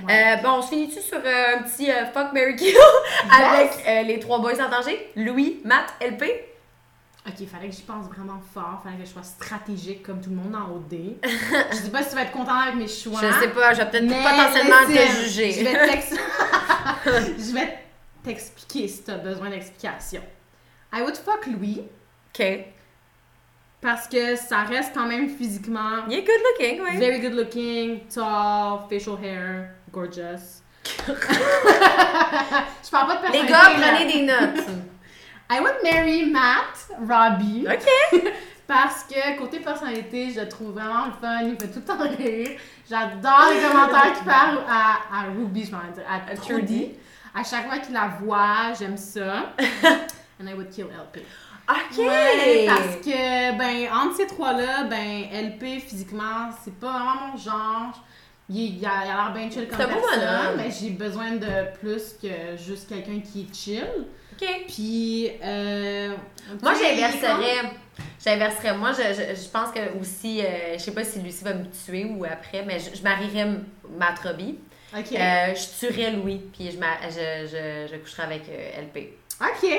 Ouais. 0.06 0.36
Euh, 0.38 0.42
bon, 0.42 0.50
on 0.58 0.62
se 0.62 0.70
finit-tu 0.70 1.02
sur 1.02 1.18
euh, 1.18 1.58
un 1.58 1.64
petit 1.64 1.90
euh, 1.90 2.06
fuck 2.14 2.34
Mary 2.34 2.56
Kill 2.56 2.76
avec 3.32 3.72
euh, 3.88 4.02
les 4.04 4.20
trois 4.20 4.40
boys 4.40 4.60
en 4.62 4.70
danger? 4.70 5.12
Louis, 5.16 5.62
Matt, 5.64 5.94
LP? 6.02 6.24
Ok, 7.28 7.48
fallait 7.48 7.70
que 7.70 7.76
j'y 7.76 7.82
pense 7.82 8.06
vraiment 8.08 8.40
fort, 8.54 8.82
fallait 8.84 8.98
que 8.98 9.06
je 9.06 9.10
sois 9.10 9.24
stratégique 9.24 10.04
comme 10.04 10.22
tout 10.22 10.30
le 10.30 10.36
monde 10.36 10.56
en 10.56 10.70
OD. 10.76 11.16
je 11.72 11.76
sais 11.76 11.90
pas 11.90 12.04
si 12.04 12.10
tu 12.10 12.16
vas 12.16 12.22
être 12.24 12.32
content 12.32 12.54
avec 12.54 12.76
mes 12.76 12.88
choix. 12.88 13.20
Je 13.22 13.40
sais 13.40 13.48
pas, 13.50 13.74
je 13.74 13.82
vais 13.82 13.90
peut-être 13.90 14.08
potentiellement 14.08 14.86
te 14.86 15.24
juger. 15.24 15.52
Je 15.52 15.64
vais 15.64 15.88
t'ex- 15.88 16.14
je 17.06 17.54
vais 17.54 17.80
t'expliquer 18.24 18.88
si 18.88 19.02
t'as 19.04 19.18
besoin 19.18 19.50
d'explication. 19.50 20.22
I 20.94 21.02
would 21.02 21.16
fuck 21.18 21.46
Louis 21.48 21.82
OK. 22.38 22.46
Parce 23.86 24.08
que 24.08 24.36
ça 24.36 24.64
reste 24.64 24.96
quand 24.96 25.06
même 25.06 25.30
physiquement 25.30 26.06
Il 26.10 26.16
est 26.18 26.24
good 26.24 26.42
looking, 26.60 26.82
ouais. 26.82 26.98
very 26.98 27.20
good 27.20 27.34
looking, 27.36 28.00
tall, 28.14 28.80
facial 28.90 29.16
hair, 29.24 29.70
gorgeous. 29.92 30.64
je 31.08 32.90
parle 32.90 33.08
pas 33.08 33.28
de 33.28 33.32
Les 33.34 33.46
personnalité. 33.46 33.48
gars, 33.52 33.78
là. 33.78 33.94
prenez 33.94 34.12
des 34.12 34.22
notes. 34.24 34.66
I 35.52 35.60
would 35.60 35.76
marry 35.84 36.26
Matt 36.32 36.88
Robbie. 37.00 37.68
OK. 37.72 38.32
Parce 38.68 39.04
que 39.04 39.38
côté 39.38 39.60
personnalité, 39.60 40.32
je 40.32 40.40
le 40.42 40.50
trouve 40.50 40.72
vraiment 40.72 41.06
le 41.06 41.12
fun, 41.22 41.42
il 41.44 41.52
me 41.52 41.56
fait 41.56 41.68
tout 41.68 41.80
le 41.80 41.86
temps 41.86 42.00
rire. 42.00 42.60
J'adore 42.90 43.52
les 43.54 43.62
commentaires 43.62 44.14
qu'il 44.16 44.26
parle 44.26 44.58
à, 44.68 44.96
à 45.20 45.24
Ruby, 45.38 45.66
je 45.66 45.72
m'en 45.72 45.78
dire, 45.94 46.04
à, 46.10 46.32
À 46.32 46.36
Trudy. 46.36 46.48
Trudy. 46.50 46.92
À 47.36 47.44
chaque 47.44 47.68
fois 47.68 47.78
qu'il 47.78 47.94
la 47.94 48.08
voit, 48.20 48.74
j'aime 48.80 48.98
ça. 48.98 49.54
And 50.42 50.48
I 50.50 50.54
would 50.56 50.72
kill 50.72 50.88
LP. 50.88 51.24
OK. 51.68 51.98
Ouais, 51.98 52.66
parce 52.68 52.98
que, 52.98 53.58
ben, 53.58 53.92
entre 53.92 54.18
ces 54.18 54.28
trois-là, 54.28 54.84
ben, 54.84 55.24
LP, 55.32 55.80
physiquement, 55.80 56.50
c'est 56.64 56.76
pas 56.76 56.92
vraiment 56.92 57.28
mon 57.32 57.38
genre. 57.38 58.04
Il, 58.48 58.78
il 58.78 58.86
a 58.86 59.04
l'air 59.06 59.32
bien 59.34 59.50
chill 59.50 59.68
comme 59.68 59.78
personne, 59.78 60.02
bonhomme. 60.02 60.58
mais 60.58 60.70
j'ai 60.70 60.92
besoin 60.92 61.32
de 61.32 61.74
plus 61.80 62.14
que 62.22 62.56
juste 62.64 62.88
quelqu'un 62.88 63.20
qui 63.20 63.42
est 63.50 63.56
chill. 63.56 64.06
OK. 64.34 64.48
Puis, 64.68 65.32
euh, 65.44 66.14
Moi, 66.62 66.74
j'inverserais. 66.76 67.72
J'inverserais. 68.24 68.78
Moi, 68.78 68.92
je, 68.92 69.14
je, 69.14 69.42
je 69.42 69.50
pense 69.50 69.72
que 69.72 70.00
aussi, 70.00 70.42
euh, 70.42 70.74
je 70.74 70.80
sais 70.80 70.92
pas 70.92 71.04
si 71.04 71.20
Lucie 71.20 71.44
va 71.44 71.54
me 71.54 71.66
tuer 71.66 72.06
ou 72.06 72.24
après, 72.26 72.64
mais 72.64 72.78
je, 72.80 72.96
je 72.96 73.02
marierais 73.02 73.48
Matt 73.98 74.20
Robbie. 74.20 74.60
Ok. 74.96 75.12
Euh, 75.14 75.54
je 75.56 75.80
tuerais 75.88 76.12
Louis, 76.12 76.42
puis 76.54 76.70
je, 76.72 76.78
je, 76.78 77.48
je, 77.48 77.92
je 77.94 77.98
coucherais 77.98 78.24
avec 78.24 78.44
euh, 78.50 78.82
LP. 78.82 79.14
Ok. 79.42 79.70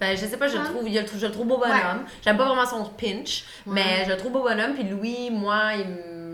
Ben, 0.00 0.16
je 0.16 0.26
sais 0.26 0.36
pas, 0.36 0.48
je 0.48 0.54
le 0.56 0.60
Ouais. 0.60 0.68
trouve, 0.68 0.88
je 0.88 0.98
le 0.98 1.04
trouve, 1.06 1.20
je 1.20 1.26
le 1.26 1.32
trouve 1.32 1.46
beau 1.46 1.58
bonhomme. 1.58 2.04
J'aime 2.24 2.36
pas 2.36 2.46
vraiment 2.46 2.66
son 2.66 2.84
pinch, 2.84 3.44
Ouais. 3.66 3.74
mais 3.74 4.04
je 4.04 4.10
le 4.10 4.16
trouve 4.16 4.32
beau 4.32 4.42
bonhomme. 4.42 4.74
Puis 4.74 4.84
Louis, 4.84 5.30
moi, 5.30 5.74
il 5.76 5.86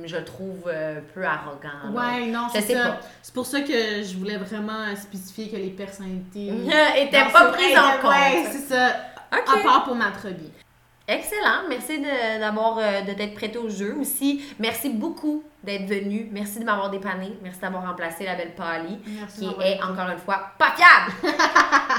je 0.07 0.17
le 0.17 0.25
trouve 0.25 0.63
euh, 0.67 0.99
peu 1.15 1.23
arrogant. 1.23 1.69
là. 1.93 2.01
Ouais, 2.19 2.27
non, 2.27 2.47
c'est 2.53 2.63
ça. 2.63 2.99
C'est 3.23 3.35
pour 3.35 3.45
ça 3.45 3.61
que 3.61 4.03
je 4.03 4.17
voulais 4.17 4.39
vraiment 4.39 4.97
spécifier 4.97 5.49
que 5.51 5.57
les 5.57 5.69
personnalités. 5.71 6.49
Était 6.97 7.23
dans 7.23 7.31
pas 7.31 7.49
ce- 7.49 7.53
prise 7.53 7.79
en 7.79 8.09
Ouais, 8.09 8.43
compte. 8.45 8.53
c'est 8.53 8.75
ça. 8.75 8.89
Ok. 9.33 9.61
À 9.61 9.63
part 9.63 9.85
pour 9.85 9.95
ma. 9.95 10.07
Excellent. 11.07 11.69
Merci 11.69 11.99
de- 11.99 12.39
d'avoir 12.41 12.79
euh, 12.79 13.03
de 13.03 13.13
t'être 13.13 13.35
prêté 13.35 13.59
au 13.59 13.69
jeu 13.69 13.97
aussi. 14.01 14.43
Merci 14.59 14.89
beaucoup 14.89 15.43
d'être 15.63 15.87
venu. 15.87 16.29
Merci 16.33 16.59
de 16.61 16.65
m'avoir 16.65 16.91
dépanné. 16.91 17.37
Merci 17.43 17.61
d'avoir 17.61 17.87
remplacé 17.87 18.25
la 18.25 18.35
belle 18.35 18.55
Pali. 18.55 18.99
Qui 19.37 19.47
est 19.47 19.75
été. 19.75 19.83
encore 19.83 20.09
une 20.11 20.19
fois 20.19 20.53
pas 20.59 20.73
fiable. 20.77 21.13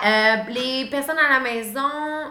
Euh, 0.03 0.36
les 0.49 0.89
personnes 0.89 1.18
à 1.20 1.30
la 1.34 1.39
maison, 1.39 1.80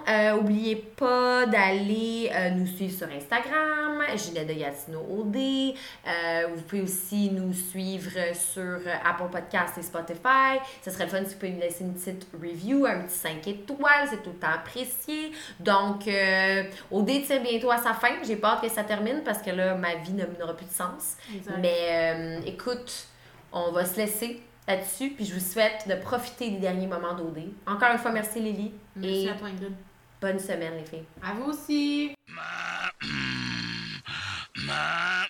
euh, 0.09 0.35
oubliez 0.39 0.75
pas 0.75 1.47
d'aller 1.47 2.29
euh, 2.35 2.51
nous 2.51 2.67
suivre 2.67 2.97
sur 2.97 3.07
Instagram, 3.07 4.03
Ginette 4.17 4.49
de 4.49 4.55
Gatineau 4.55 5.07
OD. 5.09 5.37
Euh, 5.37 6.47
vous 6.53 6.63
pouvez 6.63 6.83
aussi 6.83 7.31
nous 7.31 7.53
suivre 7.53 8.11
sur 8.35 8.79
Apple 9.05 9.31
Podcast 9.31 9.79
et 9.79 9.83
Spotify. 9.83 10.59
Ce 10.85 10.91
serait 10.91 11.05
le 11.05 11.11
fun 11.11 11.19
si 11.19 11.35
vous 11.35 11.39
pouvez 11.39 11.53
nous 11.53 11.61
laisser 11.61 11.85
une 11.85 11.95
petite 11.95 12.27
review, 12.43 12.87
un 12.87 13.01
petit 13.03 13.15
5 13.15 13.47
étoiles, 13.47 14.09
c'est 14.11 14.23
tout 14.23 14.31
le 14.31 14.37
temps 14.41 14.49
apprécié. 14.53 15.31
Donc, 15.61 16.09
OD 16.91 17.07
tire 17.25 17.41
bientôt 17.43 17.71
à 17.71 17.77
sa 17.79 17.93
fin. 17.95 18.09
J'ai 18.27 18.43
hâte 18.43 18.63
que 18.63 18.69
ça 18.69 18.83
termine 18.83 19.23
parce 19.25 19.43
que 19.43 19.51
là, 19.51 19.75
ma 19.77 19.95
vie 19.97 20.13
n'a- 20.15 20.25
n'aura 20.41 20.57
plus 20.57 20.67
de 20.67 20.73
sens. 20.73 21.17
Exact. 21.35 21.59
Mais 21.61 21.87
euh, 21.91 22.41
écoute, 22.47 23.07
on 23.53 23.73
va 23.73 23.85
se 23.85 23.97
laisser 23.97 24.43
là-dessus, 24.67 25.11
puis 25.11 25.25
je 25.25 25.35
vous 25.35 25.41
souhaite 25.41 25.89
de 25.89 25.95
profiter 25.95 26.51
des 26.51 26.59
derniers 26.59 26.87
moments 26.87 27.15
d'OD. 27.15 27.53
Encore 27.67 27.91
une 27.93 27.99
fois, 27.99 28.13
merci 28.13 28.41
Lily. 28.41 28.73
Merci 28.97 29.27
et 29.27 29.31
à 29.31 29.35
toi, 29.35 29.49
Ingrid. 29.49 29.73
bonne 30.21 30.39
semaine 30.39 30.75
les 30.77 30.85
filles. 30.85 31.05
À 31.23 31.35
vous 31.35 31.51
aussi. 31.51 32.15
Ma 34.67 35.27